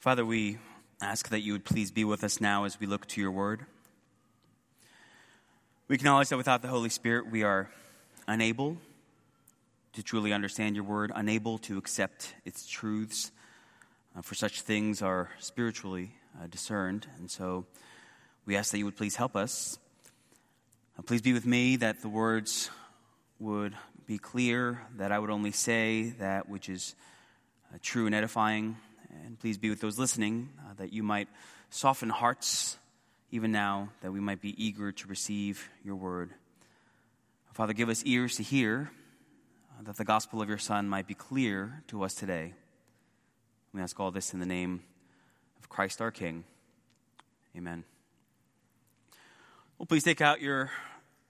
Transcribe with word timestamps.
Father, 0.00 0.24
we 0.24 0.56
ask 1.02 1.28
that 1.28 1.40
you 1.40 1.52
would 1.52 1.66
please 1.66 1.90
be 1.90 2.04
with 2.04 2.24
us 2.24 2.40
now 2.40 2.64
as 2.64 2.80
we 2.80 2.86
look 2.86 3.04
to 3.08 3.20
your 3.20 3.30
word. 3.30 3.66
We 5.88 5.94
acknowledge 5.94 6.30
that 6.30 6.38
without 6.38 6.62
the 6.62 6.68
Holy 6.68 6.88
Spirit, 6.88 7.30
we 7.30 7.42
are 7.42 7.68
unable 8.26 8.78
to 9.92 10.02
truly 10.02 10.32
understand 10.32 10.74
your 10.74 10.86
word, 10.86 11.12
unable 11.14 11.58
to 11.58 11.76
accept 11.76 12.34
its 12.46 12.66
truths, 12.66 13.30
uh, 14.16 14.22
for 14.22 14.34
such 14.34 14.62
things 14.62 15.02
are 15.02 15.28
spiritually 15.38 16.12
uh, 16.40 16.46
discerned. 16.46 17.06
And 17.18 17.30
so 17.30 17.66
we 18.46 18.56
ask 18.56 18.70
that 18.70 18.78
you 18.78 18.86
would 18.86 18.96
please 18.96 19.16
help 19.16 19.36
us. 19.36 19.78
Uh, 20.98 21.02
please 21.02 21.20
be 21.20 21.34
with 21.34 21.44
me 21.44 21.76
that 21.76 22.00
the 22.00 22.08
words 22.08 22.70
would 23.38 23.74
be 24.06 24.16
clear, 24.16 24.80
that 24.96 25.12
I 25.12 25.18
would 25.18 25.28
only 25.28 25.52
say 25.52 26.14
that 26.20 26.48
which 26.48 26.70
is 26.70 26.94
uh, 27.70 27.76
true 27.82 28.06
and 28.06 28.14
edifying 28.14 28.78
and 29.24 29.38
please 29.38 29.58
be 29.58 29.70
with 29.70 29.80
those 29.80 29.98
listening, 29.98 30.50
uh, 30.60 30.74
that 30.78 30.92
you 30.92 31.02
might 31.02 31.28
soften 31.70 32.08
hearts 32.08 32.78
even 33.30 33.52
now, 33.52 33.90
that 34.00 34.12
we 34.12 34.20
might 34.20 34.40
be 34.40 34.54
eager 34.62 34.92
to 34.92 35.08
receive 35.08 35.68
your 35.84 35.96
word. 35.96 36.30
Father, 37.52 37.72
give 37.72 37.88
us 37.88 38.02
ears 38.04 38.36
to 38.36 38.42
hear, 38.42 38.90
uh, 39.78 39.82
that 39.84 39.96
the 39.96 40.04
gospel 40.04 40.40
of 40.42 40.48
your 40.48 40.58
Son 40.58 40.88
might 40.88 41.06
be 41.06 41.14
clear 41.14 41.82
to 41.88 42.02
us 42.02 42.14
today. 42.14 42.54
We 43.72 43.80
ask 43.80 43.98
all 44.00 44.10
this 44.10 44.32
in 44.32 44.40
the 44.40 44.46
name 44.46 44.82
of 45.58 45.68
Christ 45.68 46.00
our 46.00 46.10
King. 46.10 46.44
Amen. 47.56 47.84
Well, 49.78 49.86
please 49.86 50.04
take 50.04 50.20
out 50.20 50.40
your 50.40 50.70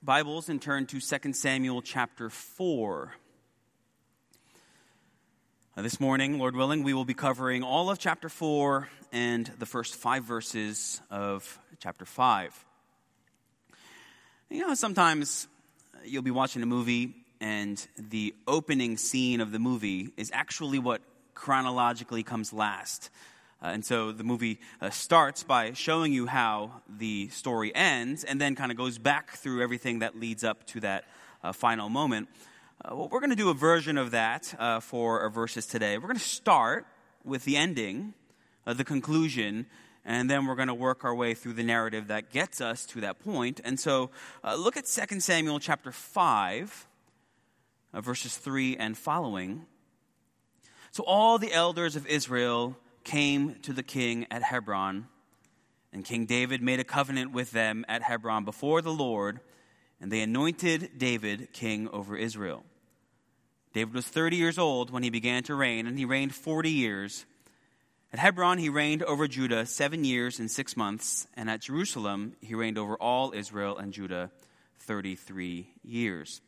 Bibles 0.02 0.48
and 0.48 0.60
turn 0.60 0.86
to 0.86 1.00
2 1.00 1.32
Samuel 1.34 1.82
chapter 1.82 2.30
4. 2.30 3.12
This 5.82 5.98
morning, 5.98 6.38
Lord 6.38 6.54
willing, 6.56 6.82
we 6.82 6.92
will 6.92 7.06
be 7.06 7.14
covering 7.14 7.62
all 7.62 7.88
of 7.88 7.98
chapter 7.98 8.28
4 8.28 8.86
and 9.12 9.46
the 9.58 9.64
first 9.64 9.94
five 9.94 10.24
verses 10.24 11.00
of 11.10 11.58
chapter 11.78 12.04
5. 12.04 12.66
You 14.50 14.66
know, 14.66 14.74
sometimes 14.74 15.48
you'll 16.04 16.20
be 16.20 16.30
watching 16.30 16.62
a 16.62 16.66
movie 16.66 17.14
and 17.40 17.86
the 17.96 18.34
opening 18.46 18.98
scene 18.98 19.40
of 19.40 19.52
the 19.52 19.58
movie 19.58 20.10
is 20.18 20.30
actually 20.34 20.78
what 20.78 21.00
chronologically 21.32 22.24
comes 22.24 22.52
last. 22.52 23.08
Uh, 23.62 23.68
and 23.68 23.82
so 23.82 24.12
the 24.12 24.24
movie 24.24 24.60
uh, 24.82 24.90
starts 24.90 25.42
by 25.42 25.72
showing 25.72 26.12
you 26.12 26.26
how 26.26 26.82
the 26.90 27.28
story 27.28 27.74
ends 27.74 28.22
and 28.22 28.38
then 28.38 28.54
kind 28.54 28.70
of 28.70 28.76
goes 28.76 28.98
back 28.98 29.30
through 29.30 29.62
everything 29.62 30.00
that 30.00 30.14
leads 30.14 30.44
up 30.44 30.66
to 30.66 30.80
that 30.80 31.06
uh, 31.42 31.52
final 31.52 31.88
moment. 31.88 32.28
Uh, 32.82 32.96
well, 32.96 33.08
we're 33.10 33.20
going 33.20 33.28
to 33.28 33.36
do 33.36 33.50
a 33.50 33.54
version 33.54 33.98
of 33.98 34.12
that 34.12 34.54
uh, 34.58 34.80
for 34.80 35.20
our 35.20 35.28
verses 35.28 35.66
today. 35.66 35.98
We're 35.98 36.06
going 36.06 36.16
to 36.16 36.24
start 36.24 36.86
with 37.22 37.44
the 37.44 37.58
ending, 37.58 38.14
uh, 38.66 38.72
the 38.72 38.84
conclusion, 38.84 39.66
and 40.02 40.30
then 40.30 40.46
we're 40.46 40.54
going 40.54 40.68
to 40.68 40.74
work 40.74 41.04
our 41.04 41.14
way 41.14 41.34
through 41.34 41.52
the 41.52 41.62
narrative 41.62 42.06
that 42.06 42.30
gets 42.30 42.62
us 42.62 42.86
to 42.86 43.02
that 43.02 43.18
point. 43.18 43.60
And 43.64 43.78
so 43.78 44.10
uh, 44.42 44.54
look 44.54 44.78
at 44.78 44.86
2 44.86 45.20
Samuel 45.20 45.60
chapter 45.60 45.92
5, 45.92 46.88
uh, 47.92 48.00
verses 48.00 48.38
3 48.38 48.78
and 48.78 48.96
following. 48.96 49.66
So 50.90 51.04
all 51.06 51.36
the 51.36 51.52
elders 51.52 51.96
of 51.96 52.06
Israel 52.06 52.78
came 53.04 53.56
to 53.60 53.74
the 53.74 53.82
king 53.82 54.26
at 54.30 54.42
Hebron, 54.42 55.06
and 55.92 56.02
King 56.02 56.24
David 56.24 56.62
made 56.62 56.80
a 56.80 56.84
covenant 56.84 57.32
with 57.32 57.50
them 57.50 57.84
at 57.88 58.00
Hebron 58.00 58.46
before 58.46 58.80
the 58.80 58.90
Lord, 58.90 59.40
and 60.00 60.10
they 60.10 60.22
anointed 60.22 60.92
David 60.96 61.52
king 61.52 61.86
over 61.90 62.16
Israel. 62.16 62.64
David 63.72 63.94
was 63.94 64.06
30 64.06 64.36
years 64.36 64.58
old 64.58 64.90
when 64.90 65.02
he 65.02 65.10
began 65.10 65.42
to 65.44 65.54
reign, 65.54 65.86
and 65.86 65.98
he 65.98 66.04
reigned 66.04 66.34
40 66.34 66.70
years. 66.70 67.24
At 68.12 68.18
Hebron, 68.18 68.58
he 68.58 68.68
reigned 68.68 69.04
over 69.04 69.28
Judah 69.28 69.64
seven 69.64 70.04
years 70.04 70.40
and 70.40 70.50
six 70.50 70.76
months, 70.76 71.28
and 71.34 71.48
at 71.48 71.60
Jerusalem, 71.60 72.34
he 72.40 72.56
reigned 72.56 72.78
over 72.78 72.96
all 72.96 73.32
Israel 73.32 73.78
and 73.78 73.92
Judah 73.92 74.32
33 74.80 75.68
years. 75.84 76.40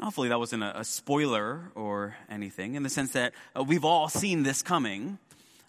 Hopefully, 0.00 0.28
that 0.28 0.38
wasn't 0.38 0.62
a, 0.62 0.80
a 0.80 0.84
spoiler 0.84 1.72
or 1.74 2.16
anything, 2.30 2.76
in 2.76 2.84
the 2.84 2.88
sense 2.88 3.12
that 3.12 3.34
uh, 3.56 3.64
we've 3.64 3.84
all 3.84 4.08
seen 4.08 4.44
this 4.44 4.62
coming. 4.62 5.18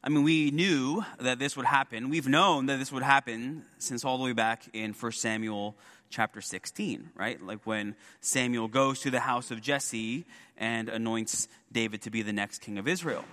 I 0.03 0.09
mean, 0.09 0.23
we 0.23 0.51
knew 0.51 1.03
that 1.19 1.39
this 1.39 1.57
would 1.57 1.65
happen. 1.65 2.09
We've 2.09 2.27
known 2.27 2.67
that 2.67 2.77
this 2.77 2.91
would 2.91 3.03
happen 3.03 3.63
since 3.79 4.05
all 4.05 4.19
the 4.19 4.23
way 4.23 4.33
back 4.33 4.63
in 4.73 4.93
1 4.93 5.11
Samuel 5.13 5.75
chapter 6.13 6.41
16, 6.41 7.09
right? 7.15 7.41
Like 7.43 7.65
when 7.65 7.95
Samuel 8.21 8.67
goes 8.67 8.99
to 9.01 9.09
the 9.09 9.19
house 9.19 9.49
of 9.49 9.61
Jesse 9.61 10.25
and 10.57 10.87
anoints 10.87 11.47
David 11.71 12.03
to 12.03 12.11
be 12.11 12.21
the 12.21 12.31
next 12.31 12.59
king 12.59 12.77
of 12.77 12.87
Israel. 12.87 13.25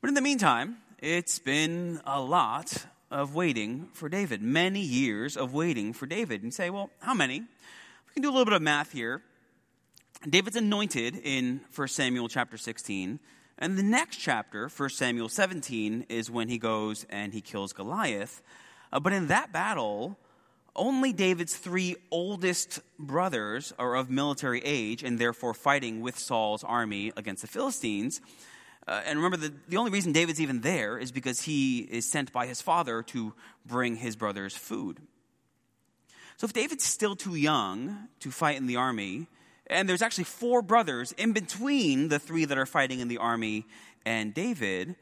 But 0.00 0.08
in 0.08 0.14
the 0.14 0.20
meantime, 0.20 0.76
it's 1.00 1.40
been 1.40 2.00
a 2.06 2.20
lot 2.20 2.86
of 3.10 3.34
waiting 3.34 3.88
for 3.92 4.08
David, 4.08 4.40
many 4.40 4.80
years 4.80 5.36
of 5.36 5.52
waiting 5.52 5.92
for 5.92 6.06
David. 6.06 6.44
And 6.44 6.54
say, 6.54 6.70
well, 6.70 6.90
how 7.00 7.12
many? 7.12 7.40
We 7.40 8.14
can 8.14 8.22
do 8.22 8.28
a 8.28 8.32
little 8.32 8.44
bit 8.44 8.54
of 8.54 8.62
math 8.62 8.92
here. 8.92 9.20
David's 10.28 10.56
anointed 10.56 11.16
in 11.16 11.60
1 11.74 11.88
Samuel 11.88 12.28
chapter 12.28 12.56
16. 12.56 13.18
And 13.58 13.76
the 13.76 13.82
next 13.82 14.18
chapter, 14.18 14.68
1 14.68 14.88
Samuel 14.90 15.28
17, 15.28 16.06
is 16.08 16.30
when 16.30 16.48
he 16.48 16.58
goes 16.58 17.04
and 17.10 17.34
he 17.34 17.40
kills 17.40 17.72
Goliath. 17.72 18.42
Uh, 18.92 19.00
but 19.00 19.12
in 19.12 19.26
that 19.26 19.52
battle, 19.52 20.16
only 20.76 21.12
David's 21.12 21.56
three 21.56 21.96
oldest 22.10 22.80
brothers 22.98 23.72
are 23.78 23.96
of 23.96 24.10
military 24.10 24.60
age 24.64 25.02
and 25.02 25.18
therefore 25.18 25.54
fighting 25.54 26.00
with 26.00 26.18
Saul's 26.18 26.64
army 26.64 27.12
against 27.16 27.42
the 27.42 27.48
Philistines. 27.48 28.20
Uh, 28.86 29.02
and 29.06 29.18
remember, 29.18 29.36
the, 29.36 29.52
the 29.68 29.76
only 29.76 29.90
reason 29.90 30.12
David's 30.12 30.40
even 30.40 30.60
there 30.60 30.98
is 30.98 31.12
because 31.12 31.42
he 31.42 31.80
is 31.80 32.10
sent 32.10 32.32
by 32.32 32.46
his 32.46 32.60
father 32.60 33.02
to 33.02 33.34
bring 33.66 33.96
his 33.96 34.16
brothers 34.16 34.56
food. 34.56 34.98
So 36.36 36.46
if 36.46 36.52
David's 36.52 36.84
still 36.84 37.16
too 37.16 37.34
young 37.34 38.08
to 38.20 38.30
fight 38.30 38.56
in 38.56 38.66
the 38.66 38.76
army, 38.76 39.26
and 39.66 39.88
there's 39.88 40.02
actually 40.02 40.24
four 40.24 40.62
brothers 40.62 41.12
in 41.12 41.32
between 41.32 42.08
the 42.08 42.18
three 42.18 42.46
that 42.46 42.58
are 42.58 42.66
fighting 42.66 43.00
in 43.00 43.08
the 43.08 43.18
army 43.18 43.66
and 44.06 44.32
David, 44.32 44.96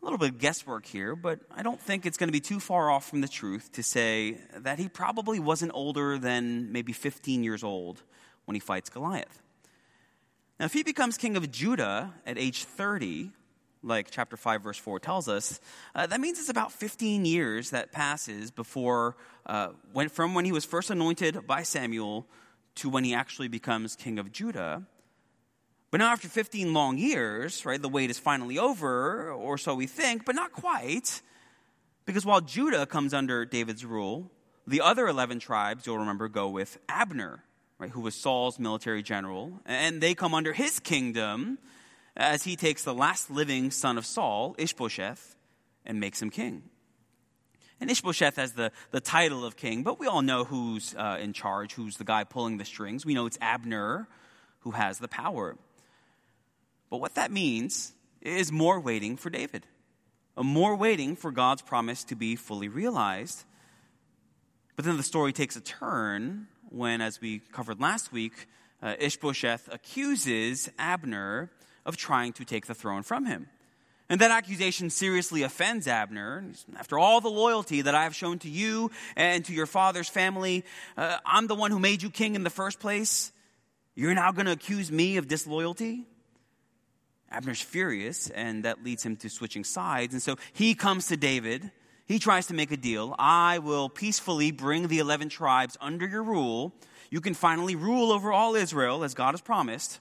a 0.00 0.04
little 0.04 0.18
bit 0.18 0.30
of 0.30 0.38
guesswork 0.38 0.86
here, 0.86 1.16
but 1.16 1.40
I 1.54 1.62
don't 1.62 1.80
think 1.80 2.06
it's 2.06 2.16
going 2.16 2.28
to 2.28 2.32
be 2.32 2.40
too 2.40 2.60
far 2.60 2.90
off 2.90 3.08
from 3.08 3.20
the 3.20 3.28
truth 3.28 3.72
to 3.72 3.82
say 3.82 4.38
that 4.56 4.78
he 4.78 4.88
probably 4.88 5.40
wasn't 5.40 5.72
older 5.74 6.18
than 6.18 6.70
maybe 6.72 6.92
15 6.92 7.42
years 7.42 7.64
old 7.64 8.02
when 8.44 8.54
he 8.54 8.60
fights 8.60 8.90
Goliath. 8.90 9.42
Now, 10.58 10.66
if 10.66 10.72
he 10.72 10.82
becomes 10.82 11.16
king 11.16 11.36
of 11.36 11.50
Judah 11.50 12.14
at 12.26 12.38
age 12.38 12.64
30, 12.64 13.30
like 13.82 14.08
chapter 14.10 14.36
5, 14.36 14.62
verse 14.62 14.78
4 14.78 15.00
tells 15.00 15.28
us, 15.28 15.60
uh, 15.94 16.06
that 16.06 16.20
means 16.20 16.38
it's 16.38 16.48
about 16.48 16.72
15 16.72 17.24
years 17.24 17.70
that 17.70 17.92
passes 17.92 18.50
before, 18.50 19.16
uh, 19.46 19.68
when, 19.92 20.08
from 20.08 20.34
when 20.34 20.44
he 20.44 20.52
was 20.52 20.64
first 20.64 20.90
anointed 20.90 21.46
by 21.46 21.62
Samuel 21.62 22.26
to 22.76 22.88
when 22.88 23.04
he 23.04 23.14
actually 23.14 23.48
becomes 23.48 23.96
king 23.96 24.18
of 24.18 24.32
Judah. 24.32 24.82
But 25.90 25.98
now, 25.98 26.12
after 26.12 26.28
15 26.28 26.74
long 26.74 26.98
years, 26.98 27.64
right, 27.64 27.80
the 27.80 27.88
wait 27.88 28.10
is 28.10 28.18
finally 28.18 28.58
over, 28.58 29.32
or 29.32 29.56
so 29.56 29.74
we 29.74 29.86
think, 29.86 30.26
but 30.26 30.34
not 30.34 30.52
quite. 30.52 31.22
Because 32.04 32.26
while 32.26 32.42
Judah 32.42 32.84
comes 32.84 33.14
under 33.14 33.46
David's 33.46 33.84
rule, 33.84 34.30
the 34.66 34.82
other 34.82 35.08
11 35.08 35.38
tribes, 35.38 35.86
you'll 35.86 35.98
remember, 35.98 36.28
go 36.28 36.50
with 36.50 36.78
Abner, 36.90 37.42
right, 37.78 37.90
who 37.90 38.00
was 38.00 38.14
Saul's 38.14 38.58
military 38.58 39.02
general, 39.02 39.60
and 39.64 40.02
they 40.02 40.14
come 40.14 40.34
under 40.34 40.52
his 40.52 40.78
kingdom 40.78 41.58
as 42.16 42.42
he 42.42 42.54
takes 42.54 42.84
the 42.84 42.94
last 42.94 43.30
living 43.30 43.70
son 43.70 43.96
of 43.96 44.04
Saul, 44.04 44.54
Ishbosheth, 44.58 45.36
and 45.86 46.00
makes 46.00 46.20
him 46.20 46.28
king. 46.28 46.64
And 47.80 47.90
Ishbosheth 47.90 48.36
has 48.36 48.52
the, 48.52 48.72
the 48.90 49.00
title 49.00 49.44
of 49.44 49.56
king, 49.56 49.84
but 49.84 49.98
we 49.98 50.06
all 50.06 50.20
know 50.20 50.44
who's 50.44 50.94
uh, 50.96 51.18
in 51.20 51.32
charge, 51.32 51.74
who's 51.74 51.96
the 51.96 52.04
guy 52.04 52.24
pulling 52.24 52.58
the 52.58 52.64
strings. 52.64 53.06
We 53.06 53.14
know 53.14 53.24
it's 53.26 53.38
Abner 53.40 54.08
who 54.60 54.72
has 54.72 54.98
the 54.98 55.08
power. 55.08 55.56
But 56.90 56.98
what 56.98 57.14
that 57.14 57.30
means 57.30 57.92
is 58.20 58.50
more 58.50 58.80
waiting 58.80 59.16
for 59.16 59.30
David, 59.30 59.66
more 60.36 60.76
waiting 60.76 61.16
for 61.16 61.30
God's 61.30 61.62
promise 61.62 62.04
to 62.04 62.14
be 62.14 62.36
fully 62.36 62.68
realized. 62.68 63.44
But 64.76 64.84
then 64.84 64.96
the 64.96 65.02
story 65.02 65.32
takes 65.32 65.56
a 65.56 65.60
turn 65.60 66.46
when, 66.70 67.00
as 67.00 67.20
we 67.20 67.40
covered 67.52 67.80
last 67.80 68.12
week, 68.12 68.46
uh, 68.82 68.94
Ishbosheth 68.98 69.68
accuses 69.72 70.70
Abner 70.78 71.50
of 71.84 71.96
trying 71.96 72.32
to 72.34 72.44
take 72.44 72.66
the 72.66 72.74
throne 72.74 73.02
from 73.02 73.26
him. 73.26 73.48
And 74.10 74.20
that 74.20 74.30
accusation 74.30 74.88
seriously 74.88 75.42
offends 75.42 75.86
Abner. 75.86 76.44
After 76.78 76.98
all 76.98 77.20
the 77.20 77.28
loyalty 77.28 77.82
that 77.82 77.94
I 77.94 78.04
have 78.04 78.14
shown 78.14 78.38
to 78.40 78.48
you 78.48 78.90
and 79.16 79.44
to 79.44 79.52
your 79.52 79.66
father's 79.66 80.08
family, 80.08 80.64
uh, 80.96 81.18
I'm 81.26 81.46
the 81.46 81.54
one 81.54 81.70
who 81.70 81.78
made 81.78 82.02
you 82.02 82.10
king 82.10 82.34
in 82.34 82.42
the 82.42 82.50
first 82.50 82.80
place. 82.80 83.32
You're 83.94 84.14
now 84.14 84.32
going 84.32 84.46
to 84.46 84.52
accuse 84.52 84.90
me 84.90 85.18
of 85.18 85.28
disloyalty? 85.28 86.06
Abner's 87.30 87.60
furious, 87.60 88.30
and 88.30 88.64
that 88.64 88.82
leads 88.82 89.02
him 89.04 89.16
to 89.16 89.28
switching 89.28 89.64
sides. 89.64 90.14
And 90.14 90.22
so 90.22 90.36
he 90.52 90.74
comes 90.74 91.06
to 91.08 91.16
David. 91.16 91.70
He 92.06 92.18
tries 92.18 92.46
to 92.46 92.54
make 92.54 92.72
a 92.72 92.76
deal. 92.76 93.14
I 93.18 93.58
will 93.58 93.88
peacefully 93.88 94.50
bring 94.50 94.88
the 94.88 94.98
11 94.98 95.28
tribes 95.28 95.76
under 95.80 96.06
your 96.06 96.22
rule. 96.22 96.72
You 97.10 97.20
can 97.20 97.34
finally 97.34 97.76
rule 97.76 98.12
over 98.12 98.32
all 98.32 98.54
Israel 98.54 99.04
as 99.04 99.14
God 99.14 99.32
has 99.32 99.40
promised. 99.40 100.00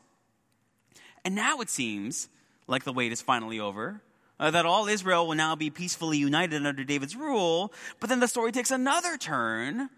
And 1.26 1.36
now 1.36 1.60
it 1.60 1.70
seems 1.70 2.30
like 2.68 2.84
the 2.86 2.94
wait 2.94 3.12
is 3.12 3.22
finally 3.22 3.60
over. 3.60 4.02
uh, 4.40 4.52
that 4.52 4.66
all 4.66 4.88
Israel 4.88 5.28
will 5.28 5.36
now 5.36 5.56
be 5.56 5.70
peacefully 5.70 6.18
united 6.18 6.66
under 6.66 6.84
David's 6.84 7.16
rule. 7.16 7.74
But 8.00 8.10
then 8.10 8.20
the 8.20 8.28
story 8.28 8.52
takes 8.52 8.72
another 8.72 9.18
turn 9.18 9.90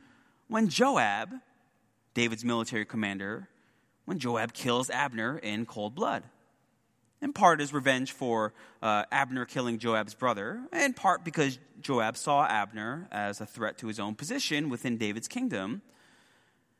when 0.47 0.69
Joab, 0.69 1.33
David's 2.13 2.45
military 2.45 2.85
commander, 2.85 3.49
when 4.05 4.17
Joab 4.19 4.53
kills 4.53 4.89
Abner 4.89 5.37
in 5.37 5.65
cold 5.65 5.93
blood. 5.93 6.23
In 7.21 7.33
part 7.33 7.59
as 7.59 7.73
revenge 7.73 8.13
for 8.13 8.53
uh, 8.81 9.03
Abner 9.11 9.45
killing 9.45 9.77
Joab's 9.77 10.13
brother, 10.13 10.61
in 10.71 10.93
part 10.93 11.25
because 11.25 11.59
Joab 11.81 12.15
saw 12.15 12.45
Abner 12.45 13.09
as 13.11 13.41
a 13.41 13.45
threat 13.45 13.77
to 13.79 13.87
his 13.87 13.99
own 13.99 14.15
position 14.15 14.69
within 14.69 14.97
David's 14.97 15.27
kingdom. 15.27 15.81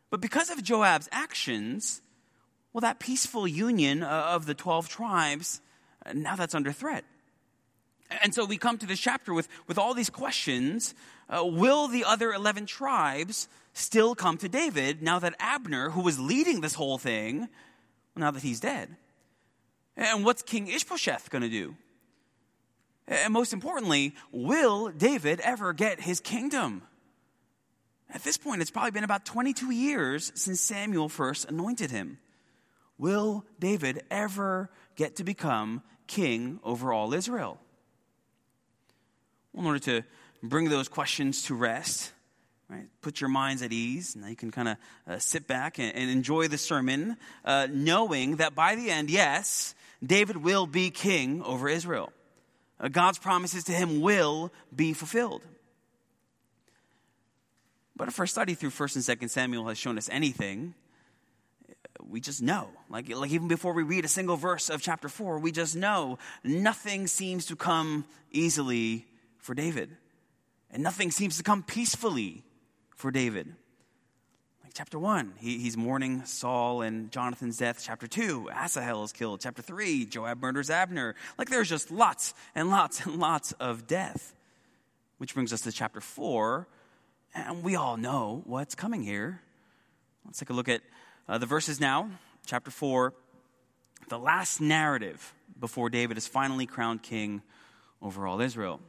But 0.10 0.22
because 0.22 0.50
of 0.50 0.64
Joab's 0.64 1.10
actions, 1.12 2.02
well, 2.74 2.82
that 2.82 3.00
peaceful 3.00 3.48
union 3.48 4.04
uh, 4.04 4.08
of 4.08 4.46
the 4.46 4.54
12 4.54 4.88
tribes, 4.88 5.62
uh, 6.06 6.14
now 6.14 6.36
that's 6.36 6.56
under 6.56 6.72
threat. 6.72 7.04
And 8.24 8.34
so 8.34 8.46
we 8.46 8.58
come 8.58 8.78
to 8.80 8.88
this 8.88 9.00
chapter 9.00 9.34
with, 9.34 9.48
with 9.68 9.78
all 9.78 9.94
these 9.94 10.10
questions. 10.10 10.96
Uh, 11.30 11.46
will 11.46 11.88
the 11.88 12.06
other 12.06 12.32
11 12.32 12.66
tribes 12.66 13.48
still 13.74 14.16
come 14.16 14.38
to 14.38 14.50
David 14.50 15.02
now 15.02 15.20
that 15.20 15.36
Abner, 15.40 15.92
who 15.92 16.02
was 16.02 16.20
leading 16.20 16.62
this 16.62 16.74
whole 16.74 16.98
thing, 16.98 17.50
now 18.16 18.32
that 18.32 18.42
he's 18.42 18.60
dead? 18.60 18.96
And 20.00 20.24
what's 20.24 20.42
King 20.42 20.68
Ishbosheth 20.68 21.30
going 21.30 21.42
to 21.42 21.50
do? 21.50 21.76
And 23.06 23.34
most 23.34 23.52
importantly, 23.54 24.16
will 24.32 24.90
David 24.90 25.42
ever 25.42 25.74
get 25.74 26.00
his 26.00 26.22
kingdom? 26.22 26.84
At 28.10 28.24
this 28.24 28.38
point, 28.38 28.62
it's 28.62 28.72
probably 28.72 28.92
been 28.92 29.04
about 29.04 29.26
22 29.26 29.72
years 29.72 30.32
since 30.36 30.62
Samuel 30.62 31.10
first 31.10 31.50
anointed 31.50 31.92
him. 31.92 32.18
Will 32.98 33.46
David 33.60 34.04
ever 34.10 34.70
get 34.96 35.18
to 35.18 35.24
become 35.24 35.84
king 36.08 36.60
over 36.64 36.94
all 36.94 37.14
Israel? 37.14 37.60
in 39.56 39.66
order 39.66 39.80
to 39.80 40.04
bring 40.42 40.70
those 40.70 40.88
questions 40.88 41.44
to 41.44 41.56
rest, 41.56 42.14
right, 42.70 42.88
put 43.02 43.20
your 43.20 43.30
minds 43.30 43.62
at 43.62 43.74
ease, 43.74 44.16
and 44.16 44.28
you 44.30 44.36
can 44.36 44.52
kind 44.52 44.70
of 44.70 44.78
uh, 45.08 45.20
sit 45.20 45.48
back 45.48 45.80
and, 45.80 45.94
and, 45.96 46.10
enjoy 46.10 46.48
the 46.48 46.58
sermon, 46.58 47.18
uh, 47.44 47.68
knowing 47.70 48.38
that 48.38 48.56
by 48.56 48.76
the 48.76 48.90
end, 48.90 49.10
yes, 49.10 49.76
David 50.04 50.38
will 50.38 50.66
be 50.66 50.90
king 50.90 51.42
over 51.44 51.68
Israel. 51.68 52.12
Uh, 52.80 52.88
God's 52.88 53.20
promises 53.20 53.66
to 53.66 53.72
him 53.72 54.02
will 54.02 54.52
be 54.74 54.94
fulfilled. 54.94 55.44
But 57.96 58.08
if 58.08 58.20
our 58.20 58.28
study 58.28 58.54
through 58.54 58.70
1st 58.70 59.10
and 59.10 59.20
2nd 59.20 59.30
Samuel 59.30 59.68
has 59.68 59.78
shown 59.78 59.98
us 59.98 60.08
anything, 60.10 60.74
we 62.08 62.22
just 62.22 62.42
know. 62.42 62.70
Like, 62.90 63.14
like 63.14 63.32
even 63.32 63.50
before 63.50 63.74
we 63.74 63.84
read 63.84 64.06
a 64.06 64.08
single 64.08 64.38
verse 64.38 64.70
of 64.70 64.82
chapter 64.82 65.10
4, 65.10 65.40
we 65.40 65.52
just 65.52 65.76
know 65.76 66.18
nothing 66.44 67.08
seems 67.08 67.46
to 67.48 67.58
come 67.58 68.06
easily 68.32 69.06
for 69.38 69.54
David. 69.54 69.90
And 70.72 70.82
nothing 70.82 71.12
seems 71.12 71.38
to 71.38 71.44
come 71.44 71.62
peacefully 71.62 72.44
for 72.96 73.12
David. 73.12 73.54
Chapter 74.74 75.00
1, 75.00 75.34
he, 75.38 75.58
he's 75.58 75.76
mourning 75.76 76.24
Saul 76.26 76.82
and 76.82 77.12
Jonathan's 77.12 77.58
death. 77.58 77.82
Chapter 77.84 78.08
2, 78.08 78.50
Asahel 78.54 79.04
is 79.04 79.12
killed. 79.12 79.42
Chapter 79.42 79.62
3, 79.62 80.06
Joab 80.06 80.42
murders 80.42 80.70
Abner. 80.70 81.16
Like 81.38 81.50
there's 81.50 81.70
just 81.70 81.92
lots 81.92 82.34
and 82.56 82.70
lots 82.70 83.06
and 83.06 83.20
lots 83.20 83.52
of 83.54 83.88
death. 83.88 84.34
Which 85.18 85.34
brings 85.34 85.52
us 85.52 85.62
to 85.62 85.72
chapter 85.72 86.00
4, 86.00 86.68
and 87.36 87.64
we 87.64 87.76
all 87.76 87.98
know 87.98 88.42
what's 88.46 88.76
coming 88.76 89.02
here. 89.02 89.42
Let's 90.26 90.40
take 90.40 90.50
a 90.50 90.54
look 90.54 90.70
at 90.70 90.82
uh, 91.28 91.38
the 91.38 91.46
verses 91.46 91.80
now. 91.80 92.10
Chapter 92.46 92.72
4, 92.72 93.14
the 94.08 94.20
last 94.20 94.62
narrative 94.62 95.34
before 95.60 95.90
David 95.90 96.18
is 96.18 96.28
finally 96.28 96.66
crowned 96.66 97.04
king 97.04 97.42
over 98.02 98.26
all 98.26 98.40
Israel. 98.40 98.80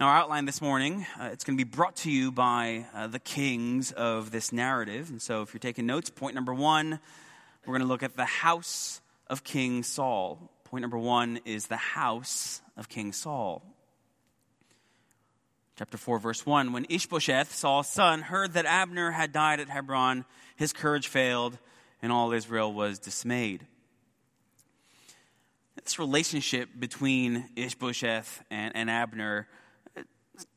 Now, 0.00 0.06
our 0.06 0.16
outline 0.16 0.46
this 0.46 0.62
morning, 0.62 1.04
uh, 1.20 1.28
it's 1.30 1.44
going 1.44 1.58
to 1.58 1.62
be 1.62 1.70
brought 1.70 1.96
to 1.96 2.10
you 2.10 2.32
by 2.32 2.86
uh, 2.94 3.08
the 3.08 3.18
kings 3.18 3.92
of 3.92 4.30
this 4.30 4.50
narrative. 4.50 5.10
And 5.10 5.20
so, 5.20 5.42
if 5.42 5.52
you're 5.52 5.58
taking 5.58 5.84
notes, 5.84 6.08
point 6.08 6.34
number 6.34 6.54
one, 6.54 7.00
we're 7.66 7.72
going 7.72 7.82
to 7.82 7.86
look 7.86 8.02
at 8.02 8.16
the 8.16 8.24
house 8.24 9.02
of 9.26 9.44
King 9.44 9.82
Saul. 9.82 10.50
Point 10.64 10.80
number 10.80 10.96
one 10.96 11.40
is 11.44 11.66
the 11.66 11.76
house 11.76 12.62
of 12.78 12.88
King 12.88 13.12
Saul. 13.12 13.62
Chapter 15.76 15.98
4, 15.98 16.18
verse 16.18 16.46
1 16.46 16.72
When 16.72 16.86
Ishbosheth, 16.88 17.54
Saul's 17.54 17.86
son, 17.86 18.22
heard 18.22 18.54
that 18.54 18.64
Abner 18.64 19.10
had 19.10 19.32
died 19.32 19.60
at 19.60 19.68
Hebron, 19.68 20.24
his 20.56 20.72
courage 20.72 21.08
failed, 21.08 21.58
and 22.00 22.10
all 22.10 22.32
Israel 22.32 22.72
was 22.72 22.98
dismayed. 22.98 23.66
This 25.84 25.98
relationship 25.98 26.70
between 26.78 27.50
Ishbosheth 27.54 28.42
and, 28.50 28.74
and 28.74 28.88
Abner 28.88 29.46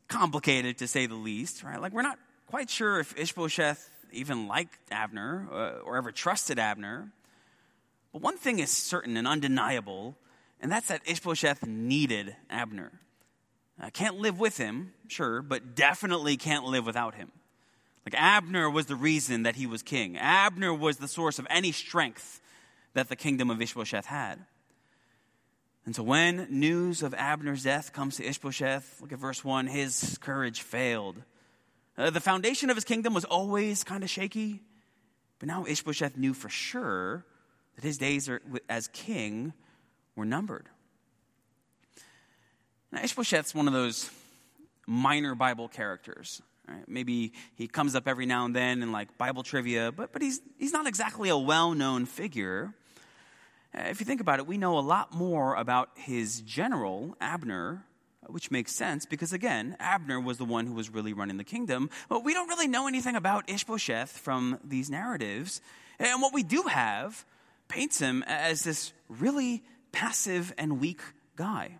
complicated 0.07 0.77
to 0.79 0.87
say 0.87 1.05
the 1.05 1.15
least, 1.15 1.63
right? 1.63 1.79
Like, 1.79 1.93
we're 1.93 2.01
not 2.01 2.19
quite 2.47 2.69
sure 2.69 2.99
if 2.99 3.17
Ishbosheth 3.17 3.89
even 4.11 4.47
liked 4.47 4.77
Abner 4.91 5.47
uh, 5.51 5.55
or 5.83 5.97
ever 5.97 6.11
trusted 6.11 6.59
Abner. 6.59 7.11
But 8.11 8.21
one 8.21 8.37
thing 8.37 8.59
is 8.59 8.69
certain 8.69 9.17
and 9.17 9.27
undeniable, 9.27 10.15
and 10.61 10.71
that's 10.71 10.87
that 10.87 11.01
Ishbosheth 11.05 11.65
needed 11.65 12.35
Abner. 12.49 12.91
Uh, 13.81 13.89
can't 13.89 14.17
live 14.17 14.39
with 14.39 14.57
him, 14.57 14.93
sure, 15.07 15.41
but 15.41 15.75
definitely 15.75 16.37
can't 16.37 16.65
live 16.65 16.85
without 16.85 17.15
him. 17.15 17.31
Like 18.05 18.21
Abner 18.21 18.69
was 18.69 18.85
the 18.85 18.95
reason 18.95 19.43
that 19.43 19.55
he 19.55 19.65
was 19.65 19.81
king. 19.81 20.17
Abner 20.17 20.73
was 20.73 20.97
the 20.97 21.07
source 21.07 21.39
of 21.39 21.47
any 21.49 21.71
strength 21.71 22.41
that 22.93 23.09
the 23.09 23.15
kingdom 23.15 23.49
of 23.49 23.61
Ishbosheth 23.61 24.05
had. 24.05 24.39
And 25.85 25.95
so 25.95 26.03
when 26.03 26.47
news 26.49 27.03
of 27.03 27.13
Abner's 27.13 27.63
death 27.63 27.91
comes 27.91 28.17
to 28.17 28.25
Ishbosheth, 28.25 29.01
look 29.01 29.11
at 29.11 29.19
verse 29.19 29.43
1, 29.43 29.67
his 29.67 30.17
courage 30.21 30.61
failed. 30.61 31.21
Uh, 31.97 32.09
the 32.09 32.21
foundation 32.21 32.69
of 32.69 32.77
his 32.77 32.85
kingdom 32.85 33.13
was 33.13 33.25
always 33.25 33.83
kind 33.83 34.03
of 34.03 34.09
shaky, 34.09 34.61
but 35.39 35.47
now 35.47 35.65
Ishbosheth 35.67 36.17
knew 36.17 36.33
for 36.33 36.49
sure 36.49 37.25
that 37.75 37.83
his 37.83 37.97
days 37.97 38.29
are, 38.29 38.41
as 38.69 38.87
king 38.87 39.53
were 40.15 40.25
numbered. 40.25 40.67
Now, 42.91 43.03
Ishbosheth's 43.03 43.53
one 43.53 43.67
of 43.67 43.73
those 43.73 44.09
minor 44.87 45.35
Bible 45.35 45.67
characters. 45.67 46.41
Right? 46.67 46.87
Maybe 46.87 47.33
he 47.55 47.67
comes 47.67 47.95
up 47.95 48.07
every 48.07 48.25
now 48.25 48.45
and 48.45 48.55
then 48.55 48.81
in 48.83 48.91
like 48.91 49.17
Bible 49.17 49.43
trivia, 49.43 49.91
but, 49.91 50.13
but 50.13 50.21
he's, 50.21 50.41
he's 50.57 50.71
not 50.71 50.87
exactly 50.87 51.29
a 51.29 51.37
well 51.37 51.73
known 51.73 52.05
figure. 52.05 52.73
Uh, 53.75 53.83
if 53.89 53.99
you 53.99 54.05
think 54.05 54.21
about 54.21 54.39
it, 54.39 54.47
we 54.47 54.57
know 54.57 54.77
a 54.77 54.81
lot 54.81 55.13
more 55.13 55.55
about 55.55 55.89
his 55.95 56.41
general, 56.41 57.15
Abner, 57.19 57.85
which 58.27 58.51
makes 58.51 58.71
sense 58.73 59.05
because, 59.05 59.33
again, 59.33 59.75
Abner 59.79 60.19
was 60.19 60.37
the 60.37 60.45
one 60.45 60.67
who 60.67 60.73
was 60.73 60.89
really 60.89 61.13
running 61.13 61.37
the 61.37 61.43
kingdom. 61.43 61.89
But 62.07 62.23
we 62.23 62.33
don't 62.33 62.47
really 62.47 62.67
know 62.67 62.87
anything 62.87 63.15
about 63.15 63.49
Ishbosheth 63.49 64.11
from 64.11 64.59
these 64.63 64.89
narratives. 64.89 65.61
And 65.99 66.21
what 66.21 66.33
we 66.33 66.43
do 66.43 66.63
have 66.63 67.25
paints 67.67 67.99
him 67.99 68.23
as 68.27 68.63
this 68.63 68.93
really 69.09 69.63
passive 69.91 70.53
and 70.57 70.79
weak 70.79 71.01
guy. 71.35 71.79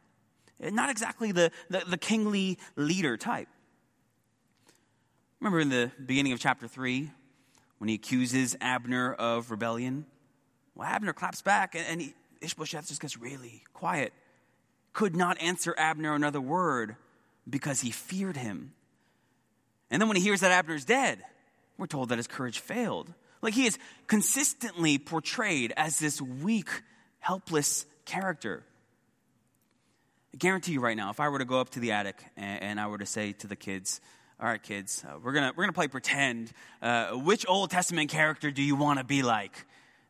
Not 0.60 0.90
exactly 0.90 1.32
the, 1.32 1.52
the, 1.70 1.84
the 1.88 1.98
kingly 1.98 2.58
leader 2.76 3.18
type. 3.18 3.48
Remember 5.40 5.60
in 5.60 5.70
the 5.70 5.92
beginning 6.04 6.32
of 6.32 6.40
chapter 6.40 6.68
3 6.68 7.12
when 7.78 7.90
he 7.90 7.96
accuses 7.96 8.56
Abner 8.62 9.14
of 9.14 9.52
rebellion? 9.52 10.06
Well, 10.76 10.88
Abner 10.88 11.14
claps 11.14 11.42
back, 11.42 11.76
and, 11.76 12.02
he, 12.02 12.14
Ishbosheth 12.42 12.88
just 12.88 13.02
gets 13.02 13.18
really 13.18 13.64
quiet. 13.74 14.14
Could 14.92 15.16
not 15.16 15.42
answer 15.42 15.74
Abner 15.78 16.14
another 16.14 16.42
word 16.42 16.96
because 17.50 17.82
he 17.82 17.92
feared 17.92 18.38
him. 18.38 18.74
And 19.90 20.02
then 20.02 20.08
when 20.08 20.18
he 20.18 20.24
hears 20.24 20.42
that 20.42 20.52
Abner's 20.52 20.86
dead, 20.86 21.20
we're 21.78 21.88
told 21.88 22.10
that 22.10 22.18
his 22.18 22.28
courage 22.28 22.60
failed. 22.60 23.14
Like 23.42 23.54
he 23.54 23.66
is 23.66 23.78
consistently 24.08 24.98
portrayed 24.98 25.74
as 25.76 26.00
this 26.00 26.22
weak, 26.22 26.70
helpless 27.20 27.86
character. 28.06 28.64
I 30.34 30.38
guarantee 30.38 30.74
you 30.74 30.80
right 30.80 30.98
now, 30.98 31.12
if 31.12 31.20
I 31.20 31.30
were 31.30 31.40
to 31.40 31.46
go 31.46 31.60
up 31.60 31.70
to 31.72 31.80
the 31.80 31.92
attic 31.92 32.24
and, 32.36 32.64
and 32.64 32.80
I 32.80 32.88
were 32.88 32.98
to 32.98 33.06
say 33.06 33.34
to 33.34 33.48
the 33.48 33.56
kids, 33.56 34.02
all 34.40 34.48
right, 34.48 34.62
kids, 34.62 35.06
uh, 35.08 35.20
we're 35.22 35.34
going 35.34 35.52
we're 35.56 35.64
gonna 35.64 35.74
play 35.74 35.88
pretend. 35.88 36.52
Uh, 36.82 37.12
which 37.12 37.46
Old 37.48 37.70
Testament 37.70 38.10
character 38.10 38.50
do 38.50 38.64
you 38.64 38.76
want 38.76 39.00
to 39.00 39.06
be 39.06 39.22
like? 39.22 39.66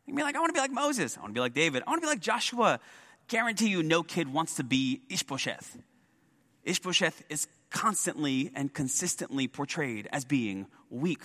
You 0.06 0.12
can 0.12 0.16
be 0.16 0.22
like, 0.22 0.36
I 0.36 0.40
want 0.40 0.50
to 0.50 0.54
be 0.54 0.60
like 0.60 0.72
Moses. 0.72 1.16
I 1.16 1.20
want 1.20 1.30
to 1.30 1.34
be 1.34 1.40
like 1.40 1.54
David. 1.54 1.82
I 1.86 1.90
want 1.90 2.02
to 2.02 2.06
be 2.06 2.10
like 2.10 2.20
Joshua. 2.20 2.80
Guarantee 3.28 3.68
you, 3.68 3.82
no 3.82 4.02
kid 4.02 4.32
wants 4.32 4.56
to 4.56 4.64
be 4.64 5.00
Ishbosheth. 5.08 5.78
Ishbosheth 6.64 7.22
is 7.28 7.46
constantly 7.70 8.50
and 8.54 8.72
consistently 8.72 9.48
portrayed 9.48 10.08
as 10.12 10.24
being 10.24 10.66
weak, 10.90 11.22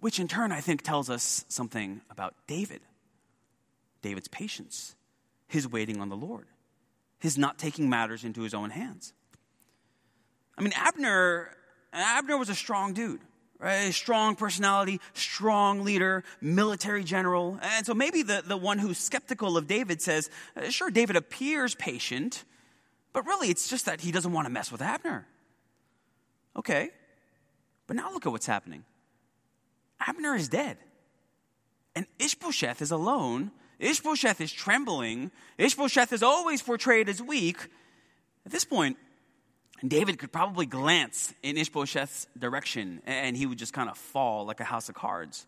which 0.00 0.20
in 0.20 0.28
turn, 0.28 0.52
I 0.52 0.60
think, 0.60 0.82
tells 0.82 1.10
us 1.10 1.44
something 1.48 2.00
about 2.10 2.34
David. 2.46 2.80
David's 4.02 4.28
patience, 4.28 4.94
his 5.48 5.66
waiting 5.66 6.00
on 6.00 6.08
the 6.08 6.16
Lord, 6.16 6.46
his 7.18 7.36
not 7.36 7.58
taking 7.58 7.90
matters 7.90 8.22
into 8.24 8.42
his 8.42 8.54
own 8.54 8.70
hands. 8.70 9.12
I 10.56 10.62
mean, 10.62 10.72
Abner, 10.76 11.50
Abner 11.92 12.36
was 12.36 12.48
a 12.48 12.54
strong 12.54 12.92
dude. 12.92 13.20
Right? 13.58 13.88
A 13.88 13.92
strong 13.92 14.36
personality, 14.36 15.00
strong 15.14 15.84
leader, 15.84 16.24
military 16.40 17.04
general. 17.04 17.58
And 17.62 17.86
so 17.86 17.94
maybe 17.94 18.22
the, 18.22 18.42
the 18.46 18.56
one 18.56 18.78
who's 18.78 18.98
skeptical 18.98 19.56
of 19.56 19.66
David 19.66 20.02
says, 20.02 20.30
uh, 20.56 20.68
sure, 20.70 20.90
David 20.90 21.16
appears 21.16 21.74
patient, 21.74 22.44
but 23.12 23.26
really 23.26 23.48
it's 23.48 23.68
just 23.68 23.86
that 23.86 24.00
he 24.00 24.12
doesn't 24.12 24.32
want 24.32 24.46
to 24.46 24.52
mess 24.52 24.70
with 24.70 24.82
Abner. 24.82 25.26
Okay. 26.56 26.90
But 27.86 27.96
now 27.96 28.12
look 28.12 28.26
at 28.26 28.32
what's 28.32 28.46
happening. 28.46 28.84
Abner 30.00 30.34
is 30.34 30.48
dead. 30.48 30.78
And 31.94 32.06
Ishbosheth 32.18 32.82
is 32.82 32.90
alone. 32.90 33.52
Ishbosheth 33.78 34.40
is 34.40 34.52
trembling. 34.52 35.30
Ishbosheth 35.58 36.12
is 36.12 36.22
always 36.22 36.62
portrayed 36.62 37.08
as 37.08 37.22
weak. 37.22 37.58
At 38.44 38.52
this 38.52 38.64
point, 38.64 38.96
David 39.86 40.18
could 40.18 40.32
probably 40.32 40.66
glance 40.66 41.34
in 41.42 41.56
Ishbosheth's 41.56 42.28
direction 42.38 43.02
and 43.06 43.36
he 43.36 43.46
would 43.46 43.58
just 43.58 43.72
kind 43.72 43.90
of 43.90 43.98
fall 43.98 44.46
like 44.46 44.60
a 44.60 44.64
house 44.64 44.88
of 44.88 44.94
cards. 44.94 45.46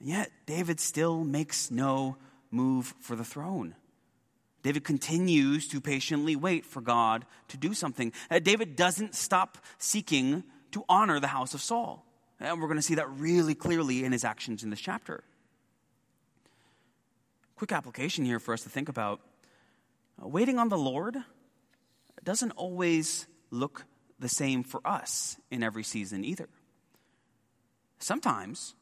And 0.00 0.08
yet, 0.08 0.30
David 0.46 0.80
still 0.80 1.24
makes 1.24 1.70
no 1.70 2.16
move 2.50 2.94
for 3.00 3.16
the 3.16 3.24
throne. 3.24 3.74
David 4.62 4.84
continues 4.84 5.68
to 5.68 5.80
patiently 5.80 6.34
wait 6.34 6.64
for 6.64 6.80
God 6.80 7.24
to 7.48 7.56
do 7.56 7.74
something. 7.74 8.12
Uh, 8.30 8.38
David 8.38 8.76
doesn't 8.76 9.14
stop 9.14 9.58
seeking 9.78 10.42
to 10.72 10.84
honor 10.88 11.20
the 11.20 11.28
house 11.28 11.54
of 11.54 11.62
Saul. 11.62 12.04
And 12.40 12.60
we're 12.60 12.66
going 12.68 12.78
to 12.78 12.82
see 12.82 12.96
that 12.96 13.10
really 13.10 13.54
clearly 13.54 14.04
in 14.04 14.12
his 14.12 14.24
actions 14.24 14.62
in 14.62 14.70
this 14.70 14.80
chapter. 14.80 15.22
Quick 17.56 17.72
application 17.72 18.24
here 18.24 18.38
for 18.38 18.52
us 18.52 18.62
to 18.62 18.68
think 18.68 18.88
about. 18.88 19.20
Uh, 20.22 20.28
waiting 20.28 20.58
on 20.58 20.68
the 20.68 20.78
Lord 20.78 21.16
doesn't 22.28 22.52
always 22.52 23.26
look 23.50 23.86
the 24.18 24.28
same 24.28 24.62
for 24.62 24.86
us 24.86 25.38
in 25.50 25.62
every 25.62 25.82
season 25.82 26.26
either. 26.26 26.46
Sometimes 28.00 28.74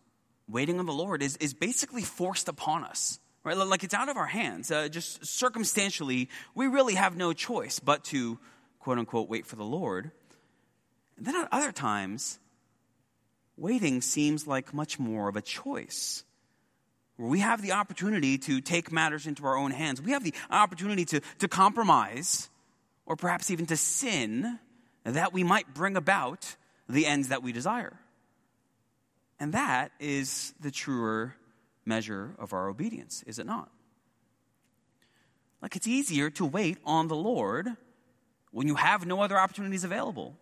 waiting 0.49 0.81
on 0.81 0.87
the 0.87 0.93
Lord 0.93 1.23
is, 1.23 1.37
is 1.37 1.55
basically 1.55 2.03
forced 2.03 2.49
upon 2.49 2.83
us, 2.83 3.21
right? 3.45 3.57
Like 3.57 3.85
it's 3.85 3.95
out 3.95 4.09
of 4.09 4.17
our 4.17 4.27
hands. 4.27 4.73
Uh, 4.73 4.89
just 4.89 5.25
circumstantially, 5.25 6.29
we 6.57 6.67
really 6.67 6.95
have 6.95 7.17
no 7.17 7.33
choice 7.33 7.79
but 7.79 8.03
to, 8.07 8.41
quote 8.81 8.99
unquote, 8.99 9.29
wait 9.29 9.47
for 9.47 9.55
the 9.55 9.63
Lord. 9.65 10.11
And 11.17 11.25
then 11.25 11.37
at 11.37 11.47
other 11.53 11.71
times, 11.71 12.41
waiting 13.57 14.01
seems 14.01 14.49
like 14.49 14.75
much 14.75 14.99
more 14.99 15.29
of 15.29 15.37
a 15.37 15.41
choice. 15.41 16.25
Where 17.15 17.29
we 17.29 17.39
have 17.39 17.63
the 17.63 17.73
opportunity 17.73 18.39
to 18.39 18.61
take 18.61 18.91
matters 18.91 19.25
into 19.25 19.47
our 19.47 19.57
own 19.57 19.71
hands. 19.71 20.03
We 20.03 20.11
have 20.11 20.25
the 20.25 20.35
opportunity 20.51 21.05
to, 21.05 21.21
to 21.39 21.47
compromise 21.47 22.51
or 23.07 23.17
perhaps 23.17 23.51
even 23.51 23.67
to 23.67 23.77
sin 23.77 24.59
that 25.05 25.33
we 25.33 25.45
might 25.45 25.73
bring 25.73 25.97
about 25.97 26.57
the 26.89 27.07
ends 27.07 27.29
that 27.29 27.43
we 27.43 27.53
desire. 27.53 27.99
And 29.39 29.53
that 29.53 29.93
is 30.01 30.53
the 30.61 30.71
truer 30.71 31.35
measure 31.85 32.35
of 32.39 32.53
our 32.53 32.69
obedience, 32.69 33.23
is 33.27 33.39
it 33.39 33.47
not? 33.47 33.71
Like 35.63 35.77
it's 35.77 35.87
easier 35.87 36.31
to 36.31 36.45
wait 36.45 36.79
on 36.85 37.09
the 37.09 37.17
Lord 37.17 37.69
when 38.51 38.67
you 38.67 38.75
have 38.75 39.07
no 39.07 39.21
other 39.21 39.39
opportunities 39.39 39.85
available. 39.85 40.37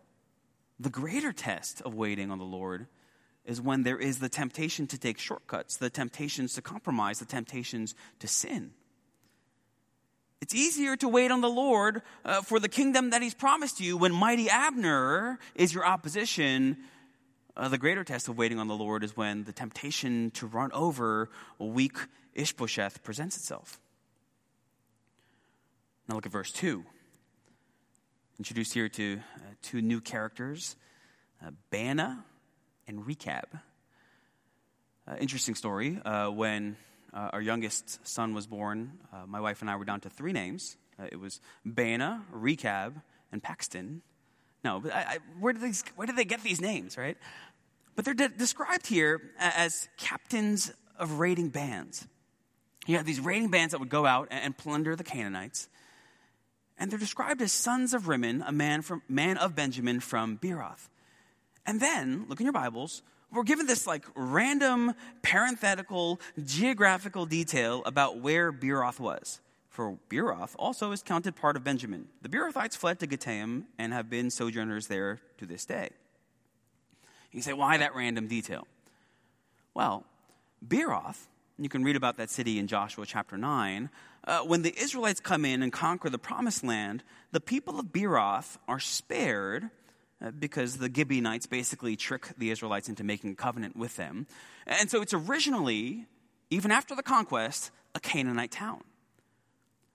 The 0.80 0.90
greater 0.90 1.33
test 1.33 1.83
of 1.83 1.94
waiting 1.94 2.30
on 2.30 2.38
the 2.38 2.44
Lord 2.44 2.87
is 3.44 3.61
when 3.61 3.83
there 3.83 3.99
is 3.99 4.18
the 4.18 4.28
temptation 4.28 4.87
to 4.88 4.99
take 4.99 5.18
shortcuts, 5.18 5.76
the 5.76 5.90
temptations 5.90 6.54
to 6.54 6.62
compromise, 6.62 7.18
the 7.18 7.26
temptations 7.26 7.94
to 8.21 8.26
sin. 8.26 8.73
It's 10.44 10.54
easier 10.54 10.94
to 10.96 11.08
wait 11.08 11.30
on 11.30 11.40
the 11.40 11.48
Lord 11.48 12.02
uh, 12.22 12.42
for 12.42 12.60
the 12.60 12.68
kingdom 12.68 13.08
that 13.10 13.22
He's 13.22 13.32
promised 13.32 13.80
you 13.80 13.96
when 13.96 14.12
mighty 14.12 14.50
Abner 14.50 15.38
is 15.54 15.72
your 15.72 15.86
opposition. 15.86 16.76
Uh, 17.56 17.68
the 17.68 17.78
greater 17.78 18.04
test 18.04 18.28
of 18.28 18.36
waiting 18.36 18.58
on 18.58 18.68
the 18.68 18.74
Lord 18.74 19.04
is 19.04 19.16
when 19.16 19.44
the 19.44 19.54
temptation 19.54 20.32
to 20.32 20.46
run 20.46 20.70
over 20.72 21.30
a 21.58 21.64
weak 21.64 21.96
Ishbosheth 22.34 23.02
presents 23.02 23.38
itself. 23.38 23.80
Now 26.10 26.16
look 26.16 26.26
at 26.26 26.32
verse 26.32 26.52
2. 26.52 26.84
Introduced 28.38 28.74
here 28.74 28.90
to 28.90 29.20
uh, 29.36 29.40
two 29.62 29.80
new 29.80 30.02
characters, 30.02 30.76
uh, 31.42 31.52
Baanah 31.72 32.18
and 32.86 33.06
Rechab. 33.06 33.48
Uh, 35.08 35.16
interesting 35.18 35.54
story. 35.54 35.98
Uh, 36.04 36.28
when 36.28 36.76
uh, 37.14 37.30
our 37.33 37.40
youngest 37.40 38.06
son 38.06 38.35
was 38.35 38.47
born, 38.47 38.99
uh, 39.12 39.25
my 39.26 39.40
wife 39.40 39.61
and 39.61 39.71
I 39.71 39.76
were 39.76 39.85
down 39.85 40.00
to 40.00 40.11
three 40.11 40.33
names. 40.33 40.76
Uh, 40.99 41.04
it 41.11 41.21
was 41.21 41.40
Baanah, 41.66 42.23
Rechab, 42.33 43.00
and 43.30 43.42
Paxton. 43.42 44.02
No, 44.64 44.80
but 44.80 44.92
I, 44.92 44.99
I, 44.99 45.18
where, 45.38 45.52
did 45.52 45.62
these, 45.62 45.85
where 45.94 46.06
did 46.06 46.16
they 46.16 46.25
get 46.25 46.42
these 46.42 46.61
names, 46.61 46.99
right? 46.99 47.16
But 47.94 48.04
they're 48.04 48.14
de- 48.14 48.28
described 48.30 48.87
here 48.87 49.21
as 49.38 49.88
captains 49.97 50.73
of 50.99 51.18
raiding 51.18 51.50
bands. 51.50 52.06
You 52.87 52.97
have 52.97 53.06
these 53.06 53.21
raiding 53.21 53.49
bands 53.49 53.73
that 53.73 53.78
would 53.78 53.88
go 53.88 54.06
out 54.06 54.28
and, 54.30 54.42
and 54.42 54.59
plunder 54.59 54.97
the 54.97 55.04
Canaanites. 55.04 55.68
And 56.78 56.90
they're 56.90 56.99
described 56.99 57.40
as 57.40 57.52
sons 57.52 57.94
of 57.94 58.09
Rimmon, 58.09 58.42
a 58.42 58.52
man, 58.52 58.83
from, 58.83 59.02
man 59.09 59.37
of 59.38 59.54
Benjamin 59.54 60.00
from 60.00 60.38
Beeroth. 60.38 60.88
And 61.64 61.80
then, 61.80 62.26
look 62.28 62.40
in 62.40 62.47
your 62.47 62.52
Bibles, 62.52 63.02
we're 63.35 63.43
given 63.43 63.67
this 63.67 63.87
like 63.87 64.05
random 64.14 64.95
parenthetical 65.23 66.21
geographical 66.45 67.26
detail 67.26 67.83
about 67.85 68.19
where 68.19 68.53
Beeroth 68.53 69.00
was. 69.00 69.41
For 69.69 69.99
Beeroth 70.09 70.55
also 70.57 70.93
is 70.93 71.03
counted 71.03 71.35
part 71.35 71.57
of 71.57 71.64
Benjamin. 71.64 72.07
The 72.23 72.29
Beerothites 72.29 72.76
fled 72.76 73.00
to 73.00 73.07
Gittaim 73.07 73.64
and 73.76 73.93
have 73.93 74.09
been 74.09 74.31
sojourners 74.31 74.87
there 74.87 75.21
to 75.38 75.47
this 75.47 75.67
day. 75.67 75.91
You 77.33 77.43
say, 77.43 77.53
why 77.53 77.76
that 77.79 77.97
random 77.97 78.29
detail? 78.29 78.69
Well, 79.75 80.05
Beeroth, 80.67 81.26
you 81.59 81.69
can 81.69 81.83
read 81.83 81.97
about 81.97 82.19
that 82.19 82.31
city 82.31 82.61
in 82.61 82.69
Joshua 82.69 83.05
chapter 83.05 83.37
9. 83.37 83.91
Uh, 84.26 84.41
when 84.43 84.62
the 84.62 84.73
Israelites 84.81 85.19
come 85.19 85.45
in 85.45 85.61
and 85.61 85.73
conquer 85.73 86.09
the 86.09 86.19
promised 86.19 86.62
land, 86.62 87.03
the 87.33 87.41
people 87.41 87.81
of 87.81 87.87
Beeroth 87.87 88.57
are 88.69 88.79
spared 88.79 89.71
Uh, 90.23 90.30
because 90.30 90.76
the 90.76 90.90
Gibeonites 90.94 91.47
basically 91.47 91.97
trick 91.97 92.28
the 92.38 92.50
Israelites 92.50 92.88
into 92.88 93.02
making 93.02 93.33
a 93.33 93.35
covenant 93.35 93.76
with 93.76 93.97
them. 93.97 94.26
And 94.66 94.88
so 94.88 95.02
it's 95.02 95.12
originally, 95.12 96.06
even 96.50 96.71
after 96.71 96.94
the 96.94 97.02
conquest, 97.02 97.71
a 97.94 98.00
Canaanite 98.00 98.52
town. 98.52 98.83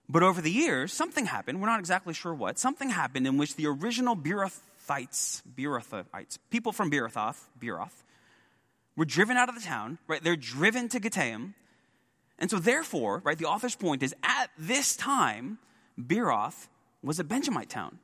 But 0.10 0.24
over 0.24 0.42
the 0.42 0.52
years, 0.52 0.92
something 0.92 1.26
happened, 1.26 1.62
we're 1.62 1.68
not 1.68 1.80
exactly 1.80 2.14
sure 2.14 2.34
what, 2.34 2.60
something 2.60 2.90
happened 2.90 3.28
in 3.28 3.38
which 3.38 3.56
the 3.56 3.68
original 3.68 4.16
Beerothites, 4.16 5.42
Beerothites, 5.56 6.38
people 6.50 6.72
from 6.72 6.92
Beerothoth, 6.92 7.40
Beeroth, 7.60 8.04
were 8.96 9.06
driven 9.06 9.38
out 9.38 9.50
of 9.50 9.56
the 9.56 9.62
town, 9.62 10.00
right? 10.08 10.22
They're 10.22 10.36
driven 10.36 10.90
to 10.90 11.00
Gittaim. 11.00 11.54
And 12.40 12.50
so 12.50 12.60
therefore, 12.60 13.22
right, 13.24 13.38
the 13.38 13.46
author's 13.46 13.76
point 13.76 14.04
is 14.04 14.14
at 14.24 14.50
this 14.58 14.96
time, 14.96 15.60
Beeroth 16.00 16.68
was 17.02 17.20
a 17.20 17.24
Benjamite 17.24 17.70
town 17.70 18.00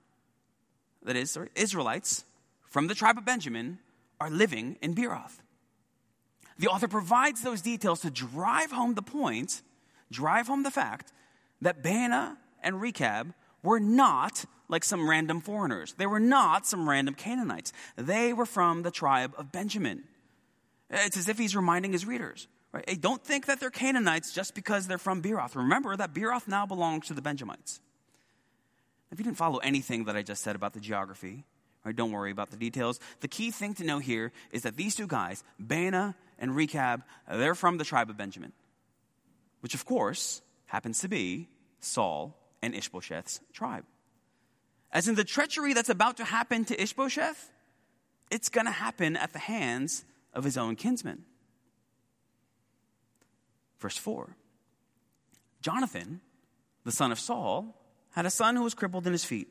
that 1.05 1.15
is, 1.15 1.38
Israelites 1.55 2.25
from 2.69 2.88
the 2.88 2.95
tribe 2.95 3.17
of 3.17 3.25
Benjamin, 3.25 3.79
are 4.19 4.29
living 4.29 4.77
in 4.81 4.93
Beeroth. 4.93 5.39
The 6.57 6.67
author 6.67 6.88
provides 6.88 7.41
those 7.41 7.62
details 7.62 8.01
to 8.01 8.09
drive 8.09 8.71
home 8.71 8.95
the 8.95 9.01
point, 9.01 9.62
drive 10.12 10.47
home 10.47 10.63
the 10.63 10.71
fact 10.71 11.12
that 11.62 11.83
Baanah 11.83 12.38
and 12.63 12.81
Rechab 12.81 13.33
were 13.63 13.79
not 13.79 14.45
like 14.67 14.83
some 14.83 15.09
random 15.09 15.41
foreigners. 15.41 15.93
They 15.93 16.07
were 16.07 16.19
not 16.19 16.65
some 16.65 16.89
random 16.89 17.13
Canaanites. 17.13 17.71
They 17.95 18.33
were 18.33 18.45
from 18.45 18.83
the 18.83 18.91
tribe 18.91 19.33
of 19.38 19.51
Benjamin. 19.51 20.03
It's 20.89 21.17
as 21.17 21.29
if 21.29 21.38
he's 21.38 21.55
reminding 21.55 21.91
his 21.91 22.05
readers. 22.05 22.47
Right? 22.71 22.83
Hey, 22.88 22.95
don't 22.95 23.24
think 23.24 23.45
that 23.45 23.59
they're 23.59 23.69
Canaanites 23.69 24.33
just 24.33 24.55
because 24.55 24.88
they're 24.88 24.97
from 24.97 25.21
Beeroth. 25.21 25.55
Remember 25.55 25.95
that 25.95 26.13
Beeroth 26.13 26.47
now 26.47 26.65
belongs 26.65 27.07
to 27.07 27.13
the 27.13 27.21
Benjamites. 27.21 27.79
If 29.12 29.19
you 29.19 29.24
didn't 29.24 29.38
follow 29.38 29.57
anything 29.57 30.05
that 30.05 30.15
I 30.15 30.24
just 30.24 30.43
said 30.43 30.55
about 30.55 30.74
the 30.74 30.79
geography, 30.79 31.45
right, 31.83 31.95
don't 31.95 32.12
worry 32.12 32.31
about 32.31 32.50
the 32.50 32.57
details. 32.57 33.00
The 33.21 33.27
key 33.27 33.51
thing 33.51 33.74
to 33.75 33.83
know 33.83 34.00
here 34.00 34.31
is 34.51 34.63
that 34.63 34.75
these 34.75 34.95
two 34.95 35.07
guys, 35.07 35.43
Baanah 35.62 36.15
and 36.39 36.55
Rechab, 36.55 37.03
they're 37.29 37.55
from 37.55 37.77
the 37.77 37.85
tribe 37.85 38.09
of 38.09 38.17
Benjamin, 38.17 38.51
which 39.62 39.74
of 39.74 39.85
course 39.85 40.41
happens 40.65 41.00
to 41.00 41.07
be 41.07 41.47
Saul 41.79 42.35
and 42.62 42.74
Ishbosheth's 42.74 43.39
tribe. 43.53 43.85
As 44.91 45.07
in 45.07 45.15
the 45.15 45.24
treachery 45.24 45.74
that's 45.74 45.89
about 45.89 46.17
to 46.17 46.24
happen 46.24 46.65
to 46.65 46.81
Ishbosheth, 46.81 47.51
it's 48.31 48.50
going 48.50 48.65
to 48.65 48.71
happen 48.71 49.15
at 49.15 49.33
the 49.33 49.39
hands 49.39 50.03
of 50.33 50.43
his 50.43 50.57
own 50.57 50.75
kinsmen. 50.75 51.25
Verse 53.79 53.97
4 53.97 54.35
Jonathan, 55.62 56.21
the 56.83 56.91
son 56.91 57.12
of 57.12 57.19
Saul, 57.19 57.75
had 58.15 58.25
a 58.25 58.29
son 58.29 58.55
who 58.55 58.63
was 58.63 58.74
crippled 58.74 59.05
in 59.05 59.12
his 59.12 59.25
feet. 59.25 59.50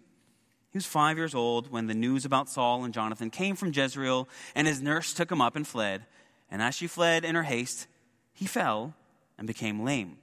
He 0.71 0.79
was 0.79 0.87
five 0.87 1.19
years 1.19 1.35
old 1.35 1.71
when 1.71 1.87
the 1.87 1.95
news 1.95 2.25
about 2.25 2.49
Saul 2.49 2.83
and 2.83 2.95
Jonathan 2.95 3.29
came 3.29 3.57
from 3.57 3.73
Jezreel, 3.73 4.27
and 4.55 4.67
his 4.67 4.81
nurse 4.81 5.13
took 5.13 5.31
him 5.31 5.43
up 5.43 5.55
and 5.55 5.67
fled. 5.67 6.07
And 6.51 6.63
as 6.63 6.75
she 6.75 6.87
fled 6.87 7.27
in 7.27 7.35
her 7.35 7.43
haste, 7.43 7.87
he 8.33 8.47
fell 8.47 8.95
and 9.37 9.47
became 9.47 9.85
lame. 9.85 10.17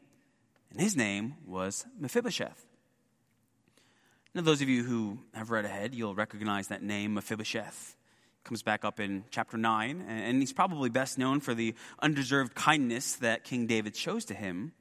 And 0.71 0.81
his 0.81 0.97
name 0.97 1.35
was 1.45 1.85
Mephibosheth. 1.99 2.65
Now, 4.33 4.41
those 4.41 4.61
of 4.61 4.69
you 4.69 4.83
who 4.83 5.19
have 5.35 5.51
read 5.51 5.65
ahead, 5.65 5.93
you'll 5.93 6.15
recognize 6.15 6.69
that 6.69 6.81
name, 6.81 7.13
Mephibosheth. 7.13 7.95
comes 8.43 8.63
back 8.63 8.83
up 8.83 8.99
in 8.99 9.23
chapter 9.29 9.55
9, 9.55 10.03
and 10.07 10.39
he's 10.39 10.53
probably 10.53 10.89
best 10.89 11.19
known 11.19 11.41
for 11.41 11.53
the 11.53 11.75
undeserved 11.99 12.55
kindness 12.55 13.17
that 13.17 13.43
King 13.43 13.67
David 13.67 13.95
shows 13.95 14.25
to 14.25 14.33
him. 14.33 14.71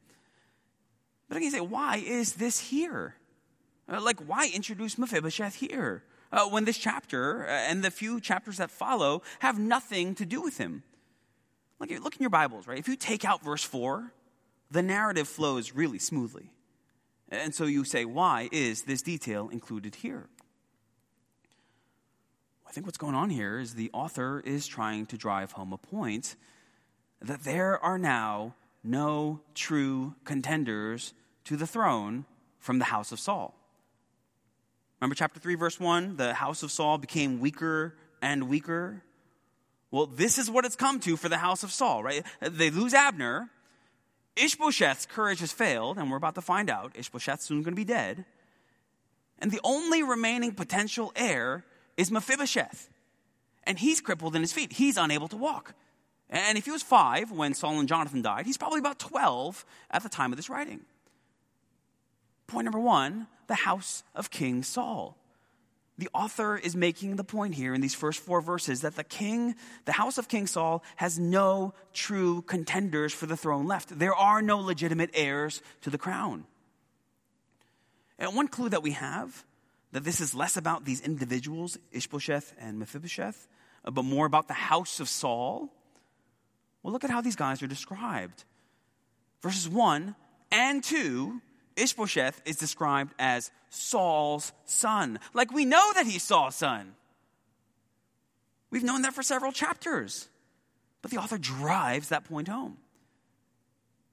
But 1.29 1.37
I 1.37 1.40
can 1.40 1.50
say, 1.50 1.61
why 1.61 1.97
is 1.99 2.35
this 2.35 2.59
here? 2.59 3.17
Uh, 3.90 4.00
like, 4.00 4.20
why 4.20 4.50
introduce 4.54 4.99
Mephibosheth 4.99 5.56
here? 5.56 6.04
Uh, 6.32 6.47
when 6.49 6.64
this 6.64 6.78
chapter 6.78 7.44
uh, 7.44 7.50
and 7.50 7.82
the 7.82 7.90
few 7.90 8.20
chapters 8.20 8.59
that 8.59 8.70
follow 8.70 9.23
have 9.40 9.59
nothing 9.59 10.14
to 10.14 10.25
do 10.25 10.40
with 10.40 10.59
him. 10.59 10.85
Look, 11.80 11.90
look 11.90 12.14
in 12.14 12.23
your 12.23 12.30
Bibles, 12.30 12.68
right? 12.68 12.78
If 12.78 12.87
you 12.87 12.94
take 12.94 13.25
out 13.25 13.42
verse 13.42 13.64
4, 13.64 14.12
the 14.70 14.82
narrative 14.82 15.26
flows 15.26 15.73
really 15.73 15.99
smoothly. 15.99 16.52
And 17.30 17.52
so 17.54 17.64
you 17.64 17.85
say, 17.85 18.04
why 18.04 18.49
is 18.52 18.82
this 18.82 19.02
detail 19.02 19.49
included 19.49 19.97
here? 19.97 20.28
I 22.66 22.70
think 22.73 22.87
what's 22.87 22.99
going 22.99 23.16
on 23.16 23.30
here 23.30 23.59
is 23.59 23.75
the 23.75 23.90
author 23.92 24.40
is 24.44 24.68
trying 24.68 25.06
to 25.06 25.16
drive 25.16 25.52
home 25.52 25.73
a 25.73 25.78
point 25.78 26.37
that 27.20 27.42
there 27.42 27.82
are 27.85 27.99
now 27.99 28.54
no 28.85 29.40
true 29.54 30.14
contenders 30.25 31.12
to 31.44 31.56
the 31.56 31.66
throne 31.66 32.25
from 32.61 32.78
the 32.78 32.85
house 32.87 33.11
of 33.11 33.18
Saul. 33.18 33.60
Remember 35.00 35.14
chapter 35.14 35.40
3, 35.40 35.54
verse 35.54 35.80
1? 35.80 36.16
The 36.16 36.35
house 36.35 36.62
of 36.62 36.71
Saul 36.71 36.99
became 36.99 37.40
weaker 37.40 37.95
and 38.21 38.49
weaker. 38.49 39.02
Well, 39.90 40.07
this 40.07 40.37
is 40.37 40.50
what 40.50 40.66
it's 40.66 40.76
come 40.76 41.00
to 41.00 41.16
for 41.16 41.28
the 41.28 41.38
house 41.38 41.62
of 41.62 41.73
Saul, 41.73 42.02
right? 42.02 42.25
They 42.40 42.71
lose 42.71 42.92
Abner. 42.92 43.49
Ishbosheth's 44.37 45.07
courage 45.07 45.40
has 45.40 45.52
failed, 45.52 45.97
and 45.97 46.11
we're 46.11 46.19
about 46.19 46.35
to 46.35 46.42
find 46.42 46.69
out. 46.69 46.92
Ishbosheth's 46.95 47.45
soon 47.45 47.62
going 47.62 47.73
to 47.73 47.76
be 47.76 47.85
dead. 47.85 48.26
And 49.38 49.50
the 49.50 49.61
only 49.64 50.02
remaining 50.02 50.52
potential 50.52 51.12
heir 51.16 51.64
is 51.97 52.11
Mephibosheth. 52.11 52.90
And 53.64 53.78
he's 53.78 54.02
crippled 54.02 54.37
in 54.37 54.42
his 54.42 54.52
feet. 54.52 54.75
He's 54.75 54.99
unable 54.99 55.28
to 55.28 55.37
walk. 55.37 55.75
And 56.28 56.59
if 56.59 56.66
he 56.66 56.71
was 56.71 56.83
five 56.83 57.30
when 57.33 57.54
Saul 57.54 57.80
and 57.80 57.88
Jonathan 57.88 58.23
died, 58.23 58.47
he's 58.47 58.59
probably 58.59 58.78
about 58.78 58.99
12 58.99 59.64
at 59.90 60.02
the 60.02 60.09
time 60.11 60.33
of 60.33 60.37
this 60.37 60.50
writing. 60.50 60.80
Point 62.50 62.64
number 62.64 62.80
one 62.80 63.28
the 63.47 63.54
house 63.54 64.02
of 64.14 64.30
King 64.30 64.64
Saul. 64.64 65.16
The 65.99 66.09
author 66.12 66.57
is 66.57 66.75
making 66.75 67.14
the 67.14 67.23
point 67.23 67.54
here 67.54 67.75
in 67.75 67.80
these 67.80 67.95
first 67.95 68.21
four 68.21 68.40
verses 68.40 68.80
that 68.80 68.97
the 68.97 69.04
king, 69.04 69.54
the 69.85 69.92
house 69.92 70.19
of 70.19 70.26
King 70.26 70.49
Saul, 70.49 70.83
has 70.97 71.16
no 71.16 71.75
true 71.92 72.42
contenders 72.42 73.12
for 73.12 73.26
the 73.26 73.37
throne 73.37 73.66
left. 73.66 73.97
There 73.97 74.14
are 74.14 74.42
no 74.42 74.59
legitimate 74.59 75.11
heirs 75.14 75.62
to 75.83 75.90
the 75.90 75.99
crown. 75.99 76.45
And 78.19 78.35
one 78.35 78.49
clue 78.49 78.69
that 78.71 78.83
we 78.83 78.92
have 78.92 79.45
that 79.92 80.02
this 80.02 80.21
is 80.21 80.35
less 80.35 80.57
about 80.57 80.85
these 80.85 81.00
individuals, 81.00 81.78
Ishbosheth 81.92 82.54
and 82.59 82.80
Mephibosheth, 82.80 83.47
uh, 83.85 83.92
but 83.92 84.04
more 84.04 84.26
about 84.26 84.49
the 84.49 84.54
house 84.54 84.99
of 84.99 85.09
Saul. 85.09 85.69
Well, 86.83 86.92
look 86.92 87.04
at 87.04 87.11
how 87.11 87.21
these 87.21 87.37
guys 87.37 87.62
are 87.62 87.69
described. 87.69 88.42
Verses 89.40 89.69
1 89.69 90.16
and 90.50 90.83
2, 90.83 91.40
Ishbosheth 91.77 92.43
is 92.45 92.57
described 92.57 93.15
as 93.19 93.50
Saul's 93.69 94.53
son. 94.65 95.19
Like 95.33 95.53
we 95.53 95.65
know 95.65 95.93
that 95.95 96.07
he's 96.07 96.23
Saul's 96.23 96.57
son. 96.57 96.95
We've 98.71 98.85
known 98.85 99.03
that 99.03 99.15
for 99.15 99.23
several 99.23 99.53
chapters. 99.53 100.29
But 101.03 101.11
the 101.11 101.19
author 101.19 101.39
drives 101.39 102.09
that 102.09 102.25
point 102.25 102.49
home. 102.49 102.77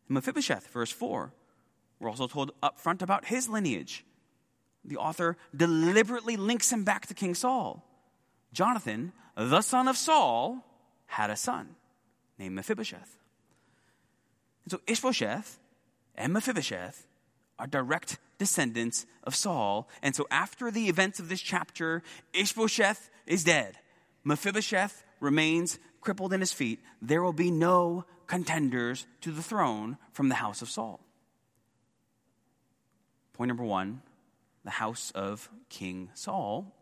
In 0.09 0.13
Mephibosheth, 0.15 0.67
verse 0.67 0.91
4, 0.91 1.33
we're 1.99 2.09
also 2.09 2.27
told 2.27 2.51
up 2.63 2.79
front 2.79 3.01
about 3.01 3.25
his 3.25 3.49
lineage 3.49 4.05
the 4.85 4.97
author 4.97 5.37
deliberately 5.55 6.37
links 6.37 6.71
him 6.71 6.83
back 6.83 7.07
to 7.07 7.13
King 7.13 7.35
Saul. 7.35 7.83
Jonathan, 8.53 9.11
the 9.35 9.61
son 9.61 9.87
of 9.87 9.97
Saul, 9.97 10.63
had 11.07 11.29
a 11.29 11.35
son 11.35 11.75
named 12.39 12.55
Mephibosheth. 12.55 13.17
And 14.63 14.71
so 14.71 14.79
Ishbosheth 14.87 15.59
and 16.15 16.33
Mephibosheth 16.33 17.06
are 17.59 17.67
direct 17.67 18.19
descendants 18.37 19.05
of 19.23 19.35
Saul. 19.35 19.87
And 20.01 20.15
so 20.15 20.27
after 20.29 20.71
the 20.71 20.87
events 20.89 21.19
of 21.19 21.29
this 21.29 21.41
chapter, 21.41 22.03
Ishbosheth 22.33 23.09
is 23.25 23.43
dead. 23.43 23.77
Mephibosheth 24.23 25.03
remains 25.19 25.79
crippled 26.01 26.33
in 26.33 26.39
his 26.39 26.53
feet. 26.53 26.79
There 27.01 27.21
will 27.21 27.33
be 27.33 27.51
no 27.51 28.05
contenders 28.27 29.07
to 29.21 29.31
the 29.31 29.41
throne 29.41 29.97
from 30.11 30.29
the 30.29 30.35
house 30.35 30.61
of 30.61 30.69
Saul. 30.69 30.99
Point 33.33 33.49
number 33.49 33.63
one 33.63 34.01
the 34.63 34.71
house 34.71 35.11
of 35.11 35.49
King 35.69 36.09
Saul. 36.13 36.73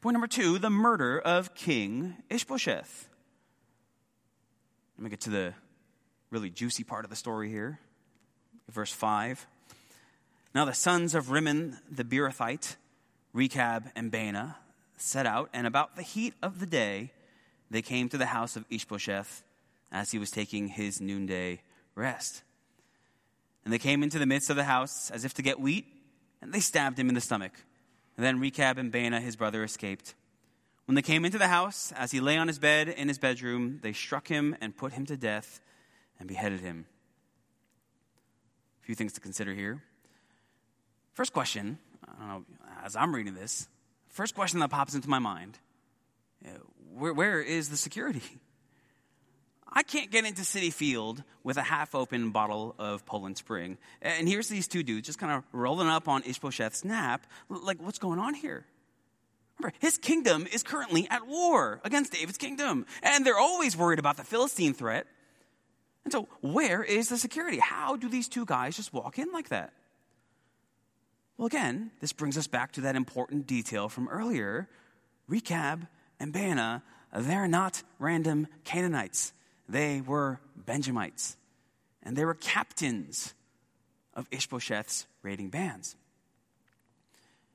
Point 0.00 0.14
number 0.14 0.28
two 0.28 0.58
the 0.58 0.70
murder 0.70 1.18
of 1.18 1.54
King 1.54 2.16
Ishbosheth. 2.30 3.08
Let 4.96 5.04
me 5.04 5.10
get 5.10 5.20
to 5.22 5.30
the 5.30 5.54
really 6.30 6.50
juicy 6.50 6.84
part 6.84 7.04
of 7.04 7.10
the 7.10 7.16
story 7.16 7.48
here. 7.48 7.80
Verse 8.72 8.92
5. 8.92 9.46
Now 10.54 10.64
the 10.64 10.72
sons 10.72 11.14
of 11.14 11.30
Rimmon 11.30 11.78
the 11.90 12.04
Beerothite, 12.04 12.76
Rechab 13.32 13.90
and 13.94 14.10
Baanah, 14.10 14.56
set 14.96 15.26
out, 15.26 15.50
and 15.52 15.66
about 15.66 15.96
the 15.96 16.02
heat 16.02 16.34
of 16.42 16.58
the 16.58 16.66
day, 16.66 17.12
they 17.70 17.82
came 17.82 18.08
to 18.08 18.18
the 18.18 18.26
house 18.26 18.56
of 18.56 18.64
Ishbosheth 18.70 19.42
as 19.90 20.10
he 20.10 20.18
was 20.18 20.30
taking 20.30 20.68
his 20.68 21.00
noonday 21.00 21.60
rest. 21.94 22.42
And 23.64 23.72
they 23.72 23.78
came 23.78 24.02
into 24.02 24.18
the 24.18 24.26
midst 24.26 24.50
of 24.50 24.56
the 24.56 24.64
house 24.64 25.10
as 25.10 25.24
if 25.24 25.34
to 25.34 25.42
get 25.42 25.60
wheat 25.60 25.86
and 26.40 26.52
they 26.52 26.60
stabbed 26.60 26.98
him 26.98 27.08
in 27.08 27.14
the 27.14 27.20
stomach. 27.20 27.52
And 28.16 28.24
then 28.26 28.40
Rechab 28.40 28.78
and 28.78 28.92
Baanah, 28.92 29.22
his 29.22 29.36
brother, 29.36 29.62
escaped. 29.62 30.14
When 30.86 30.96
they 30.96 31.02
came 31.02 31.24
into 31.24 31.38
the 31.38 31.48
house, 31.48 31.92
as 31.92 32.10
he 32.10 32.20
lay 32.20 32.36
on 32.36 32.48
his 32.48 32.58
bed 32.58 32.88
in 32.88 33.08
his 33.08 33.18
bedroom, 33.18 33.78
they 33.82 33.92
struck 33.92 34.28
him 34.28 34.56
and 34.60 34.76
put 34.76 34.92
him 34.92 35.06
to 35.06 35.16
death 35.16 35.60
and 36.18 36.28
beheaded 36.28 36.60
him. 36.60 36.86
A 38.82 38.84
few 38.84 38.94
things 38.94 39.12
to 39.14 39.20
consider 39.20 39.54
here. 39.54 39.82
First 41.14 41.32
question, 41.32 41.78
I 42.06 42.18
don't 42.18 42.28
know, 42.28 42.44
as 42.84 42.96
I'm 42.96 43.14
reading 43.14 43.34
this, 43.34 43.68
first 44.08 44.34
question 44.34 44.60
that 44.60 44.70
pops 44.70 44.94
into 44.94 45.08
my 45.08 45.18
mind 45.18 45.58
uh, 46.44 46.48
where, 46.94 47.12
where 47.12 47.40
is 47.40 47.68
the 47.68 47.76
security? 47.76 48.22
I 49.74 49.82
can't 49.82 50.10
get 50.10 50.26
into 50.26 50.42
Citi 50.42 50.72
Field 50.72 51.22
with 51.42 51.56
a 51.56 51.62
half 51.62 51.94
open 51.94 52.30
bottle 52.30 52.74
of 52.78 53.06
Poland 53.06 53.38
Spring. 53.38 53.78
And 54.02 54.28
here's 54.28 54.48
these 54.48 54.68
two 54.68 54.82
dudes 54.82 55.06
just 55.06 55.18
kind 55.18 55.32
of 55.32 55.44
rolling 55.52 55.88
up 55.88 56.08
on 56.08 56.22
Ishbosheth's 56.22 56.84
nap. 56.84 57.26
Like, 57.48 57.80
what's 57.80 57.98
going 57.98 58.18
on 58.18 58.34
here? 58.34 58.66
Remember, 59.58 59.74
his 59.80 59.96
kingdom 59.96 60.46
is 60.52 60.62
currently 60.62 61.06
at 61.08 61.26
war 61.26 61.80
against 61.84 62.12
David's 62.12 62.36
kingdom. 62.36 62.84
And 63.02 63.24
they're 63.24 63.38
always 63.38 63.76
worried 63.76 63.98
about 63.98 64.18
the 64.18 64.24
Philistine 64.24 64.74
threat. 64.74 65.06
And 66.04 66.12
so, 66.12 66.28
where 66.40 66.82
is 66.82 67.08
the 67.08 67.16
security? 67.16 67.58
How 67.58 67.96
do 67.96 68.08
these 68.08 68.28
two 68.28 68.44
guys 68.44 68.76
just 68.76 68.92
walk 68.92 69.18
in 69.18 69.30
like 69.32 69.50
that? 69.50 69.72
Well, 71.36 71.46
again, 71.46 71.90
this 72.00 72.12
brings 72.12 72.36
us 72.36 72.46
back 72.46 72.72
to 72.72 72.82
that 72.82 72.96
important 72.96 73.46
detail 73.46 73.88
from 73.88 74.08
earlier. 74.08 74.68
Rechab 75.28 75.86
and 76.20 76.32
Baanah, 76.32 76.82
they're 77.14 77.48
not 77.48 77.82
random 77.98 78.48
Canaanites. 78.64 79.32
They 79.68 80.00
were 80.00 80.40
Benjamites, 80.56 81.36
and 82.02 82.16
they 82.16 82.24
were 82.24 82.34
captains 82.34 83.34
of 84.14 84.28
Ishbosheth's 84.30 85.06
raiding 85.22 85.48
bands. 85.48 85.96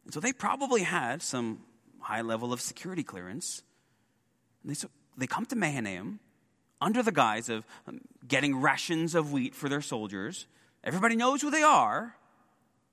And 0.06 0.14
so 0.14 0.20
they 0.20 0.34
probably 0.34 0.84
had 0.84 1.22
some 1.22 1.60
high 2.00 2.22
level 2.22 2.54
of 2.54 2.62
security 2.62 3.04
clearance. 3.04 3.62
And 4.64 4.72
they, 4.72 4.74
so 4.74 4.90
they 5.18 5.28
come 5.28 5.46
to 5.48 5.56
Mahanaim 5.56 6.20
under 6.80 7.04
the 7.04 7.12
guise 7.12 7.50
of 7.50 7.66
um, 7.88 8.02
getting 8.28 8.60
rations 8.60 9.16
of 9.16 9.32
wheat 9.32 9.56
for 9.56 9.70
their 9.70 9.82
soldiers. 9.82 10.48
Everybody 10.84 11.16
knows 11.16 11.42
who 11.42 11.50
they 11.50 11.64
are. 11.64 12.16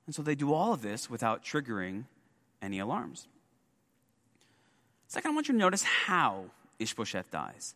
And 0.06 0.14
so 0.14 0.22
they 0.22 0.34
do 0.34 0.52
all 0.52 0.72
of 0.72 0.82
this 0.82 1.08
without 1.08 1.44
triggering 1.44 2.04
any 2.60 2.78
alarms. 2.78 3.26
Second, 5.08 5.30
I 5.30 5.34
want 5.34 5.48
you 5.48 5.54
to 5.54 5.58
notice 5.58 5.82
how 5.82 6.46
Ishbosheth 6.78 7.30
dies. 7.30 7.74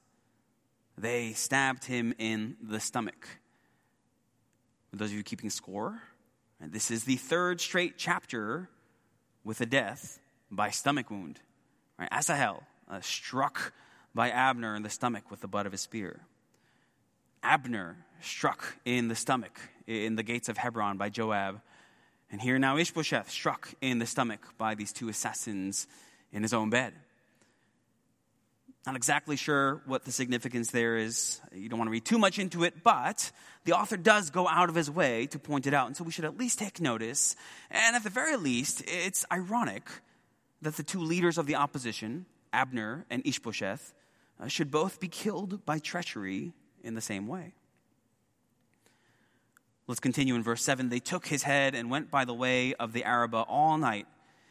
They 0.97 1.33
stabbed 1.33 1.85
him 1.85 2.15
in 2.19 2.57
the 2.63 2.81
stomach. 2.81 3.29
For 4.91 4.97
those 4.97 5.11
of 5.11 5.17
you 5.17 5.23
keeping 5.23 5.51
score, 5.51 6.03
this 6.61 6.91
is 6.91 7.05
the 7.05 7.17
third 7.17 7.61
straight 7.61 7.97
chapter 7.97 8.69
with 9.45 9.61
a 9.61 9.67
death 9.67 10.19
by 10.51 10.71
stomach 10.71 11.11
wound. 11.11 11.41
Asahel 12.11 12.65
uh, 12.91 13.01
struck 13.01 13.73
by 14.15 14.31
Abner 14.31 14.75
in 14.75 14.83
the 14.83 14.91
stomach 14.91 15.31
with 15.31 15.41
the 15.41 15.49
butt 15.49 15.67
of 15.67 15.73
his 15.73 15.81
spear. 15.81 16.21
Abner 17.49 17.97
struck 18.21 18.77
in 18.85 19.09
the 19.09 19.15
stomach 19.15 19.59
in 19.87 20.17
the 20.17 20.23
gates 20.23 20.51
of 20.51 20.59
Hebron 20.59 20.99
by 20.99 21.09
Joab. 21.09 21.63
And 22.31 22.43
here 22.43 22.59
now 22.59 22.77
Ishbosheth 22.77 23.31
struck 23.31 23.73
in 23.81 23.99
the 23.99 24.05
stomach 24.05 24.41
by 24.59 24.75
these 24.75 24.93
two 24.93 25.09
assassins 25.09 25.87
in 26.31 26.43
his 26.43 26.53
own 26.53 26.69
bed. 26.69 26.93
Not 28.85 28.97
exactly 28.97 29.37
sure 29.37 29.81
what 29.87 30.05
the 30.05 30.13
significance 30.13 30.73
there 30.73 30.99
is. 30.99 31.41
You 31.51 31.71
don't 31.71 31.79
want 31.79 31.89
to 31.89 31.93
read 31.93 32.05
too 32.05 32.19
much 32.19 32.39
into 32.39 32.65
it, 32.65 32.83
but 32.85 33.33
the 33.65 33.73
author 33.73 33.97
does 33.97 34.29
go 34.29 34.47
out 34.47 34.69
of 34.69 34.75
his 34.75 34.91
way 34.91 35.27
to 35.29 35.39
point 35.39 35.67
it 35.67 35.73
out. 35.73 35.87
And 35.87 35.97
so 35.97 36.05
we 36.05 36.13
should 36.13 36.27
at 36.27 36.37
least 36.37 36.59
take 36.59 36.83
notice. 36.83 37.35
And 37.71 37.97
at 37.97 38.05
the 38.05 38.11
very 38.11 38.37
least, 38.37 38.85
it's 38.87 39.25
ironic 39.33 39.85
that 40.61 40.77
the 40.77 40.83
two 40.83 41.01
leaders 41.01 41.39
of 41.39 41.47
the 41.47 41.55
opposition, 41.55 42.27
Abner 42.53 43.07
and 43.09 43.27
Ishbosheth, 43.27 43.95
uh, 44.39 44.49
should 44.49 44.71
both 44.71 45.01
be 45.01 45.09
killed 45.09 45.65
by 45.65 45.79
treachery 45.79 46.53
in 46.83 46.95
the 46.95 47.01
same 47.01 47.27
way. 47.27 47.55
Let's 49.87 50.01
continue 50.01 50.35
in 50.35 50.43
verse 50.43 50.63
7. 50.63 50.91
They 50.91 51.01
took 51.01 51.27
his 51.27 51.45
head 51.45 51.75
and 51.75 51.91
went 51.91 52.11
by 52.11 52.25
the 52.25 52.35
way 52.35 52.75
of 52.75 52.93
the 52.93 53.05
Arabah 53.05 53.47
all 53.49 53.79
night 53.79 54.07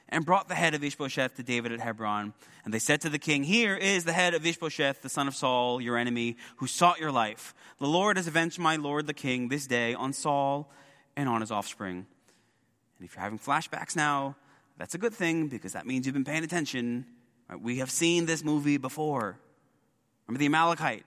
and 0.10 0.26
brought 0.26 0.48
the 0.48 0.56
head 0.56 0.74
of 0.74 0.84
Ishbosheth 0.84 1.36
to 1.36 1.44
David 1.44 1.72
at 1.72 1.80
Hebron. 1.80 2.34
And 2.66 2.74
they 2.74 2.80
said 2.80 3.02
to 3.02 3.10
the 3.10 3.20
king, 3.20 3.44
Here 3.44 3.76
is 3.76 4.04
the 4.04 4.14
head 4.14 4.34
of 4.34 4.46
Ishbosheth, 4.46 5.02
the 5.02 5.10
son 5.10 5.28
of 5.28 5.36
Saul, 5.36 5.80
your 5.80 5.98
enemy, 5.98 6.38
who 6.58 6.68
sought 6.68 7.00
your 7.00 7.12
life. 7.12 7.54
The 7.80 7.88
Lord 7.88 8.18
has 8.18 8.28
avenged 8.28 8.58
my 8.58 8.78
lord 8.78 9.06
the 9.06 9.14
king 9.14 9.50
this 9.50 9.68
day 9.68 9.94
on 9.94 10.14
Saul 10.14 10.72
and 11.16 11.30
on 11.30 11.42
his 11.42 11.52
offspring. 11.52 12.08
And 12.98 13.08
if 13.08 13.16
you're 13.16 13.24
having 13.24 13.40
flashbacks 13.40 13.96
now, 13.96 14.36
that's 14.78 14.96
a 14.96 14.98
good 14.98 15.14
thing 15.14 15.48
because 15.48 15.74
that 15.74 15.86
means 15.86 16.06
you've 16.06 16.14
been 16.14 16.26
paying 16.26 16.44
attention. 16.44 17.06
Right? 17.50 17.62
We 17.62 17.78
have 17.78 17.92
seen 17.92 18.26
this 18.26 18.44
movie 18.44 18.78
before. 18.78 19.40
Remember 20.28 20.40
the 20.40 20.46
Amalekite? 20.48 21.06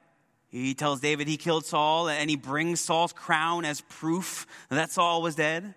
He 0.51 0.75
tells 0.75 1.01
David 1.01 1.29
he 1.29 1.37
killed 1.37 1.65
Saul, 1.65 2.09
and 2.09 2.29
he 2.29 2.37
brings 2.37 2.81
Saul's 2.81 3.13
crown 3.13 3.65
as 3.65 3.81
proof 3.83 4.47
that 4.69 4.91
Saul 4.91 5.23
was 5.23 5.37
dead, 5.37 5.75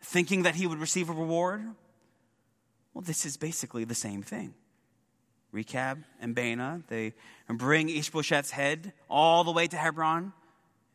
thinking 0.00 0.44
that 0.44 0.54
he 0.54 0.68
would 0.68 0.78
receive 0.78 1.10
a 1.10 1.12
reward. 1.12 1.64
Well, 2.92 3.02
this 3.02 3.26
is 3.26 3.36
basically 3.36 3.84
the 3.84 3.94
same 3.94 4.22
thing. 4.22 4.54
Rechab 5.50 6.04
and 6.20 6.34
Baanah, 6.34 6.86
they 6.86 7.14
bring 7.48 7.88
Ishbosheth's 7.88 8.52
head 8.52 8.92
all 9.10 9.42
the 9.42 9.52
way 9.52 9.66
to 9.66 9.76
Hebron, 9.76 10.32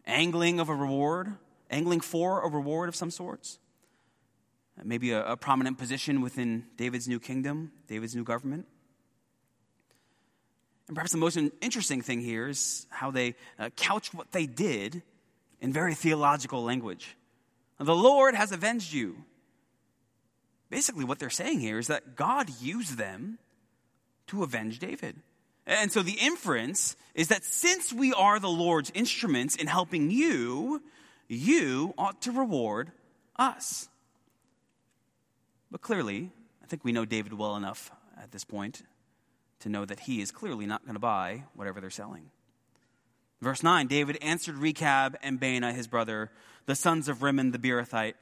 angling 0.05 0.61
of 0.61 0.69
a 0.69 0.75
reward, 0.75 1.35
angling 1.69 1.99
for 1.99 2.41
a 2.41 2.49
reward 2.49 2.87
of 2.87 2.95
some 2.95 3.11
sorts. 3.11 3.59
Maybe 4.81 5.11
a, 5.11 5.25
a 5.25 5.37
prominent 5.37 5.77
position 5.77 6.21
within 6.21 6.65
David's 6.77 7.07
new 7.07 7.19
kingdom, 7.19 7.73
David's 7.87 8.15
new 8.15 8.23
government. 8.23 8.65
And 10.89 10.95
perhaps 10.95 11.11
the 11.11 11.19
most 11.19 11.37
interesting 11.61 12.01
thing 12.01 12.19
here 12.19 12.47
is 12.47 12.87
how 12.89 13.11
they 13.11 13.35
uh, 13.59 13.69
couch 13.75 14.11
what 14.11 14.31
they 14.31 14.47
did 14.47 15.03
in 15.61 15.71
very 15.71 15.93
theological 15.93 16.63
language. 16.63 17.15
The 17.77 17.95
Lord 17.95 18.33
has 18.33 18.51
avenged 18.51 18.91
you. 18.91 19.23
Basically, 20.71 21.05
what 21.05 21.19
they're 21.19 21.29
saying 21.29 21.59
here 21.59 21.77
is 21.77 21.87
that 21.87 22.15
God 22.15 22.49
used 22.59 22.97
them 22.97 23.37
to 24.27 24.41
avenge 24.41 24.79
David. 24.79 25.15
And 25.67 25.91
so 25.91 26.01
the 26.01 26.17
inference 26.19 26.95
is 27.13 27.27
that 27.27 27.45
since 27.45 27.93
we 27.93 28.11
are 28.11 28.39
the 28.39 28.49
Lord's 28.49 28.91
instruments 28.95 29.55
in 29.55 29.67
helping 29.67 30.09
you, 30.09 30.81
you 31.27 31.93
ought 31.99 32.23
to 32.23 32.31
reward 32.31 32.91
us. 33.35 33.87
But 35.69 35.81
clearly, 35.81 36.31
I 36.63 36.65
think 36.65 36.83
we 36.83 36.93
know 36.93 37.05
David 37.05 37.33
well 37.33 37.55
enough 37.55 37.91
at 38.17 38.31
this 38.31 38.43
point 38.43 38.81
to 39.59 39.69
know 39.69 39.85
that 39.85 40.01
he 40.01 40.21
is 40.21 40.31
clearly 40.31 40.65
not 40.65 40.83
going 40.83 40.95
to 40.95 40.99
buy 40.99 41.43
whatever 41.55 41.81
they're 41.81 41.89
selling. 41.89 42.31
Verse 43.41 43.63
9 43.63 43.87
David 43.87 44.17
answered 44.21 44.57
Rechab 44.57 45.17
and 45.21 45.39
Baanah, 45.39 45.73
his 45.73 45.87
brother, 45.87 46.31
the 46.65 46.75
sons 46.75 47.07
of 47.07 47.23
Rimmon 47.23 47.51
the 47.51 47.59
Beerothite, 47.59 48.15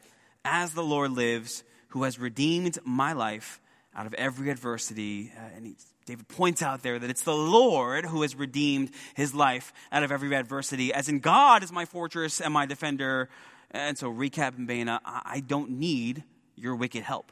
As 0.45 0.73
the 0.73 0.83
Lord 0.83 1.11
lives, 1.11 1.63
who 1.89 2.03
has 2.03 2.19
redeemed 2.19 2.77
my 2.83 3.13
life 3.13 3.59
out 3.95 4.05
of 4.05 4.13
every 4.13 4.49
adversity. 4.49 5.31
Uh, 5.35 5.55
and 5.55 5.75
David 6.05 6.27
points 6.27 6.61
out 6.61 6.83
there 6.83 6.99
that 6.99 7.09
it's 7.09 7.23
the 7.23 7.35
Lord 7.35 8.05
who 8.05 8.21
has 8.21 8.35
redeemed 8.35 8.91
his 9.15 9.33
life 9.33 9.73
out 9.91 10.03
of 10.03 10.11
every 10.11 10.33
adversity, 10.35 10.93
as 10.93 11.09
in 11.09 11.19
God 11.19 11.63
is 11.63 11.71
my 11.71 11.85
fortress 11.85 12.39
and 12.39 12.53
my 12.53 12.65
defender. 12.65 13.29
And 13.71 13.97
so, 13.97 14.09
Rechab 14.09 14.57
and 14.57 14.67
Baanah, 14.67 14.99
I 15.03 15.41
don't 15.45 15.71
need 15.71 16.23
your 16.55 16.75
wicked 16.75 17.03
help. 17.03 17.31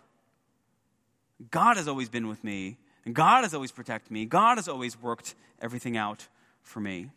God 1.52 1.78
has 1.78 1.88
always 1.88 2.10
been 2.10 2.28
with 2.28 2.44
me 2.44 2.78
and 3.06 3.14
God 3.14 3.44
has 3.44 3.54
always 3.54 3.72
protected 3.72 4.12
me. 4.12 4.26
God 4.26 4.58
has 4.58 4.68
always 4.68 5.00
worked 5.00 5.36
everything 5.62 5.96
out 5.96 6.28
for 6.64 6.80
me. 6.80 7.10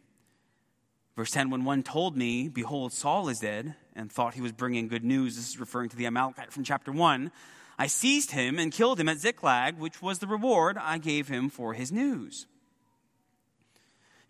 Verse 1.17 1.31
10 1.31 1.51
When 1.51 1.65
one 1.65 1.83
told 1.83 2.17
me, 2.17 2.49
Behold, 2.49 2.93
Saul 2.93 3.29
is 3.29 3.41
dead, 3.41 3.75
and 3.97 4.13
thought 4.13 4.35
he 4.35 4.41
was 4.41 4.53
bringing 4.53 4.87
good 4.87 5.05
news, 5.05 5.37
this 5.37 5.49
is 5.49 5.59
referring 5.59 5.89
to 5.89 5.97
the 5.97 6.07
Amalekite 6.07 6.53
from 6.53 6.63
chapter 6.63 6.93
1, 6.93 7.33
I 7.79 7.87
seized 7.87 8.33
him 8.33 8.59
and 8.59 8.73
killed 8.73 9.01
him 9.01 9.09
at 9.09 9.19
Ziklag, 9.19 9.79
which 9.79 10.03
was 10.03 10.19
the 10.19 10.27
reward 10.27 10.77
I 10.79 10.99
gave 10.99 11.29
him 11.29 11.49
for 11.49 11.75
his 11.75 11.91
news. 11.91 12.47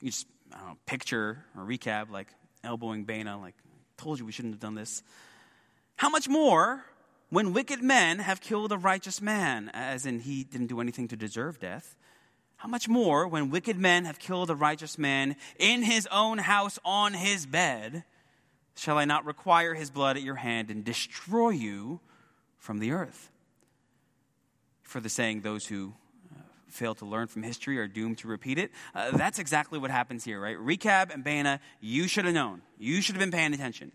You 0.01 0.11
just 0.11 0.27
know, 0.51 0.77
picture 0.87 1.44
or 1.57 1.64
Rechab 1.64 2.11
like 2.11 2.29
elbowing 2.62 3.05
Baanah, 3.05 3.40
like, 3.40 3.55
told 3.97 4.18
you 4.18 4.25
we 4.25 4.33
shouldn't 4.33 4.55
have 4.55 4.61
done 4.61 4.75
this. 4.75 5.03
How 5.97 6.09
much 6.09 6.29
more 6.29 6.85
when 7.31 7.53
wicked 7.53 7.83
men 7.83 8.21
have 8.21 8.41
killed 8.41 8.73
a 8.73 8.79
righteous 8.79 9.21
man, 9.21 9.71
as 9.75 10.07
in 10.07 10.21
he 10.21 10.45
didn't 10.45 10.69
do 10.69 10.81
anything 10.81 11.09
to 11.09 11.17
deserve 11.17 11.59
death, 11.61 11.97
how 12.57 12.69
much 12.69 12.88
more 12.88 13.29
when 13.29 13.51
wicked 13.51 13.79
men 13.79 14.05
have 14.05 14.19
killed 14.19 14.51
a 14.51 14.55
righteous 14.55 14.99
man 14.99 15.37
in 15.59 15.83
his 15.83 16.09
own 16.11 16.38
house 16.38 16.79
on 16.85 17.14
his 17.14 17.47
bed, 17.47 18.03
shall 18.75 18.99
I 18.99 19.05
not 19.05 19.25
require 19.25 19.75
his 19.75 19.91
blood 19.91 20.17
at 20.17 20.23
your 20.23 20.37
hand 20.37 20.71
and 20.71 20.85
destroy 20.85 21.51
you 21.51 22.01
from 22.57 22.81
the 22.81 22.93
earth? 22.93 23.31
For 24.83 25.01
the 25.01 25.09
saying, 25.09 25.43
those 25.43 25.67
who 25.67 25.93
uh, 26.35 26.41
fail 26.67 26.95
to 26.97 27.05
learn 27.05 27.29
from 27.29 27.43
history 27.43 27.79
are 27.79 27.87
doomed 27.87 28.19
to 28.19 28.29
repeat 28.29 28.59
it. 28.59 28.73
Uh, 28.95 29.17
that's 29.17 29.38
exactly 29.38 29.79
what 29.79 29.91
happens 29.91 30.25
here, 30.25 30.41
right? 30.41 30.59
Rechab 30.59 31.11
and 31.11 31.25
Baanah, 31.25 31.61
you 31.81 32.09
should 32.09 32.25
have 32.25 32.35
known. 32.35 32.62
You 32.79 33.03
should 33.03 33.14
have 33.14 33.21
been 33.21 33.31
paying 33.31 33.55
attention. 33.55 33.93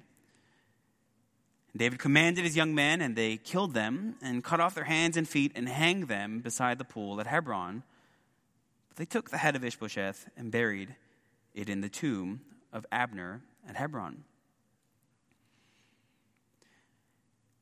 David 1.75 1.97
commanded 1.97 2.43
his 2.43 2.55
young 2.55 2.75
men, 2.75 3.01
and 3.01 3.15
they 3.15 3.37
killed 3.37 3.73
them 3.73 4.15
and 4.21 4.43
cut 4.43 4.59
off 4.59 4.75
their 4.75 4.83
hands 4.83 5.17
and 5.17 5.27
feet 5.27 5.51
and 5.55 5.67
hanged 5.67 6.07
them 6.07 6.39
beside 6.39 6.77
the 6.77 6.85
pool 6.85 7.19
at 7.19 7.25
Hebron. 7.25 7.83
But 8.89 8.97
they 8.97 9.05
took 9.05 9.31
the 9.31 9.37
head 9.37 9.55
of 9.55 9.63
Ishbosheth 9.63 10.29
and 10.37 10.51
buried 10.51 10.95
it 11.55 11.69
in 11.69 11.81
the 11.81 11.89
tomb 11.89 12.41
of 12.71 12.85
Abner 12.91 13.41
at 13.67 13.75
Hebron. 13.75 14.23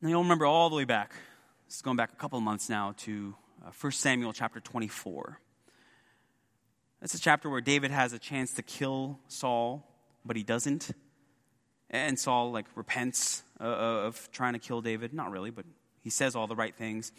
Now 0.02 0.10
you'll 0.10 0.24
remember 0.24 0.45
all 0.45 0.69
the 0.69 0.76
way 0.76 0.86
back, 0.86 1.13
this 1.67 1.76
is 1.76 1.82
going 1.82 1.95
back 1.95 2.12
a 2.12 2.15
couple 2.15 2.38
of 2.38 2.43
months 2.43 2.67
now, 2.67 2.95
to 3.00 3.36
uh, 3.65 3.69
1 3.80 3.91
Samuel 3.93 4.34
chapter 4.34 4.60
24. 4.60 5.39
That's 7.00 7.13
a 7.13 7.19
chapter 7.19 7.50
where 7.50 7.62
David 7.62 7.91
has 7.91 8.12
a 8.12 8.19
chance 8.19 8.54
to 8.56 8.62
kill 8.62 9.19
Saul, 9.28 9.88
but 10.26 10.36
he 10.36 10.43
doesn't. 10.43 10.91
And 11.91 12.17
Saul 12.17 12.51
like 12.51 12.65
repents 12.75 13.43
uh, 13.60 13.65
of 13.65 14.30
trying 14.32 14.54
to 14.54 14.60
kill 14.60 14.82
David. 14.82 15.13
Not 15.13 15.30
really, 15.30 15.51
but 15.51 15.65
he 16.01 16.10
says 16.10 16.36
all 16.36 16.47
the 16.47 16.56
right 16.56 16.73
things. 16.73 17.12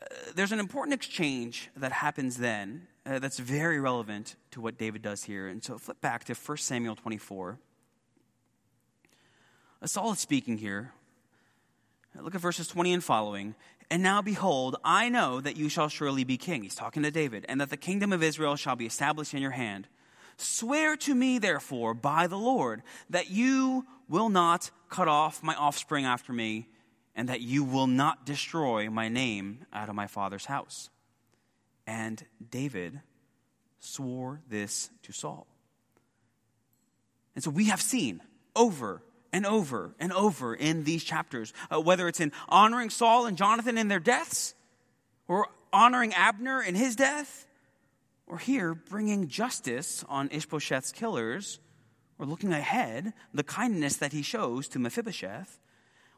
Uh, 0.00 0.06
there's 0.34 0.52
an 0.52 0.60
important 0.60 0.94
exchange 0.94 1.68
that 1.76 1.92
happens 1.92 2.38
then 2.38 2.86
uh, 3.04 3.18
that's 3.18 3.38
very 3.38 3.80
relevant 3.80 4.36
to 4.52 4.60
what 4.60 4.78
David 4.78 5.02
does 5.02 5.24
here. 5.24 5.48
And 5.48 5.62
so 5.62 5.78
flip 5.78 6.00
back 6.00 6.24
to 6.24 6.34
1 6.34 6.58
Samuel 6.58 6.94
24. 6.94 7.58
Uh, 9.80 9.86
Saul 9.86 10.12
is 10.12 10.20
speaking 10.20 10.58
here. 10.58 10.92
Uh, 12.16 12.22
look 12.22 12.34
at 12.34 12.40
verses 12.40 12.68
20 12.68 12.92
and 12.92 13.04
following. 13.04 13.54
And 13.90 14.02
now 14.02 14.22
behold, 14.22 14.76
I 14.84 15.08
know 15.08 15.40
that 15.40 15.56
you 15.56 15.68
shall 15.68 15.88
surely 15.88 16.22
be 16.22 16.36
king. 16.36 16.62
He's 16.62 16.74
talking 16.74 17.02
to 17.02 17.10
David. 17.10 17.46
And 17.48 17.60
that 17.60 17.70
the 17.70 17.76
kingdom 17.76 18.12
of 18.12 18.22
Israel 18.22 18.56
shall 18.56 18.76
be 18.76 18.86
established 18.86 19.34
in 19.34 19.42
your 19.42 19.52
hand. 19.52 19.88
Swear 20.38 20.96
to 20.98 21.14
me, 21.14 21.38
therefore, 21.38 21.94
by 21.94 22.28
the 22.28 22.38
Lord, 22.38 22.82
that 23.10 23.28
you 23.28 23.84
will 24.08 24.28
not 24.28 24.70
cut 24.88 25.08
off 25.08 25.42
my 25.42 25.54
offspring 25.54 26.04
after 26.04 26.32
me, 26.32 26.68
and 27.16 27.28
that 27.28 27.40
you 27.40 27.64
will 27.64 27.88
not 27.88 28.24
destroy 28.24 28.88
my 28.88 29.08
name 29.08 29.66
out 29.72 29.88
of 29.88 29.96
my 29.96 30.06
father's 30.06 30.44
house. 30.44 30.90
And 31.88 32.24
David 32.50 33.00
swore 33.80 34.40
this 34.48 34.90
to 35.02 35.12
Saul. 35.12 35.48
And 37.34 37.42
so 37.42 37.50
we 37.50 37.66
have 37.66 37.82
seen 37.82 38.22
over 38.54 39.02
and 39.32 39.44
over 39.44 39.94
and 39.98 40.12
over 40.12 40.54
in 40.54 40.84
these 40.84 41.02
chapters, 41.02 41.52
uh, 41.68 41.80
whether 41.80 42.06
it's 42.06 42.20
in 42.20 42.30
honoring 42.48 42.90
Saul 42.90 43.26
and 43.26 43.36
Jonathan 43.36 43.76
in 43.76 43.88
their 43.88 43.98
deaths, 43.98 44.54
or 45.26 45.48
honoring 45.72 46.14
Abner 46.14 46.62
in 46.62 46.76
his 46.76 46.94
death, 46.94 47.47
or 48.28 48.38
here, 48.38 48.74
bringing 48.74 49.28
justice 49.28 50.04
on 50.08 50.28
Ishbosheth's 50.28 50.92
killers, 50.92 51.60
or 52.18 52.26
looking 52.26 52.52
ahead, 52.52 53.12
the 53.32 53.42
kindness 53.42 53.96
that 53.96 54.12
he 54.12 54.22
shows 54.22 54.68
to 54.68 54.78
Mephibosheth, 54.78 55.58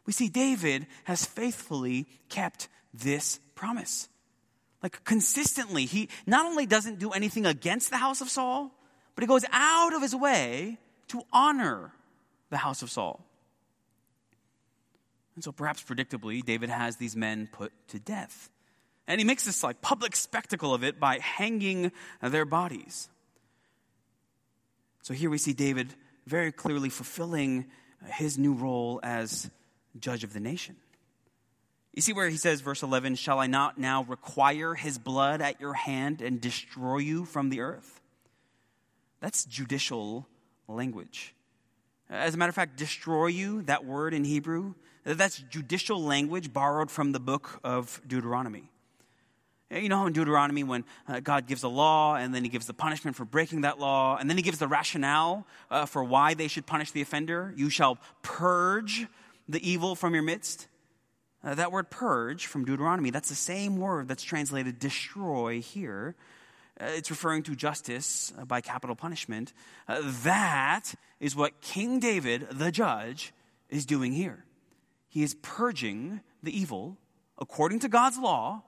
we 0.06 0.12
see 0.12 0.28
David 0.28 0.86
has 1.04 1.24
faithfully 1.24 2.06
kept 2.28 2.68
this 2.92 3.38
promise. 3.54 4.08
Like 4.82 5.04
consistently, 5.04 5.84
he 5.84 6.08
not 6.26 6.46
only 6.46 6.66
doesn't 6.66 6.98
do 6.98 7.10
anything 7.10 7.46
against 7.46 7.90
the 7.90 7.98
house 7.98 8.20
of 8.20 8.30
Saul, 8.30 8.72
but 9.14 9.22
he 9.22 9.28
goes 9.28 9.44
out 9.52 9.92
of 9.92 10.02
his 10.02 10.16
way 10.16 10.78
to 11.08 11.22
honor 11.32 11.92
the 12.48 12.56
house 12.56 12.82
of 12.82 12.90
Saul. 12.90 13.24
And 15.34 15.44
so 15.44 15.52
perhaps 15.52 15.82
predictably, 15.82 16.44
David 16.44 16.70
has 16.70 16.96
these 16.96 17.14
men 17.14 17.48
put 17.52 17.72
to 17.88 17.98
death. 17.98 18.50
And 19.10 19.20
he 19.20 19.24
makes 19.24 19.44
this 19.44 19.64
like 19.64 19.82
public 19.82 20.14
spectacle 20.14 20.72
of 20.72 20.84
it 20.84 21.00
by 21.00 21.18
hanging 21.18 21.90
their 22.22 22.44
bodies. 22.44 23.08
So 25.02 25.14
here 25.14 25.28
we 25.28 25.36
see 25.36 25.52
David 25.52 25.92
very 26.28 26.52
clearly 26.52 26.90
fulfilling 26.90 27.66
his 28.12 28.38
new 28.38 28.54
role 28.54 29.00
as 29.02 29.50
judge 29.98 30.22
of 30.22 30.32
the 30.32 30.38
nation. 30.38 30.76
You 31.92 32.02
see 32.02 32.12
where 32.12 32.28
he 32.28 32.36
says, 32.36 32.60
verse 32.60 32.84
11, 32.84 33.16
Shall 33.16 33.40
I 33.40 33.48
not 33.48 33.78
now 33.78 34.04
require 34.04 34.74
his 34.74 34.96
blood 34.96 35.42
at 35.42 35.60
your 35.60 35.74
hand 35.74 36.22
and 36.22 36.40
destroy 36.40 36.98
you 36.98 37.24
from 37.24 37.50
the 37.50 37.62
earth? 37.62 38.00
That's 39.18 39.44
judicial 39.44 40.28
language. 40.68 41.34
As 42.08 42.34
a 42.34 42.36
matter 42.36 42.50
of 42.50 42.54
fact, 42.54 42.76
destroy 42.76 43.26
you, 43.26 43.62
that 43.62 43.84
word 43.84 44.14
in 44.14 44.22
Hebrew, 44.22 44.74
that's 45.04 45.38
judicial 45.50 46.00
language 46.00 46.52
borrowed 46.52 46.92
from 46.92 47.10
the 47.10 47.18
book 47.18 47.58
of 47.64 48.00
Deuteronomy. 48.06 48.69
You 49.72 49.88
know 49.88 50.06
in 50.06 50.12
Deuteronomy, 50.12 50.64
when 50.64 50.84
uh, 51.06 51.20
God 51.20 51.46
gives 51.46 51.62
a 51.62 51.68
law 51.68 52.16
and 52.16 52.34
then 52.34 52.42
he 52.42 52.50
gives 52.50 52.66
the 52.66 52.74
punishment 52.74 53.16
for 53.16 53.24
breaking 53.24 53.60
that 53.60 53.78
law, 53.78 54.16
and 54.16 54.28
then 54.28 54.36
he 54.36 54.42
gives 54.42 54.58
the 54.58 54.66
rationale 54.66 55.46
uh, 55.70 55.86
for 55.86 56.02
why 56.02 56.34
they 56.34 56.48
should 56.48 56.66
punish 56.66 56.90
the 56.90 57.00
offender? 57.00 57.54
You 57.56 57.70
shall 57.70 57.98
purge 58.22 59.06
the 59.48 59.68
evil 59.68 59.94
from 59.94 60.12
your 60.14 60.24
midst. 60.24 60.66
Uh, 61.44 61.54
that 61.54 61.70
word 61.70 61.88
purge 61.88 62.46
from 62.46 62.64
Deuteronomy, 62.64 63.10
that's 63.10 63.28
the 63.28 63.34
same 63.34 63.76
word 63.76 64.08
that's 64.08 64.24
translated 64.24 64.80
destroy 64.80 65.60
here. 65.60 66.16
Uh, 66.80 66.86
it's 66.86 67.10
referring 67.10 67.44
to 67.44 67.54
justice 67.54 68.32
uh, 68.38 68.44
by 68.44 68.60
capital 68.60 68.96
punishment. 68.96 69.52
Uh, 69.86 70.00
that 70.24 70.94
is 71.20 71.36
what 71.36 71.60
King 71.60 72.00
David, 72.00 72.48
the 72.50 72.72
judge, 72.72 73.32
is 73.68 73.86
doing 73.86 74.12
here. 74.12 74.44
He 75.08 75.22
is 75.22 75.34
purging 75.42 76.20
the 76.42 76.58
evil, 76.58 76.96
according 77.38 77.78
to 77.80 77.88
God's 77.88 78.18
law, 78.18 78.62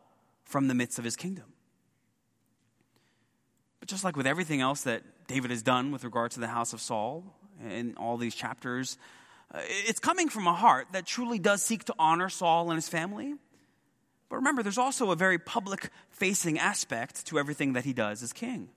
from 0.52 0.68
the 0.68 0.74
midst 0.74 0.98
of 0.98 1.04
his 1.04 1.16
kingdom. 1.16 1.46
But 3.80 3.88
just 3.88 4.04
like 4.04 4.16
with 4.16 4.26
everything 4.26 4.60
else 4.60 4.82
that 4.82 5.02
David 5.26 5.50
has 5.50 5.62
done 5.62 5.90
with 5.90 6.04
regard 6.04 6.30
to 6.32 6.40
the 6.40 6.46
house 6.46 6.72
of 6.72 6.80
Saul 6.80 7.24
in 7.68 7.94
all 7.96 8.16
these 8.16 8.34
chapters, 8.34 8.96
uh, 9.52 9.58
it's 9.88 9.98
coming 9.98 10.28
from 10.28 10.46
a 10.46 10.52
heart 10.52 10.86
that 10.92 11.06
truly 11.06 11.40
does 11.40 11.62
seek 11.62 11.84
to 11.84 11.94
honor 11.98 12.28
Saul 12.28 12.70
and 12.70 12.76
his 12.76 12.88
family 12.88 13.34
but 14.32 14.36
remember, 14.36 14.62
there's 14.62 14.78
also 14.78 15.10
a 15.10 15.14
very 15.14 15.38
public 15.38 15.90
facing 16.08 16.58
aspect 16.58 17.26
to 17.26 17.38
everything 17.38 17.74
that 17.74 17.84
he 17.84 17.92
does 17.92 18.22
as 18.22 18.32
king. 18.32 18.70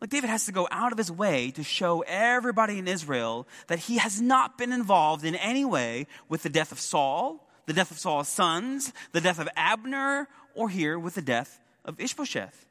Like 0.00 0.10
David 0.10 0.30
has 0.30 0.46
to 0.46 0.52
go 0.52 0.68
out 0.70 0.92
of 0.92 0.98
his 0.98 1.10
way 1.10 1.50
to 1.50 1.64
show 1.64 2.04
everybody 2.06 2.78
in 2.78 2.86
Israel 2.86 3.48
that 3.66 3.80
he 3.80 3.98
has 3.98 4.20
not 4.20 4.56
been 4.56 4.70
involved 4.70 5.24
in 5.24 5.34
any 5.34 5.64
way 5.64 6.06
with 6.28 6.44
the 6.44 6.48
death 6.48 6.70
of 6.70 6.78
Saul, 6.78 7.50
the 7.66 7.72
death 7.72 7.90
of 7.90 7.98
Saul's 7.98 8.28
sons, 8.28 8.92
the 9.12 9.20
death 9.20 9.38
of 9.38 9.48
Abner, 9.56 10.28
or 10.54 10.68
here 10.68 10.98
with 10.98 11.14
the 11.14 11.22
death 11.22 11.60
of 11.84 12.00
Ishbosheth. 12.00 12.66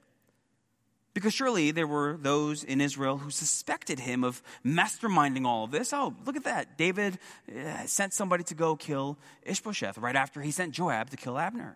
Because 1.13 1.33
surely 1.33 1.71
there 1.71 1.87
were 1.87 2.17
those 2.21 2.63
in 2.63 2.79
Israel 2.79 3.17
who 3.17 3.31
suspected 3.31 3.99
him 3.99 4.23
of 4.23 4.41
masterminding 4.65 5.45
all 5.45 5.65
of 5.65 5.71
this. 5.71 5.91
Oh, 5.91 6.15
look 6.25 6.37
at 6.37 6.45
that. 6.45 6.77
David 6.77 7.19
uh, 7.49 7.85
sent 7.85 8.13
somebody 8.13 8.45
to 8.45 8.53
go 8.53 8.77
kill 8.77 9.17
Ishbosheth 9.43 9.97
right 9.97 10.15
after 10.15 10.41
he 10.41 10.51
sent 10.51 10.73
Joab 10.73 11.09
to 11.09 11.17
kill 11.17 11.37
Abner. 11.37 11.75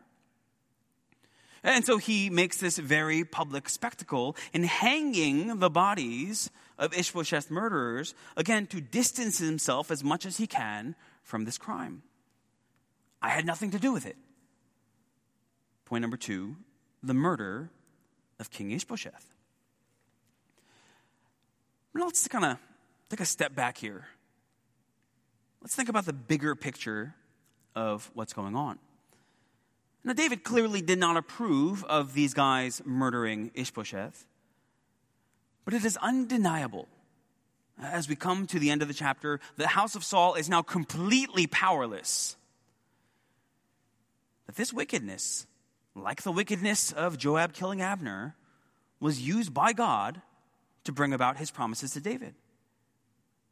And 1.64 1.84
so 1.84 1.98
he 1.98 2.30
makes 2.30 2.58
this 2.58 2.78
very 2.78 3.26
public 3.26 3.68
spectacle 3.70 4.38
in 4.54 4.64
hanging 4.64 5.60
the 5.60 5.70
bodies 5.70 6.50
of 6.78 6.94
Ishbosheth's 6.94 7.50
murderers, 7.50 8.14
again, 8.38 8.68
to 8.68 8.80
distance 8.80 9.40
himself 9.40 9.90
as 9.90 10.04
much 10.04 10.26
as 10.26 10.38
he 10.38 10.46
can 10.48 10.96
from 11.24 11.44
this 11.44 11.58
crime. 11.58 12.04
I 13.22 13.30
had 13.30 13.46
nothing 13.46 13.72
to 13.72 13.80
do 13.80 13.92
with 13.92 14.06
it. 14.06 14.18
Point 15.86 16.02
number 16.02 16.18
two 16.18 16.56
the 17.04 17.14
murder 17.14 17.70
of 18.40 18.50
King 18.50 18.72
Ishbosheth. 18.72 19.34
Now 21.94 22.06
let's 22.06 22.28
kind 22.28 22.46
of 22.46 22.58
take 23.10 23.20
a 23.20 23.26
step 23.26 23.56
back 23.56 23.78
here. 23.78 24.08
Let's 25.62 25.76
think 25.76 25.90
about 25.90 26.06
the 26.06 26.14
bigger 26.14 26.56
picture 26.56 27.16
of 27.76 28.10
what's 28.14 28.34
going 28.34 28.56
on. 28.56 28.80
Now, 30.04 30.14
David 30.14 30.44
clearly 30.44 30.82
did 30.82 31.00
not 31.00 31.18
approve 31.18 31.84
of 31.86 32.14
these 32.14 32.36
guys 32.36 32.80
murdering 32.86 33.50
Ishbosheth, 33.56 34.28
but 35.66 35.74
it 35.74 35.84
is 35.84 35.98
undeniable. 35.98 36.88
As 37.82 38.08
we 38.08 38.16
come 38.16 38.46
to 38.48 38.60
the 38.60 38.70
end 38.70 38.84
of 38.84 38.88
the 38.88 38.94
chapter, 38.94 39.40
the 39.58 39.68
house 39.68 39.96
of 39.96 40.04
Saul 40.04 40.36
is 40.36 40.48
now 40.48 40.62
completely 40.62 41.48
powerless. 41.48 42.38
That 44.46 44.56
this 44.56 44.74
wickedness 44.74 45.48
like 45.96 46.24
the 46.24 46.32
wickedness 46.32 46.92
of 46.92 47.18
Joab 47.18 47.54
killing 47.54 47.82
Abner, 47.82 48.36
was 49.00 49.22
used 49.22 49.54
by 49.54 49.74
God 49.74 50.22
to 50.84 50.92
bring 50.92 51.14
about 51.14 51.38
his 51.38 51.52
promises 51.52 51.92
to 51.94 52.02
David. 52.02 52.36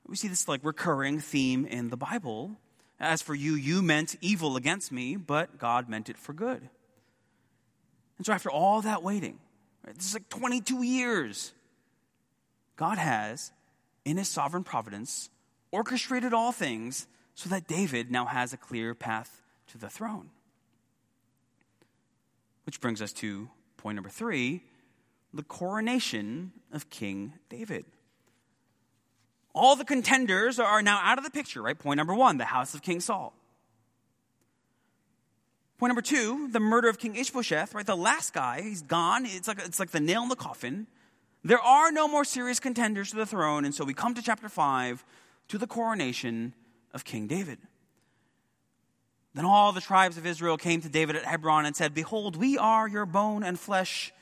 We 0.05 0.15
see 0.15 0.27
this 0.27 0.47
like 0.47 0.63
recurring 0.63 1.19
theme 1.19 1.65
in 1.65 1.89
the 1.89 1.97
Bible. 1.97 2.57
As 2.99 3.21
for 3.21 3.33
you, 3.33 3.55
you 3.55 3.81
meant 3.81 4.17
evil 4.21 4.57
against 4.57 4.91
me, 4.91 5.15
but 5.15 5.57
God 5.57 5.87
meant 5.87 6.09
it 6.09 6.17
for 6.17 6.33
good. 6.33 6.69
And 8.17 8.25
so 8.25 8.33
after 8.33 8.51
all 8.51 8.81
that 8.81 9.03
waiting, 9.03 9.39
right, 9.85 9.95
this 9.95 10.07
is 10.07 10.13
like 10.13 10.29
22 10.29 10.83
years, 10.83 11.53
God 12.75 12.97
has, 12.97 13.51
in 14.05 14.17
his 14.17 14.27
sovereign 14.27 14.63
providence, 14.63 15.29
orchestrated 15.71 16.33
all 16.33 16.51
things 16.51 17.07
so 17.35 17.49
that 17.49 17.67
David 17.67 18.11
now 18.11 18.25
has 18.25 18.53
a 18.53 18.57
clear 18.57 18.93
path 18.93 19.41
to 19.67 19.77
the 19.77 19.89
throne. 19.89 20.29
Which 22.65 22.79
brings 22.81 23.01
us 23.01 23.13
to 23.13 23.49
point 23.77 23.95
number 23.95 24.09
three 24.09 24.63
the 25.33 25.43
coronation 25.43 26.51
of 26.71 26.89
King 26.89 27.33
David. 27.49 27.85
All 29.55 29.75
the 29.75 29.85
contenders 29.85 30.59
are 30.59 30.81
now 30.81 30.99
out 31.01 31.17
of 31.17 31.23
the 31.23 31.31
picture, 31.31 31.61
right? 31.61 31.77
Point 31.77 31.97
number 31.97 32.13
one, 32.13 32.37
the 32.37 32.45
house 32.45 32.73
of 32.73 32.81
King 32.81 32.99
Saul. 32.99 33.33
Point 35.79 35.89
number 35.89 36.01
two, 36.01 36.47
the 36.49 36.59
murder 36.59 36.87
of 36.87 36.97
King 36.97 37.15
Ishbosheth, 37.15 37.73
right? 37.73 37.85
The 37.85 37.95
last 37.95 38.33
guy, 38.33 38.61
he's 38.61 38.81
gone. 38.81 39.25
It's 39.25 39.47
like, 39.47 39.59
it's 39.59 39.79
like 39.79 39.91
the 39.91 39.99
nail 39.99 40.23
in 40.23 40.29
the 40.29 40.35
coffin. 40.35 40.87
There 41.43 41.59
are 41.59 41.91
no 41.91 42.07
more 42.07 42.23
serious 42.23 42.59
contenders 42.59 43.09
to 43.09 43.17
the 43.17 43.25
throne, 43.25 43.65
and 43.65 43.75
so 43.75 43.83
we 43.83 43.93
come 43.93 44.13
to 44.13 44.21
chapter 44.21 44.49
five, 44.49 45.03
to 45.49 45.57
the 45.57 45.67
coronation 45.67 46.53
of 46.93 47.03
King 47.03 47.27
David. 47.27 47.57
Then 49.33 49.45
all 49.45 49.71
the 49.71 49.81
tribes 49.81 50.17
of 50.17 50.25
Israel 50.25 50.57
came 50.57 50.81
to 50.81 50.89
David 50.89 51.15
at 51.15 51.25
Hebron 51.25 51.65
and 51.65 51.75
said, 51.75 51.93
Behold, 51.93 52.35
we 52.35 52.57
are 52.57 52.87
your 52.87 53.05
bone 53.05 53.43
and 53.43 53.59
flesh. 53.59 54.13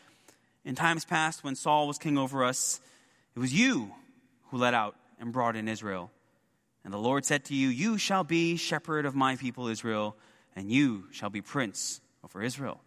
In 0.63 0.75
times 0.75 1.05
past, 1.05 1.43
when 1.43 1.55
Saul 1.55 1.87
was 1.87 1.97
king 1.97 2.17
over 2.17 2.43
us, 2.43 2.79
it 3.35 3.39
was 3.39 3.53
you 3.53 3.91
who 4.49 4.57
led 4.57 4.73
out 4.73 4.95
and 5.19 5.33
brought 5.33 5.55
in 5.55 5.67
Israel. 5.67 6.11
And 6.83 6.93
the 6.93 6.97
Lord 6.97 7.25
said 7.25 7.45
to 7.45 7.55
you, 7.55 7.67
You 7.67 7.97
shall 7.97 8.23
be 8.23 8.55
shepherd 8.55 9.05
of 9.05 9.15
my 9.15 9.35
people 9.35 9.67
Israel, 9.67 10.15
and 10.55 10.71
you 10.71 11.05
shall 11.11 11.29
be 11.29 11.41
prince 11.41 11.99
over 12.23 12.41
Israel. 12.41 12.79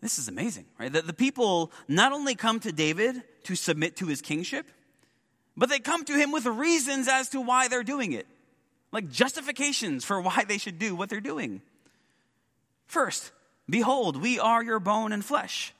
This 0.00 0.18
is 0.18 0.28
amazing, 0.28 0.66
right? 0.78 0.92
That 0.92 1.06
the 1.06 1.12
people 1.12 1.70
not 1.88 2.12
only 2.12 2.34
come 2.34 2.60
to 2.60 2.72
David 2.72 3.22
to 3.44 3.54
submit 3.54 3.96
to 3.96 4.06
his 4.06 4.20
kingship, 4.20 4.66
but 5.56 5.68
they 5.68 5.78
come 5.78 6.04
to 6.04 6.12
him 6.12 6.32
with 6.32 6.44
reasons 6.46 7.08
as 7.08 7.28
to 7.30 7.40
why 7.40 7.68
they're 7.68 7.82
doing 7.82 8.12
it 8.12 8.26
like 8.96 9.10
justifications 9.10 10.06
for 10.06 10.22
why 10.22 10.44
they 10.48 10.56
should 10.56 10.78
do 10.78 10.96
what 10.96 11.10
they're 11.10 11.20
doing. 11.20 11.60
First, 12.86 13.30
behold, 13.68 14.22
we 14.22 14.40
are 14.40 14.64
your 14.64 14.80
bone 14.80 15.12
and 15.12 15.22
flesh. 15.22 15.74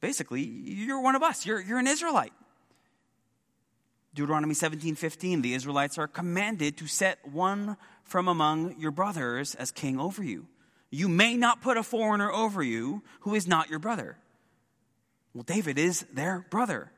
Basically, 0.00 0.42
you're 0.42 1.00
one 1.00 1.16
of 1.16 1.24
us. 1.24 1.44
You're, 1.44 1.60
you're 1.60 1.80
an 1.80 1.88
Israelite. 1.88 2.32
Deuteronomy 4.14 4.54
17 4.54 4.94
15, 4.94 5.42
the 5.42 5.54
Israelites 5.54 5.98
are 5.98 6.06
commanded 6.06 6.76
to 6.76 6.86
set 6.86 7.18
one 7.26 7.76
from 8.04 8.28
among 8.28 8.78
your 8.78 8.92
brothers 8.92 9.56
as 9.56 9.72
king 9.72 9.98
over 9.98 10.22
you. 10.22 10.46
You 10.90 11.08
may 11.08 11.36
not 11.36 11.60
put 11.60 11.76
a 11.76 11.82
foreigner 11.82 12.30
over 12.30 12.62
you 12.62 13.02
who 13.22 13.34
is 13.34 13.48
not 13.48 13.68
your 13.68 13.80
brother. 13.80 14.16
Well, 15.34 15.42
David 15.42 15.76
is 15.76 16.02
their 16.12 16.46
brother. 16.50 16.92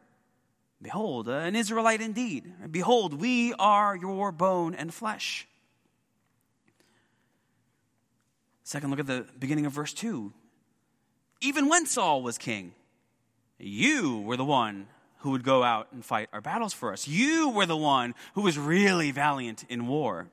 Behold, 0.85 1.31
an 1.31 1.57
Israelite 1.57 2.03
indeed. 2.03 2.53
Behold, 2.71 3.19
we 3.19 3.55
are 3.55 3.97
your 3.97 4.31
bone 4.31 4.75
and 4.75 4.93
flesh. 4.93 5.49
Second, 8.65 8.91
look 8.91 9.01
at 9.01 9.07
the 9.07 9.27
beginning 9.39 9.65
of 9.65 9.73
verse 9.73 9.95
2. 9.95 10.31
Even 11.41 11.71
when 11.71 11.87
Saul 11.87 12.23
was 12.23 12.37
king, 12.37 12.75
you 13.59 14.21
were 14.21 14.37
the 14.37 14.45
one 14.45 14.89
who 15.21 15.31
would 15.31 15.43
go 15.43 15.63
out 15.63 15.89
and 15.91 16.05
fight 16.05 16.29
our 16.35 16.43
battles 16.43 16.75
for 16.75 16.93
us. 16.93 17.09
You 17.09 17.49
were 17.49 17.65
the 17.65 17.79
one 17.79 18.15
who 18.35 18.43
was 18.43 18.59
really 18.59 19.11
valiant 19.11 19.65
in 19.71 19.87
war. 19.87 20.29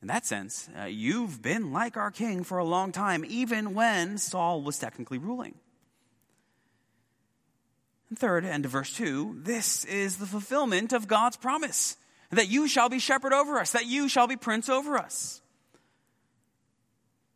In 0.00 0.08
that 0.08 0.24
sense, 0.24 0.70
uh, 0.80 0.84
you've 0.84 1.42
been 1.42 1.74
like 1.74 1.98
our 1.98 2.10
king 2.10 2.42
for 2.42 2.56
a 2.56 2.64
long 2.64 2.90
time, 2.90 3.26
even 3.28 3.74
when 3.74 4.16
Saul 4.16 4.62
was 4.62 4.78
technically 4.78 5.18
ruling. 5.18 5.56
And 8.10 8.18
third, 8.18 8.42
to 8.44 8.68
verse 8.68 8.92
2, 8.94 9.38
this 9.38 9.84
is 9.84 10.18
the 10.18 10.26
fulfillment 10.26 10.92
of 10.92 11.06
God's 11.06 11.36
promise 11.36 11.96
that 12.30 12.48
you 12.48 12.68
shall 12.68 12.88
be 12.88 12.98
shepherd 12.98 13.32
over 13.32 13.58
us, 13.58 13.72
that 13.72 13.86
you 13.86 14.08
shall 14.08 14.26
be 14.26 14.36
prince 14.36 14.68
over 14.68 14.98
us. 14.98 15.40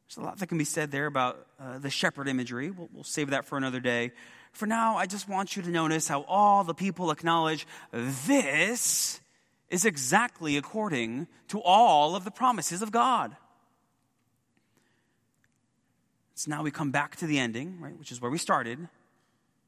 There's 0.09 0.19
a 0.19 0.21
lot 0.29 0.39
that 0.39 0.49
can 0.49 0.59
be 0.59 0.65
said 0.65 0.91
there 0.91 1.07
about 1.07 1.47
uh, 1.59 1.79
the 1.79 1.91
shepherd 1.91 2.29
imagery. 2.29 2.71
We'll, 2.71 2.89
we'll 2.93 3.05
save 3.05 3.31
that 3.31 3.45
for 3.45 3.57
another 3.57 3.81
day. 3.81 4.13
For 4.53 4.67
now, 4.67 4.97
I 4.97 5.07
just 5.07 5.29
want 5.29 5.57
you 5.57 5.63
to 5.63 5.71
notice 5.71 6.07
how 6.07 6.23
all 6.23 6.63
the 6.63 6.75
people 6.75 7.11
acknowledge 7.11 7.67
this 7.93 9.21
is 9.71 9.85
exactly 9.85 10.57
according 10.57 11.27
to 11.49 11.61
all 11.61 12.15
of 12.15 12.25
the 12.25 12.31
promises 12.31 12.83
of 12.83 12.93
God. 12.93 13.37
So 16.37 16.51
now 16.51 16.63
we 16.63 16.71
come 16.71 16.91
back 16.91 17.17
to 17.17 17.27
the 17.27 17.39
ending, 17.39 17.81
right, 17.81 17.99
which 17.99 18.13
is 18.13 18.21
where 18.21 18.31
we 18.31 18.39
started. 18.39 18.89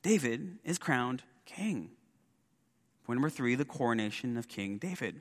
David 0.06 0.58
is 0.62 0.78
crowned 0.78 1.24
king. 1.46 1.90
Point 3.06 3.16
number 3.16 3.28
three, 3.28 3.56
the 3.56 3.64
coronation 3.64 4.36
of 4.36 4.46
King 4.46 4.78
David. 4.78 5.20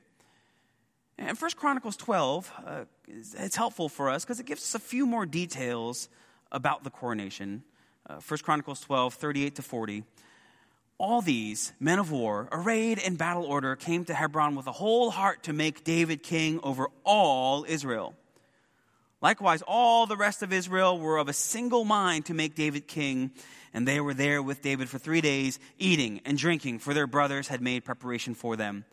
And 1.18 1.36
First 1.36 1.56
Chronicles 1.56 1.96
12, 1.96 2.52
uh, 2.64 2.84
it's 3.08 3.56
helpful 3.56 3.88
for 3.88 4.08
us 4.08 4.24
because 4.24 4.38
it 4.38 4.46
gives 4.46 4.62
us 4.62 4.76
a 4.76 4.78
few 4.78 5.04
more 5.04 5.26
details 5.26 6.08
about 6.52 6.84
the 6.84 6.90
coronation. 6.90 7.64
Uh, 8.08 8.20
1 8.20 8.38
Chronicles 8.44 8.78
12, 8.78 9.14
38 9.14 9.56
to 9.56 9.62
40. 9.62 10.04
All 10.98 11.20
these 11.20 11.72
men 11.80 11.98
of 11.98 12.12
war, 12.12 12.48
arrayed 12.52 12.98
in 12.98 13.16
battle 13.16 13.42
order, 13.42 13.74
came 13.74 14.04
to 14.04 14.14
Hebron 14.14 14.54
with 14.54 14.68
a 14.68 14.72
whole 14.72 15.10
heart 15.10 15.42
to 15.42 15.52
make 15.52 15.82
David 15.82 16.22
king 16.22 16.60
over 16.62 16.90
all 17.02 17.64
Israel. 17.68 18.14
Likewise, 19.22 19.62
all 19.66 20.06
the 20.06 20.16
rest 20.16 20.42
of 20.42 20.52
Israel 20.52 20.98
were 20.98 21.16
of 21.16 21.28
a 21.28 21.32
single 21.32 21.84
mind 21.84 22.26
to 22.26 22.34
make 22.34 22.54
David 22.54 22.86
king, 22.86 23.30
and 23.72 23.88
they 23.88 24.00
were 24.00 24.14
there 24.14 24.42
with 24.42 24.62
David 24.62 24.88
for 24.88 24.98
three 24.98 25.20
days, 25.20 25.58
eating 25.78 26.20
and 26.24 26.36
drinking, 26.36 26.80
for 26.80 26.92
their 26.92 27.06
brothers 27.06 27.48
had 27.48 27.62
made 27.62 27.84
preparation 27.84 28.34
for 28.34 28.56
them. 28.56 28.84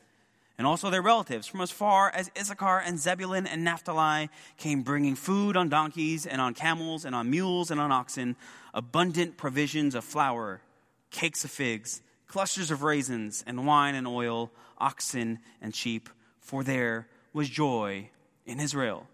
And 0.58 0.68
also 0.68 0.90
their 0.90 1.02
relatives 1.02 1.48
from 1.48 1.62
as 1.62 1.72
far 1.72 2.10
as 2.12 2.32
Issachar 2.38 2.80
and 2.80 3.00
Zebulun 3.00 3.48
and 3.48 3.64
Naphtali 3.64 4.30
came 4.58 4.84
bringing 4.84 5.16
food 5.16 5.58
on 5.58 5.68
donkeys 5.68 6.26
and 6.26 6.40
on 6.40 6.54
camels 6.54 7.06
and 7.06 7.16
on 7.16 7.30
mules 7.30 7.72
and 7.72 7.82
on 7.82 7.92
oxen, 7.92 8.36
abundant 8.74 9.36
provisions 9.36 9.96
of 9.96 10.04
flour, 10.04 10.62
cakes 11.10 11.44
of 11.44 11.52
figs, 11.52 12.02
clusters 12.28 12.72
of 12.72 12.84
raisins, 12.84 13.44
and 13.46 13.66
wine 13.66 13.96
and 13.96 14.08
oil, 14.08 14.52
oxen 14.78 15.40
and 15.62 15.76
sheep, 15.76 16.08
for 16.40 16.64
there 16.64 17.08
was 17.34 17.50
joy 17.50 18.10
in 18.46 18.60
Israel. 18.60 19.08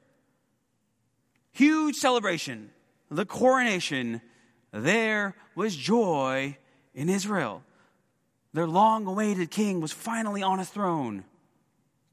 Huge 1.60 1.98
celebration, 1.98 2.70
the 3.12 3.26
coronation. 3.26 4.22
There 4.72 5.36
was 5.56 5.76
joy 5.76 6.58
in 6.96 7.10
Israel. 7.10 7.64
Their 8.54 8.66
long 8.66 9.06
awaited 9.06 9.52
king 9.52 9.82
was 9.82 9.92
finally 9.92 10.42
on 10.42 10.62
a 10.62 10.64
throne. 10.64 11.26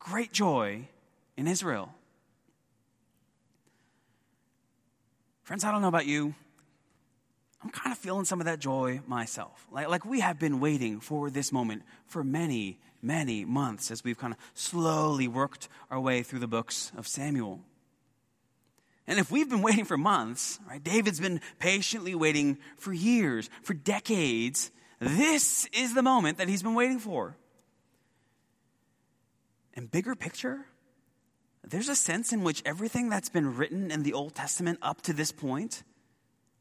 Great 0.00 0.32
joy 0.32 0.88
in 1.36 1.46
Israel. 1.46 1.94
Friends, 5.44 5.62
I 5.62 5.70
don't 5.70 5.80
know 5.80 5.86
about 5.86 6.06
you. 6.06 6.34
I'm 7.62 7.70
kind 7.70 7.92
of 7.92 7.98
feeling 7.98 8.24
some 8.24 8.40
of 8.40 8.46
that 8.46 8.58
joy 8.58 9.00
myself. 9.06 9.68
Like, 9.70 9.88
like 9.88 10.04
we 10.04 10.18
have 10.18 10.40
been 10.40 10.58
waiting 10.58 10.98
for 10.98 11.30
this 11.30 11.52
moment 11.52 11.84
for 12.08 12.24
many, 12.24 12.80
many 13.00 13.44
months 13.44 13.92
as 13.92 14.02
we've 14.02 14.18
kind 14.18 14.32
of 14.32 14.40
slowly 14.54 15.28
worked 15.28 15.68
our 15.88 16.00
way 16.00 16.24
through 16.24 16.40
the 16.40 16.48
books 16.48 16.90
of 16.96 17.06
Samuel. 17.06 17.60
And 19.06 19.18
if 19.18 19.30
we've 19.30 19.48
been 19.48 19.62
waiting 19.62 19.84
for 19.84 19.96
months, 19.96 20.58
right, 20.68 20.82
David's 20.82 21.20
been 21.20 21.40
patiently 21.58 22.14
waiting 22.14 22.58
for 22.76 22.92
years, 22.92 23.48
for 23.62 23.74
decades, 23.74 24.70
this 25.00 25.66
is 25.72 25.94
the 25.94 26.02
moment 26.02 26.38
that 26.38 26.48
he's 26.48 26.62
been 26.62 26.74
waiting 26.74 26.98
for. 26.98 27.36
And 29.74 29.90
bigger 29.90 30.14
picture, 30.14 30.66
there's 31.62 31.88
a 31.88 31.96
sense 31.96 32.32
in 32.32 32.42
which 32.42 32.62
everything 32.64 33.08
that's 33.08 33.28
been 33.28 33.56
written 33.56 33.90
in 33.90 34.02
the 34.02 34.14
Old 34.14 34.34
Testament 34.34 34.78
up 34.82 35.02
to 35.02 35.12
this 35.12 35.32
point 35.32 35.82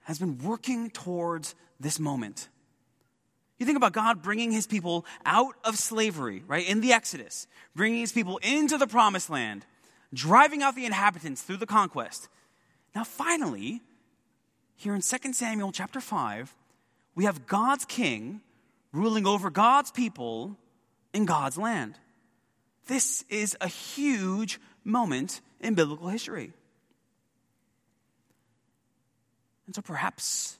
has 0.01 0.19
been 0.19 0.37
working 0.39 0.89
towards 0.91 1.55
this 1.79 1.99
moment. 1.99 2.49
You 3.57 3.65
think 3.65 3.77
about 3.77 3.93
God 3.93 4.21
bringing 4.21 4.51
his 4.51 4.67
people 4.67 5.05
out 5.25 5.55
of 5.63 5.77
slavery, 5.77 6.43
right, 6.45 6.67
in 6.67 6.81
the 6.81 6.91
Exodus, 6.91 7.47
bringing 7.73 8.01
his 8.01 8.11
people 8.11 8.37
into 8.43 8.77
the 8.77 8.87
promised 8.87 9.29
land, 9.29 9.65
driving 10.15 10.63
out 10.63 10.75
the 10.75 10.85
inhabitants 10.85 11.43
through 11.43 11.57
the 11.57 11.65
conquest. 11.65 12.29
Now, 12.95 13.03
finally, 13.03 13.81
here 14.75 14.95
in 14.95 15.01
2 15.01 15.33
Samuel 15.33 15.71
chapter 15.71 16.01
5, 16.01 16.55
we 17.13 17.25
have 17.25 17.45
God's 17.45 17.85
king 17.85 18.41
ruling 18.91 19.27
over 19.27 19.49
God's 19.49 19.91
people 19.91 20.57
in 21.13 21.25
God's 21.25 21.57
land. 21.57 21.95
This 22.87 23.23
is 23.29 23.55
a 23.61 23.67
huge 23.67 24.59
moment 24.83 25.41
in 25.59 25.73
biblical 25.73 26.07
history. 26.07 26.53
And 29.65 29.75
so 29.75 29.81
perhaps 29.81 30.57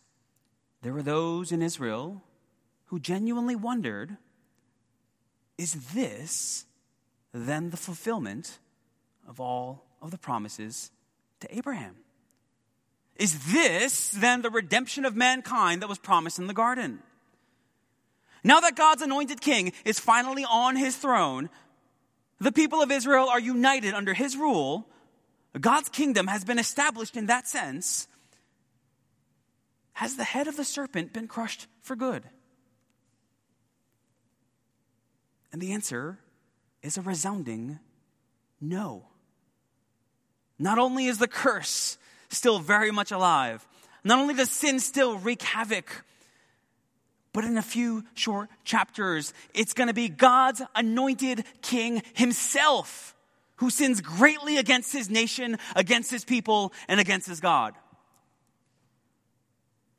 there 0.82 0.94
were 0.94 1.04
those 1.04 1.52
in 1.52 1.62
Israel 1.62 2.22
who 2.86 3.00
genuinely 3.00 3.56
wondered 3.56 4.18
is 5.58 5.94
this 5.94 6.66
then 7.34 7.70
the 7.70 7.78
fulfillment 7.78 8.60
of 9.28 9.40
all 9.40 9.86
of 10.02 10.12
the 10.12 10.18
promises 10.18 10.92
to 11.40 11.56
Abraham? 11.56 11.96
Is 13.16 13.54
this 13.54 14.10
then 14.10 14.42
the 14.42 14.50
redemption 14.50 15.06
of 15.06 15.16
mankind 15.16 15.82
that 15.82 15.90
was 15.90 15.98
promised 15.98 16.40
in 16.40 16.48
the 16.48 16.54
garden? 16.54 17.00
Now 18.44 18.60
that 18.60 18.76
God's 18.76 19.02
anointed 19.02 19.42
king 19.42 19.74
is 19.86 20.00
finally 20.00 20.44
on 20.44 20.76
his 20.76 20.96
throne, 20.96 21.50
the 22.40 22.52
people 22.52 22.82
of 22.82 22.92
Israel 22.92 23.30
are 23.30 23.40
united 23.40 23.94
under 23.94 24.14
his 24.14 24.36
rule. 24.36 24.88
God's 25.60 25.90
kingdom 25.90 26.28
has 26.28 26.44
been 26.44 26.60
established 26.60 27.16
in 27.16 27.28
that 27.28 27.48
sense. 27.48 28.08
Has 29.94 30.18
the 30.18 30.26
head 30.26 30.48
of 30.48 30.58
the 30.58 30.66
serpent 30.66 31.14
been 31.14 31.28
crushed 31.28 31.68
for 31.82 31.96
good? 31.96 32.24
And 35.54 35.62
the 35.62 35.72
answer 35.72 36.20
is 36.84 36.98
a 36.98 37.02
resounding 37.02 37.80
no. 38.60 39.06
Not 40.58 40.80
only 40.80 41.08
is 41.08 41.18
the 41.18 41.28
curse 41.28 41.98
still 42.30 42.60
very 42.60 42.92
much 42.92 43.12
alive. 43.12 43.66
Not 44.04 44.20
only 44.20 44.34
does 44.34 44.52
sin 44.52 44.80
still 44.80 45.18
wreak 45.18 45.42
havoc, 45.42 46.06
but 47.34 47.44
in 47.44 47.58
a 47.58 47.62
few 47.62 48.04
short 48.14 48.50
chapters, 48.64 49.34
it's 49.54 49.74
going 49.74 49.88
to 49.88 49.94
be 49.94 50.08
God's 50.08 50.62
anointed 50.76 51.44
king 51.62 52.02
himself 52.14 53.16
who 53.58 53.70
sins 53.70 54.02
greatly 54.02 54.58
against 54.58 54.92
his 54.92 55.10
nation, 55.10 55.58
against 55.76 56.12
his 56.12 56.26
people, 56.26 56.74
and 56.88 57.00
against 57.00 57.28
his 57.28 57.40
God. 57.40 57.74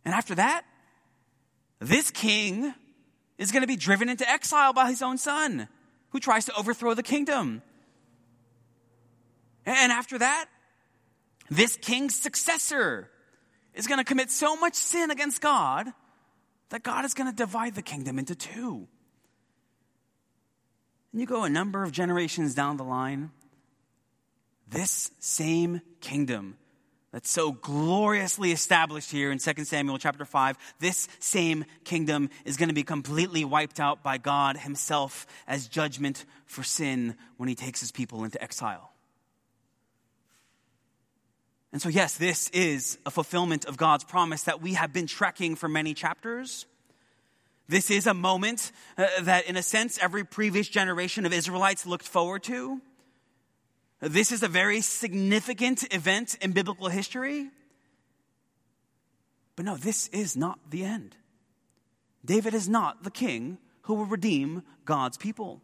And 0.04 0.14
after 0.14 0.34
that, 0.34 0.64
this 1.78 2.10
king 2.10 2.74
is 3.38 3.52
going 3.52 3.62
to 3.62 3.66
be 3.66 3.76
driven 3.76 4.08
into 4.08 4.28
exile 4.28 4.72
by 4.72 4.88
his 4.88 5.02
own 5.02 5.18
son, 5.18 5.68
who 6.10 6.20
tries 6.20 6.44
to 6.46 6.56
overthrow 6.56 6.94
the 6.94 7.02
kingdom. 7.02 7.62
And 9.66 9.92
after 9.92 10.18
that, 10.18 10.46
this 11.50 11.76
king's 11.76 12.14
successor 12.14 13.10
is 13.74 13.86
going 13.86 13.98
to 13.98 14.04
commit 14.04 14.30
so 14.30 14.56
much 14.56 14.74
sin 14.74 15.10
against 15.10 15.40
God 15.40 15.88
that 16.70 16.82
God 16.82 17.04
is 17.04 17.14
going 17.14 17.30
to 17.30 17.36
divide 17.36 17.74
the 17.74 17.82
kingdom 17.82 18.18
into 18.18 18.34
two. 18.34 18.88
And 21.12 21.20
you 21.20 21.26
go 21.26 21.44
a 21.44 21.50
number 21.50 21.82
of 21.82 21.92
generations 21.92 22.54
down 22.54 22.76
the 22.76 22.84
line, 22.84 23.30
this 24.68 25.10
same 25.18 25.80
kingdom 26.00 26.56
that's 27.12 27.30
so 27.30 27.52
gloriously 27.52 28.52
established 28.52 29.10
here 29.10 29.30
in 29.30 29.38
2 29.38 29.64
Samuel 29.64 29.98
chapter 29.98 30.24
5, 30.24 30.58
this 30.80 31.08
same 31.18 31.64
kingdom 31.84 32.28
is 32.44 32.56
going 32.56 32.68
to 32.68 32.74
be 32.74 32.82
completely 32.82 33.44
wiped 33.44 33.80
out 33.80 34.02
by 34.02 34.18
God 34.18 34.56
himself 34.56 35.26
as 35.46 35.68
judgment 35.68 36.24
for 36.44 36.62
sin 36.62 37.16
when 37.36 37.48
he 37.48 37.54
takes 37.54 37.80
his 37.80 37.92
people 37.92 38.24
into 38.24 38.42
exile. 38.42 38.92
And 41.76 41.82
so, 41.82 41.90
yes, 41.90 42.16
this 42.16 42.48
is 42.54 42.96
a 43.04 43.10
fulfillment 43.10 43.66
of 43.66 43.76
God's 43.76 44.02
promise 44.02 44.44
that 44.44 44.62
we 44.62 44.72
have 44.72 44.94
been 44.94 45.06
trekking 45.06 45.56
for 45.56 45.68
many 45.68 45.92
chapters. 45.92 46.64
This 47.68 47.90
is 47.90 48.06
a 48.06 48.14
moment 48.14 48.72
uh, 48.96 49.04
that, 49.20 49.44
in 49.44 49.58
a 49.58 49.62
sense, 49.62 49.98
every 50.00 50.24
previous 50.24 50.68
generation 50.68 51.26
of 51.26 51.34
Israelites 51.34 51.84
looked 51.84 52.08
forward 52.08 52.44
to. 52.44 52.80
This 54.00 54.32
is 54.32 54.42
a 54.42 54.48
very 54.48 54.80
significant 54.80 55.92
event 55.94 56.38
in 56.40 56.52
biblical 56.52 56.88
history. 56.88 57.50
But 59.54 59.66
no, 59.66 59.76
this 59.76 60.08
is 60.08 60.34
not 60.34 60.58
the 60.70 60.82
end. 60.82 61.14
David 62.24 62.54
is 62.54 62.70
not 62.70 63.04
the 63.04 63.10
king 63.10 63.58
who 63.82 63.96
will 63.96 64.06
redeem 64.06 64.62
God's 64.86 65.18
people. 65.18 65.60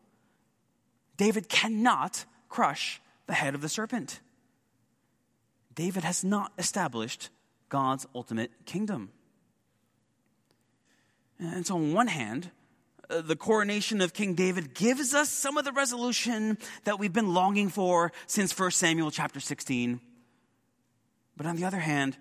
David 1.16 1.48
cannot 1.48 2.26
crush 2.50 3.00
the 3.26 3.32
head 3.32 3.54
of 3.54 3.62
the 3.62 3.70
serpent. 3.70 4.20
David 5.74 6.04
has 6.04 6.24
not 6.24 6.52
established 6.58 7.30
God's 7.68 8.06
ultimate 8.14 8.50
kingdom. 8.66 9.10
And 11.38 11.66
so, 11.66 11.76
on 11.76 11.92
one 11.92 12.06
hand, 12.06 12.50
uh, 13.10 13.20
the 13.20 13.36
coronation 13.36 14.00
of 14.00 14.12
King 14.12 14.34
David 14.34 14.74
gives 14.74 15.14
us 15.14 15.28
some 15.28 15.56
of 15.56 15.64
the 15.64 15.72
resolution 15.72 16.58
that 16.84 16.98
we've 16.98 17.12
been 17.12 17.34
longing 17.34 17.68
for 17.68 18.12
since 18.26 18.56
1 18.56 18.70
Samuel 18.70 19.10
chapter 19.10 19.40
16. 19.40 20.00
But 21.36 21.46
on 21.46 21.56
the 21.56 21.64
other 21.64 21.80
hand, 21.80 22.16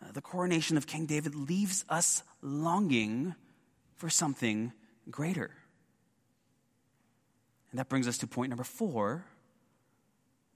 uh, 0.00 0.12
the 0.12 0.20
coronation 0.20 0.76
of 0.76 0.86
King 0.86 1.06
David 1.06 1.34
leaves 1.34 1.84
us 1.88 2.22
longing 2.42 3.34
for 3.96 4.08
something 4.08 4.72
greater. 5.10 5.50
And 7.70 7.78
that 7.78 7.88
brings 7.88 8.06
us 8.06 8.18
to 8.18 8.26
point 8.26 8.50
number 8.50 8.64
four 8.64 9.24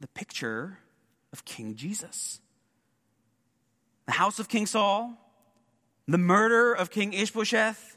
the 0.00 0.08
picture 0.08 0.78
of 1.32 1.44
King 1.44 1.74
Jesus. 1.74 2.40
The 4.06 4.12
house 4.12 4.38
of 4.38 4.48
King 4.48 4.66
Saul, 4.66 5.16
the 6.06 6.18
murder 6.18 6.72
of 6.72 6.90
King 6.90 7.12
Ishbosheth, 7.12 7.96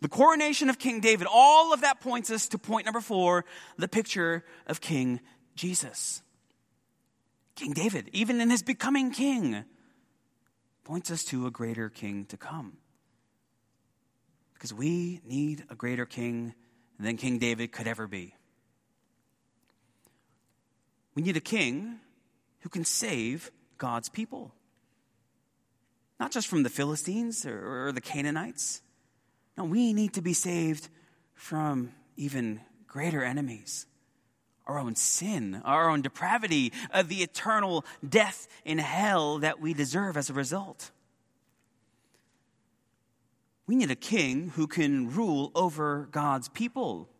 the 0.00 0.08
coronation 0.08 0.68
of 0.68 0.78
King 0.78 1.00
David, 1.00 1.26
all 1.30 1.72
of 1.72 1.80
that 1.80 2.00
points 2.00 2.30
us 2.30 2.48
to 2.48 2.58
point 2.58 2.84
number 2.84 3.00
four 3.00 3.44
the 3.78 3.88
picture 3.88 4.44
of 4.66 4.80
King 4.80 5.20
Jesus. 5.54 6.22
King 7.56 7.72
David, 7.72 8.10
even 8.12 8.40
in 8.40 8.50
his 8.50 8.62
becoming 8.62 9.10
king, 9.12 9.64
points 10.84 11.10
us 11.10 11.24
to 11.24 11.46
a 11.46 11.50
greater 11.50 11.88
king 11.88 12.26
to 12.26 12.36
come. 12.36 12.76
Because 14.54 14.74
we 14.74 15.20
need 15.24 15.64
a 15.70 15.74
greater 15.74 16.06
king 16.06 16.54
than 16.98 17.16
King 17.16 17.38
David 17.38 17.72
could 17.72 17.86
ever 17.86 18.06
be. 18.06 18.34
We 21.14 21.22
need 21.22 21.36
a 21.36 21.40
king 21.40 22.00
who 22.64 22.70
can 22.70 22.84
save 22.84 23.52
God's 23.76 24.08
people. 24.08 24.54
Not 26.18 26.32
just 26.32 26.48
from 26.48 26.62
the 26.62 26.70
Philistines 26.70 27.44
or, 27.44 27.88
or 27.88 27.92
the 27.92 28.00
Canaanites. 28.00 28.80
No, 29.58 29.64
we 29.64 29.92
need 29.92 30.14
to 30.14 30.22
be 30.22 30.32
saved 30.32 30.88
from 31.34 31.92
even 32.16 32.60
greater 32.88 33.22
enemies 33.22 33.86
our 34.66 34.78
own 34.78 34.96
sin, 34.96 35.60
our 35.62 35.90
own 35.90 36.00
depravity, 36.00 36.72
uh, 36.90 37.02
the 37.02 37.22
eternal 37.22 37.84
death 38.08 38.48
in 38.64 38.78
hell 38.78 39.40
that 39.40 39.60
we 39.60 39.74
deserve 39.74 40.16
as 40.16 40.30
a 40.30 40.32
result. 40.32 40.90
We 43.66 43.76
need 43.76 43.90
a 43.90 43.94
king 43.94 44.52
who 44.56 44.66
can 44.66 45.14
rule 45.14 45.52
over 45.54 46.08
God's 46.10 46.48
people, 46.48 47.10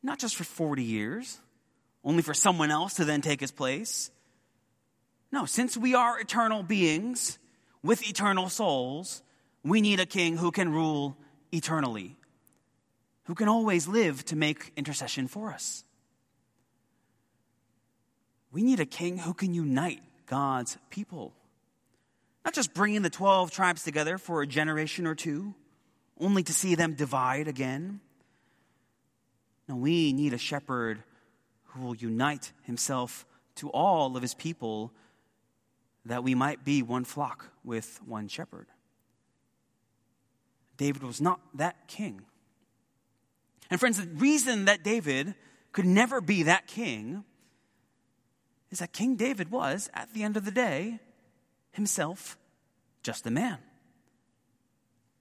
not 0.00 0.20
just 0.20 0.36
for 0.36 0.44
40 0.44 0.84
years, 0.84 1.40
only 2.04 2.22
for 2.22 2.34
someone 2.34 2.70
else 2.70 2.94
to 2.94 3.04
then 3.04 3.20
take 3.20 3.40
his 3.40 3.50
place. 3.50 4.10
No, 5.30 5.46
since 5.46 5.76
we 5.76 5.94
are 5.94 6.18
eternal 6.20 6.62
beings 6.62 7.38
with 7.82 8.06
eternal 8.08 8.48
souls, 8.48 9.22
we 9.64 9.80
need 9.80 10.00
a 10.00 10.06
king 10.06 10.36
who 10.36 10.50
can 10.50 10.72
rule 10.72 11.16
eternally, 11.52 12.16
who 13.24 13.34
can 13.34 13.48
always 13.48 13.88
live 13.88 14.24
to 14.26 14.36
make 14.36 14.72
intercession 14.76 15.28
for 15.28 15.52
us. 15.52 15.84
We 18.52 18.62
need 18.62 18.80
a 18.80 18.86
king 18.86 19.18
who 19.18 19.32
can 19.32 19.54
unite 19.54 20.02
God's 20.26 20.76
people. 20.90 21.32
Not 22.44 22.54
just 22.54 22.74
bringing 22.74 23.02
the 23.02 23.10
12 23.10 23.50
tribes 23.50 23.84
together 23.84 24.18
for 24.18 24.42
a 24.42 24.46
generation 24.46 25.06
or 25.06 25.14
two, 25.14 25.54
only 26.20 26.42
to 26.42 26.52
see 26.52 26.74
them 26.74 26.94
divide 26.94 27.48
again. 27.48 28.00
No, 29.68 29.76
we 29.76 30.12
need 30.12 30.34
a 30.34 30.38
shepherd 30.38 31.02
who 31.74 31.82
will 31.82 31.96
unite 31.96 32.52
himself 32.62 33.26
to 33.56 33.70
all 33.70 34.16
of 34.16 34.22
his 34.22 34.34
people 34.34 34.92
that 36.04 36.24
we 36.24 36.34
might 36.34 36.64
be 36.64 36.82
one 36.82 37.04
flock 37.04 37.50
with 37.64 38.00
one 38.04 38.28
shepherd. 38.28 38.66
David 40.76 41.02
was 41.02 41.20
not 41.20 41.40
that 41.54 41.86
king. 41.86 42.22
And 43.70 43.78
friends, 43.78 43.98
the 43.98 44.08
reason 44.14 44.64
that 44.64 44.82
David 44.82 45.34
could 45.72 45.84
never 45.84 46.20
be 46.20 46.42
that 46.44 46.66
king 46.66 47.24
is 48.70 48.78
that 48.80 48.92
King 48.92 49.16
David 49.16 49.50
was, 49.50 49.90
at 49.92 50.12
the 50.14 50.22
end 50.22 50.36
of 50.36 50.44
the 50.44 50.50
day, 50.50 50.98
himself 51.72 52.38
just 53.02 53.26
a 53.26 53.30
man. 53.30 53.58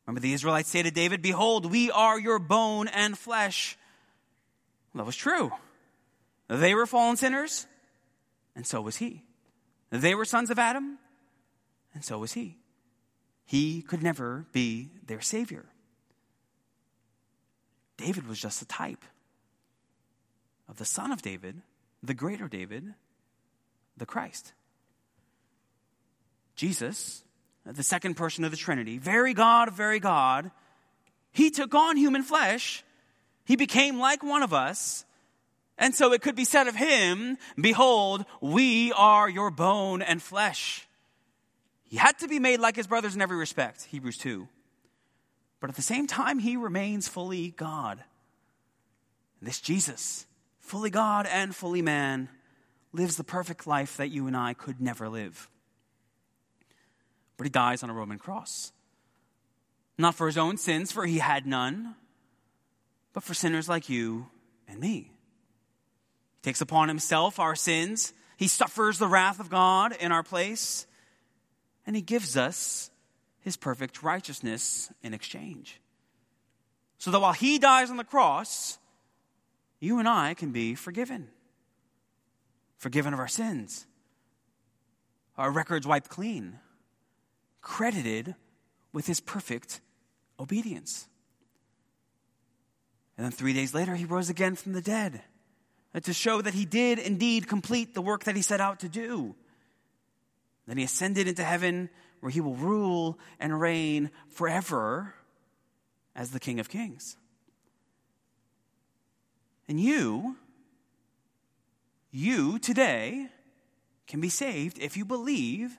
Remember, 0.05 0.21
the 0.21 0.33
Israelites 0.33 0.69
say 0.69 0.81
to 0.83 0.91
David, 0.91 1.21
Behold, 1.21 1.69
we 1.69 1.91
are 1.91 2.19
your 2.19 2.39
bone 2.39 2.87
and 2.87 3.17
flesh. 3.17 3.77
Well, 4.93 5.03
that 5.03 5.05
was 5.05 5.15
true. 5.15 5.51
They 6.51 6.75
were 6.75 6.85
fallen 6.85 7.15
sinners, 7.15 7.65
and 8.57 8.67
so 8.67 8.81
was 8.81 8.97
he. 8.97 9.23
They 9.89 10.13
were 10.13 10.25
sons 10.25 10.49
of 10.49 10.59
Adam, 10.59 10.97
and 11.93 12.03
so 12.03 12.19
was 12.19 12.33
he. 12.33 12.57
He 13.45 13.81
could 13.81 14.03
never 14.03 14.45
be 14.51 14.89
their 15.07 15.21
Savior. 15.21 15.65
David 17.95 18.27
was 18.27 18.37
just 18.37 18.61
a 18.61 18.65
type 18.65 19.05
of 20.67 20.77
the 20.77 20.83
son 20.83 21.13
of 21.13 21.21
David, 21.21 21.61
the 22.03 22.13
greater 22.13 22.49
David, 22.49 22.95
the 23.95 24.05
Christ. 24.05 24.51
Jesus, 26.57 27.23
the 27.65 27.81
second 27.81 28.15
person 28.15 28.43
of 28.43 28.51
the 28.51 28.57
Trinity, 28.57 28.97
very 28.97 29.33
God, 29.33 29.71
very 29.71 30.01
God, 30.01 30.51
he 31.31 31.49
took 31.49 31.73
on 31.73 31.95
human 31.95 32.23
flesh. 32.23 32.83
He 33.45 33.55
became 33.55 33.99
like 33.99 34.21
one 34.21 34.43
of 34.43 34.53
us. 34.53 35.05
And 35.81 35.95
so 35.95 36.13
it 36.13 36.21
could 36.21 36.35
be 36.35 36.45
said 36.45 36.67
of 36.67 36.75
him, 36.75 37.39
Behold, 37.59 38.23
we 38.39 38.91
are 38.91 39.27
your 39.27 39.49
bone 39.49 40.03
and 40.03 40.21
flesh. 40.21 40.87
He 41.83 41.97
had 41.97 42.19
to 42.19 42.27
be 42.27 42.37
made 42.37 42.59
like 42.59 42.75
his 42.75 42.85
brothers 42.85 43.15
in 43.15 43.21
every 43.21 43.35
respect, 43.35 43.85
Hebrews 43.85 44.19
2. 44.19 44.47
But 45.59 45.71
at 45.71 45.75
the 45.75 45.81
same 45.81 46.05
time, 46.05 46.37
he 46.37 46.55
remains 46.55 47.07
fully 47.07 47.49
God. 47.57 48.03
And 49.39 49.49
this 49.49 49.59
Jesus, 49.59 50.27
fully 50.59 50.91
God 50.91 51.25
and 51.25 51.55
fully 51.55 51.81
man, 51.81 52.29
lives 52.93 53.15
the 53.15 53.23
perfect 53.23 53.65
life 53.65 53.97
that 53.97 54.11
you 54.11 54.27
and 54.27 54.37
I 54.37 54.53
could 54.53 54.79
never 54.79 55.09
live. 55.09 55.49
But 57.37 57.45
he 57.45 57.49
dies 57.49 57.81
on 57.81 57.89
a 57.89 57.93
Roman 57.93 58.19
cross. 58.19 58.71
Not 59.97 60.13
for 60.13 60.27
his 60.27 60.37
own 60.37 60.57
sins, 60.57 60.91
for 60.91 61.07
he 61.07 61.17
had 61.17 61.47
none, 61.47 61.95
but 63.13 63.23
for 63.23 63.33
sinners 63.33 63.67
like 63.67 63.89
you 63.89 64.27
and 64.67 64.79
me. 64.79 65.11
Takes 66.41 66.61
upon 66.61 66.87
himself 66.87 67.39
our 67.39 67.55
sins. 67.55 68.13
He 68.37 68.47
suffers 68.47 68.97
the 68.97 69.07
wrath 69.07 69.39
of 69.39 69.49
God 69.49 69.95
in 69.99 70.11
our 70.11 70.23
place. 70.23 70.87
And 71.85 71.95
he 71.95 72.01
gives 72.01 72.35
us 72.35 72.89
his 73.41 73.57
perfect 73.57 74.03
righteousness 74.03 74.91
in 75.03 75.13
exchange. 75.13 75.79
So 76.97 77.11
that 77.11 77.19
while 77.19 77.33
he 77.33 77.59
dies 77.59 77.89
on 77.89 77.97
the 77.97 78.03
cross, 78.03 78.77
you 79.79 79.99
and 79.99 80.07
I 80.07 80.33
can 80.33 80.51
be 80.51 80.75
forgiven 80.75 81.29
forgiven 82.77 83.13
of 83.13 83.19
our 83.19 83.27
sins, 83.27 83.85
our 85.37 85.51
records 85.51 85.85
wiped 85.85 86.09
clean, 86.09 86.57
credited 87.61 88.33
with 88.91 89.05
his 89.05 89.19
perfect 89.19 89.81
obedience. 90.39 91.07
And 93.15 93.23
then 93.23 93.31
three 93.31 93.53
days 93.53 93.75
later, 93.75 93.93
he 93.95 94.05
rose 94.05 94.31
again 94.31 94.55
from 94.55 94.73
the 94.73 94.81
dead 94.81 95.21
Uh, 95.93 95.99
to 95.99 96.13
show 96.13 96.41
that 96.41 96.53
he 96.53 96.65
did 96.65 96.99
indeed 96.99 97.47
complete 97.47 97.93
the 97.93 98.01
work 98.01 98.23
that 98.23 98.35
he 98.35 98.41
set 98.41 98.61
out 98.61 98.79
to 98.79 98.87
do. 98.87 99.35
Then 100.67 100.77
he 100.77 100.83
ascended 100.83 101.27
into 101.27 101.43
heaven 101.43 101.89
where 102.21 102.29
he 102.29 102.39
will 102.39 102.55
rule 102.55 103.19
and 103.39 103.59
reign 103.59 104.09
forever 104.29 105.13
as 106.15 106.31
the 106.31 106.39
King 106.39 106.59
of 106.59 106.69
Kings. 106.69 107.17
And 109.67 109.79
you, 109.79 110.37
you 112.11 112.59
today 112.59 113.27
can 114.07 114.21
be 114.21 114.29
saved 114.29 114.79
if 114.79 114.95
you 114.95 115.03
believe 115.03 115.77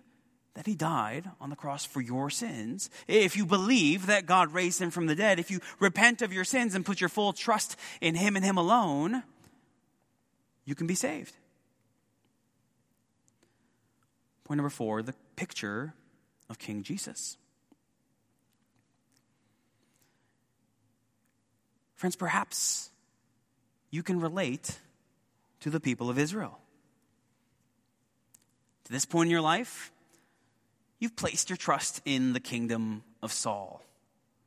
that 0.55 0.67
he 0.67 0.75
died 0.75 1.31
on 1.41 1.49
the 1.49 1.57
cross 1.57 1.85
for 1.85 2.03
your 2.03 2.29
sins, 2.29 2.91
if 3.09 3.37
you 3.37 3.47
believe 3.47 4.07
that 4.07 4.27
God 4.27 4.53
raised 4.53 4.83
him 4.83 4.91
from 4.91 5.07
the 5.07 5.15
dead, 5.15 5.39
if 5.39 5.51
you 5.51 5.61
repent 5.81 6.21
of 6.21 6.33
your 6.33 6.45
sins 6.45 6.75
and 6.75 6.85
put 6.85 7.01
your 7.01 7.09
full 7.09 7.33
trust 7.33 7.77
in 8.03 8.15
him 8.15 8.37
and 8.37 8.45
him 8.45 8.59
alone, 8.59 9.23
you 10.65 10.75
can 10.75 10.87
be 10.87 10.95
saved. 10.95 11.35
Point 14.45 14.59
number 14.59 14.71
four 14.71 15.03
the 15.03 15.15
picture 15.37 15.95
of 16.49 16.59
King 16.59 16.83
Jesus. 16.83 17.37
Friends, 21.95 22.17
perhaps 22.17 22.91
you 23.91 24.03
can 24.03 24.21
relate 24.21 24.81
to 25.61 25.71
the 25.71 25.79
people 25.79 26.11
of 26.11 26.19
Israel. 26.19 26.59
To 28.85 28.93
this 28.93 29.05
point 29.05 29.29
in 29.29 29.31
your 29.31 29.41
life, 29.41 29.93
you've 30.99 31.15
placed 31.15 31.49
your 31.49 31.57
trust 31.57 32.01
in 32.05 32.33
the 32.33 32.41
kingdom 32.41 33.05
of 33.23 33.33
Saul, 33.33 33.81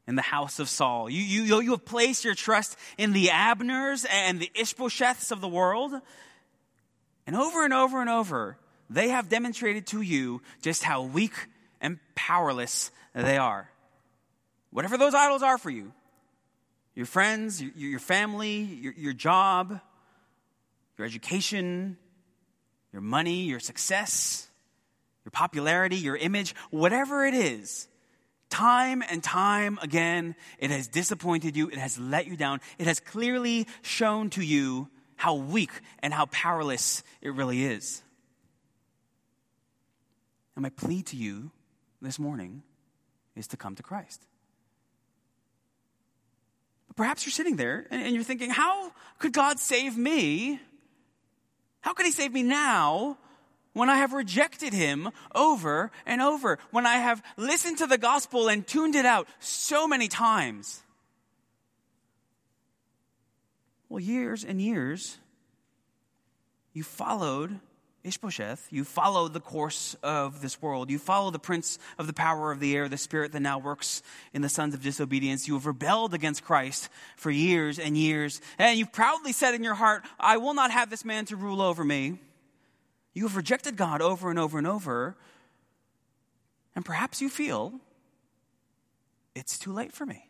in 0.08 0.16
the 0.16 0.22
house 0.22 0.60
of 0.60 0.70
Saul. 0.70 1.10
You, 1.10 1.22
you, 1.22 1.62
you 1.62 1.72
have 1.72 1.86
placed 1.86 2.24
your 2.26 2.36
trust 2.36 2.78
in 2.98 3.14
the 3.14 3.32
Abners 3.32 4.06
and 4.12 4.40
the 4.40 4.52
Ishbosheths 4.56 5.32
of 5.32 5.42
the 5.42 5.48
world. 5.48 5.94
And 7.26 7.36
over 7.36 7.66
and 7.66 7.74
over 7.74 8.02
and 8.02 8.10
over, 8.10 8.58
they 8.90 9.10
have 9.10 9.30
demonstrated 9.30 9.88
to 9.88 10.02
you 10.02 10.42
just 10.62 10.84
how 10.84 11.04
weak 11.04 11.34
and 11.82 12.00
powerless 12.14 12.92
they 13.14 13.38
are. 13.38 13.70
Whatever 14.70 14.98
those 14.98 15.14
idols 15.14 15.42
are 15.42 15.58
for 15.58 15.70
you 15.70 15.92
your 16.96 17.06
friends, 17.06 17.62
your, 17.62 17.72
your 17.76 18.00
family, 18.00 18.60
your, 18.60 18.94
your 18.94 19.14
job, 19.14 19.82
your 20.98 21.06
education, 21.06 21.98
your 22.94 23.02
money, 23.02 23.44
your 23.44 23.60
success, 23.60 24.48
your 25.26 25.32
popularity, 25.32 25.98
your 25.98 26.16
image, 26.16 26.56
whatever 26.70 27.26
it 27.26 27.34
is, 27.34 27.90
Time 28.50 29.04
and 29.10 29.24
time 29.24 29.80
again, 29.82 30.36
it 30.60 30.70
has 30.70 30.88
disappointed 30.88 31.58
you, 31.58 31.68
it 31.70 31.78
has 31.78 31.98
let 31.98 32.28
you 32.28 32.38
down, 32.38 32.62
it 32.78 32.88
has 32.88 33.00
clearly 33.00 33.68
shown 33.82 34.30
to 34.32 34.42
you 34.42 34.88
how 35.16 35.36
weak 35.36 35.72
and 36.00 36.14
how 36.14 36.26
powerless 36.28 37.04
it 37.22 37.34
really 37.34 37.66
is. 37.66 38.02
And 40.56 40.64
my 40.64 40.70
plea 40.70 41.02
to 41.04 41.18
you 41.18 41.52
this 42.02 42.20
morning 42.20 42.64
is 43.36 43.48
to 43.48 43.58
come 43.58 43.76
to 43.76 43.84
Christ. 43.84 44.26
But 46.88 46.96
perhaps 46.96 47.26
you're 47.26 47.32
sitting 47.32 47.58
there 47.58 47.88
and, 47.92 48.14
you're 48.14 48.24
thinking, 48.24 48.50
how 48.50 48.92
could 49.20 49.34
God 49.34 49.60
save 49.60 49.98
me? 49.98 50.60
How 51.82 51.94
could 51.94 52.06
He 52.06 52.12
save 52.12 52.32
me 52.32 52.44
now 52.44 53.18
when 53.76 53.90
I 53.90 53.98
have 53.98 54.14
rejected 54.14 54.74
Him 54.74 55.10
over 55.36 55.92
and 56.06 56.22
over? 56.22 56.58
When 56.72 56.88
I 56.88 56.96
have 56.96 57.22
listened 57.38 57.78
to 57.80 57.88
the 57.88 57.98
gospel 58.00 58.48
and 58.48 58.66
tuned 58.66 58.96
it 58.96 59.06
out 59.06 59.28
so 59.40 59.88
many 59.88 60.08
times? 60.08 60.82
Well, 63.90 64.00
years 64.00 64.44
and 64.44 64.60
years, 64.62 65.20
you 66.74 66.84
followed 66.84 67.60
Ishbosheth, 68.06 68.68
you 68.70 68.84
follow 68.84 69.28
the 69.28 69.40
course 69.40 69.96
of 70.04 70.42
this 70.42 70.62
world. 70.62 70.92
You 70.92 71.00
follow 71.00 71.32
the 71.32 71.40
prince 71.40 71.80
of 71.98 72.06
the 72.06 72.14
power 72.14 72.52
of 72.52 72.60
the 72.60 72.76
air, 72.76 72.88
the 72.88 72.98
spirit 72.98 73.32
that 73.32 73.40
now 73.40 73.58
works 73.58 74.04
in 74.32 74.44
the 74.44 74.50
sons 74.50 74.76
of 74.76 74.82
disobedience. 74.84 75.48
You 75.48 75.56
have 75.56 75.66
rebelled 75.66 76.14
against 76.14 76.46
Christ 76.46 76.90
for 77.18 77.32
years 77.32 77.80
and 77.80 77.98
years. 77.98 78.42
And 78.60 78.78
you've 78.78 78.94
proudly 78.94 79.34
said 79.34 79.56
in 79.56 79.64
your 79.64 79.74
heart, 79.74 80.04
I 80.20 80.38
will 80.38 80.54
not 80.54 80.70
have 80.70 80.92
this 80.92 81.04
man 81.04 81.26
to 81.26 81.36
rule 81.36 81.62
over 81.62 81.84
me. 81.84 82.20
You 83.16 83.24
have 83.24 83.38
rejected 83.38 83.78
God 83.78 84.02
over 84.02 84.30
and 84.30 84.38
over 84.38 84.58
and 84.60 84.68
over. 84.68 85.16
And 86.76 86.86
perhaps 86.86 87.22
you 87.22 87.30
feel 87.30 87.80
it's 89.34 89.58
too 89.58 89.72
late 89.72 89.94
for 89.94 90.06
me. 90.06 90.30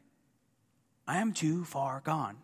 I 1.08 1.18
am 1.18 1.34
too 1.34 1.66
far 1.66 2.02
gone. 2.06 2.38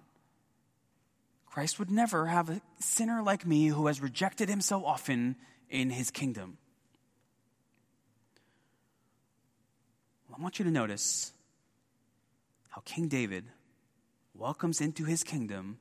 Christ 1.45 1.77
would 1.79 1.91
never 1.91 2.25
have 2.25 2.49
a 2.49 2.61
sinner 2.79 3.21
like 3.21 3.45
me 3.45 3.67
who 3.67 3.85
has 3.87 4.01
rejected 4.01 4.49
him 4.49 4.61
so 4.61 4.83
often 4.83 5.35
in 5.69 5.91
his 5.91 6.09
kingdom. 6.09 6.57
Well, 10.27 10.37
I 10.39 10.41
want 10.41 10.57
you 10.57 10.65
to 10.65 10.71
notice 10.71 11.33
how 12.69 12.81
King 12.83 13.09
David 13.09 13.45
welcomes 14.33 14.81
into 14.81 15.03
his 15.03 15.23
kingdom 15.23 15.77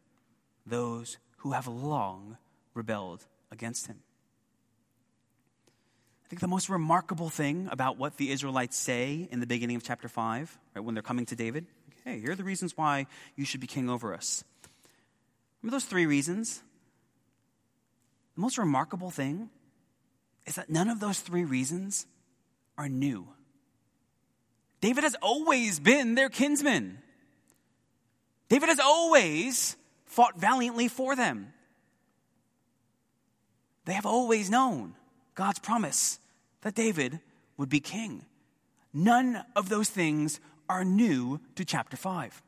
those 0.66 1.16
who 1.38 1.52
have 1.52 1.66
long 1.66 2.36
rebelled 2.74 3.24
against 3.50 3.86
him. 3.86 4.00
I 6.30 6.38
think 6.38 6.42
the 6.42 6.46
most 6.46 6.68
remarkable 6.68 7.28
thing 7.28 7.66
about 7.72 7.98
what 7.98 8.16
the 8.16 8.30
Israelites 8.30 8.76
say 8.76 9.26
in 9.32 9.40
the 9.40 9.48
beginning 9.48 9.74
of 9.74 9.82
chapter 9.82 10.06
5, 10.06 10.58
right, 10.76 10.80
when 10.80 10.94
they're 10.94 11.02
coming 11.02 11.26
to 11.26 11.34
David, 11.34 11.66
hey, 12.04 12.20
here 12.20 12.30
are 12.30 12.36
the 12.36 12.44
reasons 12.44 12.76
why 12.76 13.08
you 13.34 13.44
should 13.44 13.60
be 13.60 13.66
king 13.66 13.90
over 13.90 14.14
us. 14.14 14.44
Remember 15.60 15.74
those 15.74 15.86
three 15.86 16.06
reasons? 16.06 16.62
The 18.36 18.42
most 18.42 18.58
remarkable 18.58 19.10
thing 19.10 19.50
is 20.46 20.54
that 20.54 20.70
none 20.70 20.88
of 20.88 21.00
those 21.00 21.18
three 21.18 21.44
reasons 21.44 22.06
are 22.78 22.88
new. 22.88 23.26
David 24.80 25.02
has 25.02 25.16
always 25.20 25.80
been 25.80 26.14
their 26.14 26.28
kinsman. 26.28 26.98
David 28.48 28.68
has 28.68 28.78
always 28.78 29.76
fought 30.04 30.38
valiantly 30.38 30.86
for 30.86 31.16
them. 31.16 31.52
They 33.84 33.94
have 33.94 34.06
always 34.06 34.48
known 34.48 34.94
God's 35.40 35.58
promise 35.58 36.18
that 36.60 36.74
David 36.74 37.18
would 37.56 37.70
be 37.70 37.80
king. 37.80 38.26
None 38.92 39.42
of 39.56 39.70
those 39.70 39.88
things 39.88 40.38
are 40.68 40.84
new 40.84 41.40
to 41.54 41.64
chapter 41.64 41.96
5. 41.96 42.42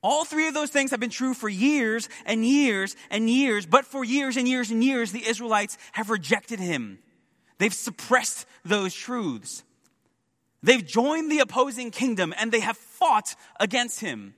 All 0.00 0.24
three 0.24 0.46
of 0.46 0.54
those 0.54 0.70
things 0.70 0.92
have 0.92 1.00
been 1.00 1.10
true 1.10 1.34
for 1.34 1.48
years 1.48 2.08
and 2.24 2.46
years 2.46 2.94
and 3.10 3.28
years, 3.28 3.66
but 3.66 3.84
for 3.84 4.04
years 4.04 4.36
and 4.36 4.46
years 4.46 4.70
and 4.70 4.84
years, 4.84 5.10
the 5.10 5.26
Israelites 5.26 5.76
have 5.90 6.08
rejected 6.08 6.60
him. 6.60 7.00
They've 7.58 7.74
suppressed 7.74 8.46
those 8.64 8.94
truths. 8.94 9.64
They've 10.62 10.86
joined 10.86 11.32
the 11.32 11.40
opposing 11.40 11.90
kingdom 11.90 12.32
and 12.38 12.52
they 12.52 12.60
have 12.60 12.76
fought 12.76 13.34
against 13.58 13.98
him. 13.98 14.34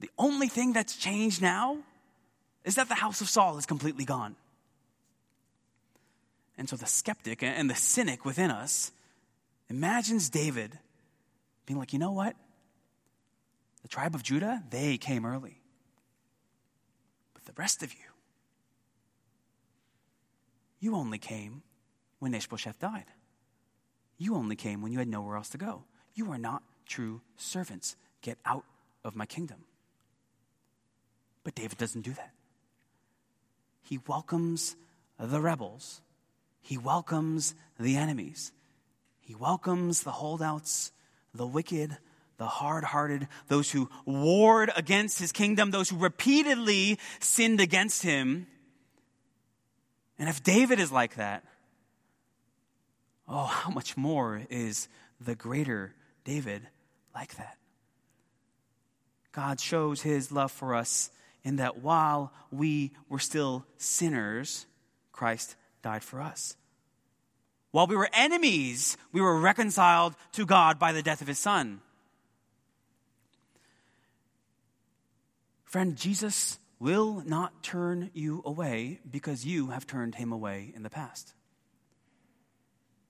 The 0.00 0.10
only 0.18 0.48
thing 0.48 0.74
that's 0.74 0.96
changed 0.96 1.40
now 1.40 1.78
is 2.68 2.74
that 2.74 2.90
the 2.90 2.94
house 2.94 3.22
of 3.22 3.30
Saul 3.30 3.56
is 3.56 3.64
completely 3.64 4.04
gone. 4.04 4.36
And 6.58 6.68
so 6.68 6.76
the 6.76 6.84
skeptic 6.84 7.42
and 7.42 7.70
the 7.70 7.74
cynic 7.74 8.26
within 8.26 8.50
us 8.50 8.92
imagines 9.70 10.28
David 10.28 10.78
being 11.64 11.78
like, 11.78 11.94
you 11.94 11.98
know 11.98 12.12
what? 12.12 12.36
The 13.80 13.88
tribe 13.88 14.14
of 14.14 14.22
Judah, 14.22 14.62
they 14.68 14.98
came 14.98 15.24
early. 15.24 15.62
But 17.32 17.46
the 17.46 17.54
rest 17.56 17.82
of 17.82 17.90
you, 17.90 18.10
you 20.78 20.94
only 20.94 21.18
came 21.18 21.62
when 22.18 22.34
Ishbosheth 22.34 22.78
died. 22.80 23.06
You 24.18 24.34
only 24.34 24.56
came 24.56 24.82
when 24.82 24.92
you 24.92 24.98
had 24.98 25.08
nowhere 25.08 25.36
else 25.36 25.48
to 25.50 25.58
go. 25.58 25.84
You 26.14 26.30
are 26.32 26.38
not 26.38 26.62
true 26.84 27.22
servants. 27.38 27.96
Get 28.20 28.36
out 28.44 28.64
of 29.04 29.16
my 29.16 29.24
kingdom. 29.24 29.64
But 31.44 31.54
David 31.54 31.78
doesn't 31.78 32.02
do 32.02 32.12
that. 32.12 32.32
He 33.88 33.98
welcomes 34.06 34.76
the 35.18 35.40
rebels, 35.40 36.02
he 36.60 36.76
welcomes 36.76 37.54
the 37.80 37.96
enemies, 37.96 38.52
he 39.18 39.34
welcomes 39.34 40.02
the 40.02 40.10
holdouts, 40.10 40.92
the 41.32 41.46
wicked, 41.46 41.96
the 42.36 42.46
hard 42.46 42.84
hearted, 42.84 43.28
those 43.46 43.70
who 43.70 43.88
warred 44.04 44.70
against 44.76 45.18
his 45.18 45.32
kingdom, 45.32 45.70
those 45.70 45.88
who 45.88 45.96
repeatedly 45.96 46.98
sinned 47.18 47.62
against 47.62 48.02
him. 48.02 48.46
And 50.18 50.28
if 50.28 50.42
David 50.42 50.80
is 50.80 50.92
like 50.92 51.14
that, 51.14 51.42
oh, 53.26 53.46
how 53.46 53.70
much 53.70 53.96
more 53.96 54.42
is 54.50 54.86
the 55.18 55.34
greater 55.34 55.94
David 56.24 56.68
like 57.14 57.36
that? 57.36 57.56
God 59.32 59.58
shows 59.58 60.02
his 60.02 60.30
love 60.30 60.52
for 60.52 60.74
us 60.74 61.10
in 61.48 61.56
that 61.56 61.78
while 61.78 62.30
we 62.50 62.92
were 63.08 63.18
still 63.18 63.64
sinners, 63.78 64.66
Christ 65.12 65.56
died 65.82 66.04
for 66.04 66.20
us. 66.20 66.58
While 67.70 67.86
we 67.86 67.96
were 67.96 68.10
enemies, 68.12 68.98
we 69.12 69.22
were 69.22 69.40
reconciled 69.40 70.14
to 70.32 70.44
God 70.44 70.78
by 70.78 70.92
the 70.92 71.02
death 71.02 71.22
of 71.22 71.26
his 71.26 71.38
son. 71.38 71.80
Friend, 75.64 75.96
Jesus 75.96 76.58
will 76.78 77.22
not 77.26 77.62
turn 77.62 78.10
you 78.12 78.42
away 78.44 79.00
because 79.10 79.46
you 79.46 79.68
have 79.68 79.86
turned 79.86 80.16
him 80.16 80.32
away 80.32 80.70
in 80.76 80.82
the 80.82 80.90
past. 80.90 81.32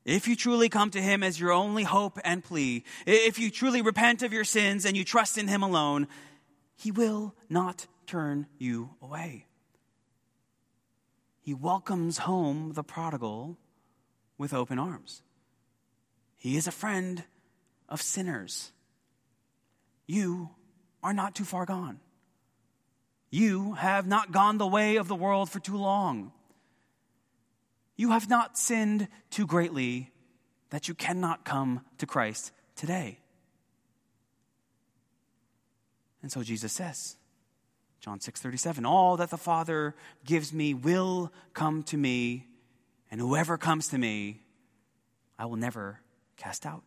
If 0.05 0.29
you 0.29 0.37
truly 0.37 0.69
come 0.69 0.93
to 0.93 1.03
him 1.03 1.25
as 1.25 1.41
your 1.41 1.51
only 1.51 1.83
hope 1.83 2.21
and 2.25 2.43
plea, 2.45 2.85
if 3.05 3.41
you 3.41 3.51
truly 3.51 3.83
repent 3.83 4.23
of 4.23 4.33
your 4.33 4.45
sins 4.45 4.85
and 4.85 4.97
you 4.97 5.05
trust 5.05 5.39
in 5.39 5.49
him 5.49 5.65
alone, 5.65 6.07
he 6.77 6.93
will 6.93 7.35
not 7.51 7.89
turn 8.09 8.47
you 8.59 8.91
away. 9.01 9.47
He 11.41 11.55
welcomes 11.55 12.19
home 12.19 12.73
the 12.75 12.83
prodigal 12.83 13.57
with 14.37 14.53
open 14.53 14.79
arms. 14.79 15.23
He 16.37 16.57
is 16.57 16.67
a 16.67 16.73
friend 16.73 17.23
of 17.89 18.03
sinners. 18.03 18.73
You 20.07 20.51
are 21.03 21.13
not 21.13 21.35
too 21.35 21.45
far 21.45 21.67
gone. 21.67 22.01
You 23.31 23.75
have 23.75 24.07
not 24.07 24.33
gone 24.33 24.57
the 24.57 24.67
way 24.67 24.97
of 24.97 25.09
the 25.09 25.15
world 25.15 25.51
for 25.51 25.61
too 25.61 25.77
long. 25.77 26.33
You 27.97 28.13
have 28.13 28.29
not 28.29 28.57
sinned 28.57 29.09
too 29.31 29.47
greatly 29.47 30.13
that 30.71 30.89
you 30.89 30.95
cannot 30.95 31.45
come 31.45 31.83
to 31.99 32.07
Christ 32.07 32.53
today. 32.75 33.19
And 36.23 36.33
so 36.33 36.43
Jesus 36.43 36.73
says, 36.73 37.18
John 38.01 38.21
6:37, 38.21 38.87
all 38.87 39.17
that 39.17 39.31
the 39.31 39.37
Father 39.37 39.95
gives 40.25 40.53
me 40.53 40.73
will 40.75 41.33
come 41.53 41.83
to 41.85 41.97
me, 41.97 42.47
and 43.11 43.21
whoever 43.21 43.59
comes 43.59 43.89
to 43.89 43.99
me, 43.99 44.43
I 45.39 45.47
will 45.47 45.57
never 45.57 46.01
cast 46.37 46.65
out. 46.65 46.85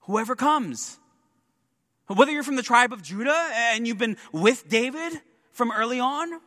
Whoever 0.00 0.36
comes, 0.36 0.98
whether 2.06 2.32
you're 2.32 2.42
from 2.42 2.56
the 2.56 2.62
tribe 2.62 2.92
of 2.92 3.02
Judah 3.02 3.50
and 3.52 3.86
you've 3.86 3.98
been 3.98 4.16
with 4.32 4.68
David 4.68 5.20
from 5.52 5.70
early 5.70 6.00
on, 6.00 6.40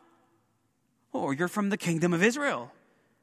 or 1.12 1.32
you're 1.32 1.48
from 1.48 1.70
the 1.70 1.76
kingdom 1.76 2.12
of 2.12 2.22
Israel 2.22 2.72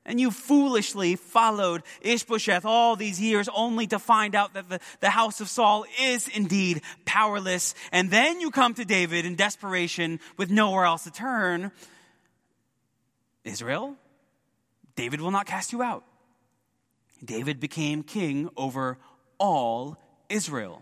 and 0.05 0.19
you 0.19 0.31
foolishly 0.31 1.15
followed 1.15 1.83
Ishbosheth 2.01 2.65
all 2.65 2.95
these 2.95 3.21
years 3.21 3.47
only 3.53 3.87
to 3.87 3.99
find 3.99 4.33
out 4.35 4.53
that 4.55 4.69
the, 4.69 4.79
the 4.99 5.09
house 5.09 5.41
of 5.41 5.47
Saul 5.47 5.85
is 6.01 6.27
indeed 6.27 6.81
powerless. 7.05 7.75
And 7.91 8.09
then 8.09 8.41
you 8.41 8.51
come 8.51 8.73
to 8.75 8.85
David 8.85 9.25
in 9.25 9.35
desperation 9.35 10.19
with 10.37 10.49
nowhere 10.49 10.85
else 10.85 11.03
to 11.03 11.11
turn. 11.11 11.71
Israel, 13.43 13.95
David 14.95 15.21
will 15.21 15.31
not 15.31 15.45
cast 15.45 15.71
you 15.71 15.83
out. 15.83 16.03
David 17.23 17.59
became 17.59 18.01
king 18.01 18.49
over 18.57 18.97
all 19.37 19.97
Israel. 20.29 20.81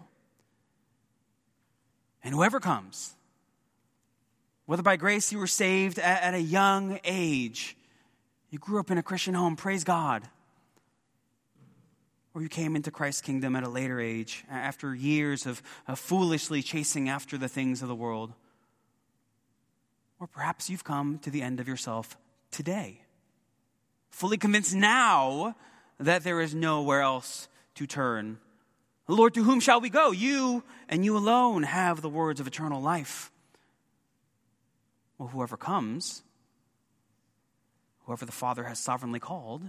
And 2.23 2.33
whoever 2.33 2.59
comes, 2.59 3.15
whether 4.65 4.83
by 4.83 4.95
grace 4.95 5.31
you 5.31 5.39
were 5.39 5.47
saved 5.47 5.99
at, 5.99 6.23
at, 6.23 6.33
a 6.33 6.41
young 6.41 6.99
age, 7.03 7.75
you 8.49 8.59
grew 8.59 8.79
up 8.79 8.91
in 8.91 8.97
a 8.97 9.03
Christian 9.03 9.33
home, 9.33 9.55
praise 9.55 9.83
God, 9.83 10.23
or 12.33 12.41
you 12.41 12.49
came 12.49 12.75
into 12.75 12.91
Christ's 12.91 13.21
kingdom 13.21 13.55
at 13.55 13.63
a 13.63 13.69
later 13.69 13.99
age, 13.99 14.43
after 14.49 14.93
years 14.93 15.45
of, 15.45 15.61
of 15.87 15.99
foolishly 15.99 16.61
chasing 16.61 17.09
after 17.09 17.37
the 17.37 17.49
things 17.49 17.81
of 17.81 17.87
the 17.87 17.95
world, 17.95 18.33
or 20.19 20.27
perhaps 20.27 20.69
you've 20.69 20.83
come 20.83 21.19
to 21.19 21.29
the 21.29 21.41
end 21.41 21.59
of 21.59 21.67
yourself 21.67 22.17
today, 22.51 23.01
fully 24.09 24.37
convinced 24.37 24.75
now 24.75 25.55
that 25.99 26.23
there 26.23 26.41
is 26.41 26.55
nowhere 26.55 27.01
else 27.01 27.47
to 27.75 27.85
turn. 27.85 28.39
Lord, 29.07 29.33
to 29.33 29.43
whom 29.43 29.59
shall 29.59 29.81
we 29.81 29.89
go? 29.89 30.11
You 30.11 30.63
and 30.87 31.03
you 31.03 31.17
alone 31.17 31.63
have 31.63 32.01
the 32.01 32.09
words 32.09 32.39
of 32.39 32.47
eternal 32.47 32.81
life. 32.81 33.31
Well, 35.17 35.29
whoever 35.29 35.57
comes, 35.57 36.23
whoever 38.09 38.25
the 38.25 38.31
Father 38.31 38.63
has 38.63 38.79
sovereignly 38.79 39.19
called, 39.19 39.61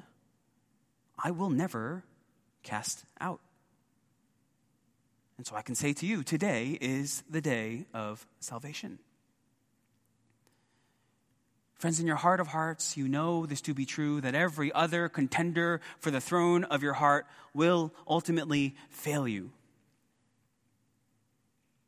I 1.22 1.30
will 1.30 1.50
never 1.50 2.04
cast 2.62 3.04
out. 3.20 3.40
And 5.36 5.46
so 5.46 5.56
I 5.56 5.60
can 5.60 5.74
say 5.74 5.92
to 5.92 6.06
you, 6.06 6.22
today 6.22 6.78
is 6.80 7.22
the 7.28 7.42
day 7.42 7.84
of 7.92 8.26
salvation. 8.38 8.98
Friends, 11.74 12.00
in 12.00 12.06
your 12.06 12.16
heart 12.16 12.40
of 12.40 12.46
hearts, 12.46 12.96
you 12.96 13.08
know 13.08 13.44
this 13.44 13.60
to 13.60 13.74
be 13.74 13.84
true 13.84 14.22
that 14.22 14.34
every 14.34 14.72
other 14.72 15.10
contender 15.10 15.82
for 15.98 16.10
the 16.10 16.20
throne 16.20 16.64
of 16.64 16.82
your 16.82 16.94
heart 16.94 17.26
will 17.52 17.92
ultimately 18.08 18.74
fail 18.88 19.28
you. 19.28 19.50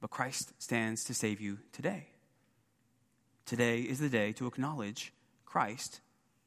But 0.02 0.10
Christ 0.10 0.52
stands 0.58 1.04
to 1.04 1.14
save 1.14 1.40
you 1.40 1.60
today. 1.72 2.08
Today 3.46 3.80
is 3.80 4.00
the 4.00 4.10
day 4.10 4.32
to 4.32 4.46
acknowledge 4.46 5.14
Christ 5.46 6.02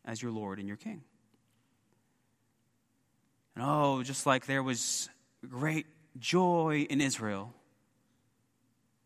as 0.06 0.22
your 0.22 0.32
Lord 0.32 0.60
and 0.60 0.68
your 0.68 0.78
King. 0.78 1.04
And 3.56 3.64
oh, 3.66 4.04
just 4.04 4.26
like 4.26 4.46
there 4.46 4.64
was 4.64 5.10
great 5.48 5.88
joy 6.18 6.86
in 6.90 7.02
Israel 7.02 7.54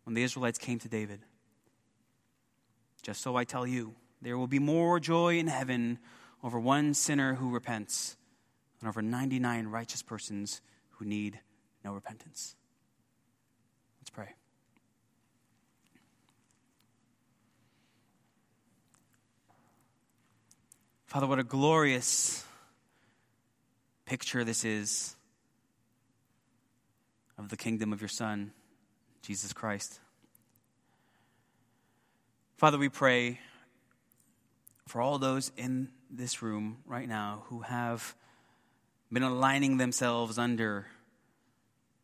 when 0.03 0.13
the 0.13 0.23
Israelites 0.23 0.57
came 0.57 0.79
to 0.79 0.89
David, 0.89 1.21
just 3.03 3.21
so 3.21 3.35
I 3.35 3.43
tell 3.43 3.65
you, 3.65 3.93
there 4.21 4.37
will 4.37 4.47
be 4.47 4.59
more 4.59 4.99
joy 4.99 5.37
in 5.37 5.47
heaven 5.47 5.99
over 6.43 6.59
one 6.59 6.93
sinner 6.93 7.35
who 7.35 7.51
repents 7.51 8.17
than 8.79 8.89
over 8.89 9.01
99 9.01 9.67
righteous 9.67 10.01
persons 10.01 10.61
who 10.91 11.05
need 11.05 11.39
no 11.83 11.93
repentance. 11.93 12.55
Let's 14.01 14.09
pray. 14.09 14.33
Father, 21.09 21.25
what 21.25 21.39
a 21.39 21.43
glorious 21.43 22.45
picture 24.05 24.43
this 24.43 24.63
is 24.63 25.15
of 27.35 27.49
the 27.49 27.57
kingdom 27.57 27.91
of 27.91 27.99
your 27.99 28.07
Son, 28.07 28.51
Jesus 29.23 29.51
Christ. 29.51 29.99
Father, 32.57 32.77
we 32.77 32.89
pray 32.89 33.39
for 34.85 35.01
all 35.01 35.17
those 35.17 35.51
in 35.57 35.89
this 36.11 36.43
room 36.43 36.77
right 36.85 37.07
now 37.07 37.41
who 37.47 37.61
have 37.61 38.15
been 39.11 39.23
aligning 39.23 39.77
themselves 39.77 40.37
under 40.37 40.85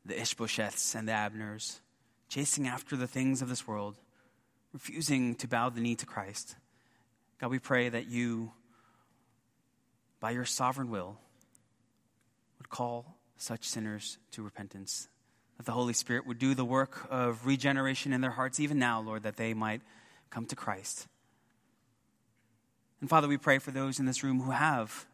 the 0.04 0.16
Ishbosheths 0.16 0.96
and 0.96 1.08
the 1.08 1.14
Abners, 1.14 1.80
chasing 2.28 2.68
after 2.68 2.96
the 2.96 3.06
things 3.06 3.44
of 3.44 3.50
this 3.50 3.68
world, 3.68 3.98
refusing 4.74 5.36
to 5.36 5.48
bow 5.48 5.70
the 5.70 5.80
knee 5.80 5.96
to 5.96 6.08
Christ. 6.08 6.56
God, 7.40 7.52
we 7.52 7.60
pray 7.60 7.88
that 7.88 8.08
you, 8.08 8.52
by 10.26 10.32
your 10.32 10.44
sovereign 10.44 10.90
will, 10.90 11.20
would 12.58 12.68
call 12.68 13.16
such 13.38 13.64
sinners 13.64 14.18
to 14.32 14.42
repentance. 14.42 15.08
That 15.58 15.68
the 15.68 15.72
Holy 15.72 15.94
Spirit 15.94 16.26
would 16.26 16.40
do 16.40 16.56
the 16.56 16.66
work 16.66 17.06
of 17.12 17.46
regeneration 17.46 18.12
in 18.12 18.22
their 18.22 18.32
hearts, 18.32 18.60
even 18.60 18.80
now, 18.80 19.02
Lord, 19.02 19.22
that 19.22 19.38
they 19.38 19.54
might 19.54 19.84
come 20.32 20.48
to 20.48 20.56
Christ. 20.56 21.06
And 23.02 23.08
Father, 23.08 23.28
we 23.28 23.38
pray 23.38 23.60
for 23.60 23.70
those 23.70 24.00
in 24.00 24.08
this 24.08 24.24
room 24.24 24.42
who 24.42 24.50
have 24.50 25.06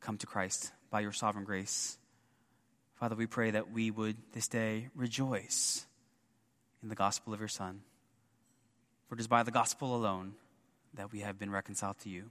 come 0.00 0.16
to 0.16 0.26
Christ 0.26 0.72
by 0.90 1.00
your 1.00 1.12
sovereign 1.12 1.44
grace. 1.44 1.98
Father, 2.94 3.16
we 3.16 3.26
pray 3.26 3.50
that 3.50 3.70
we 3.70 3.90
would 3.90 4.16
this 4.32 4.48
day 4.48 4.88
rejoice 4.94 5.84
in 6.82 6.88
the 6.88 6.94
gospel 6.94 7.34
of 7.34 7.40
your 7.40 7.48
Son. 7.48 7.82
For 9.06 9.16
it 9.16 9.20
is 9.20 9.28
by 9.28 9.42
the 9.42 9.50
gospel 9.50 9.94
alone 9.94 10.32
that 10.94 11.12
we 11.12 11.20
have 11.20 11.38
been 11.38 11.50
reconciled 11.50 11.98
to 11.98 12.08
you. 12.08 12.30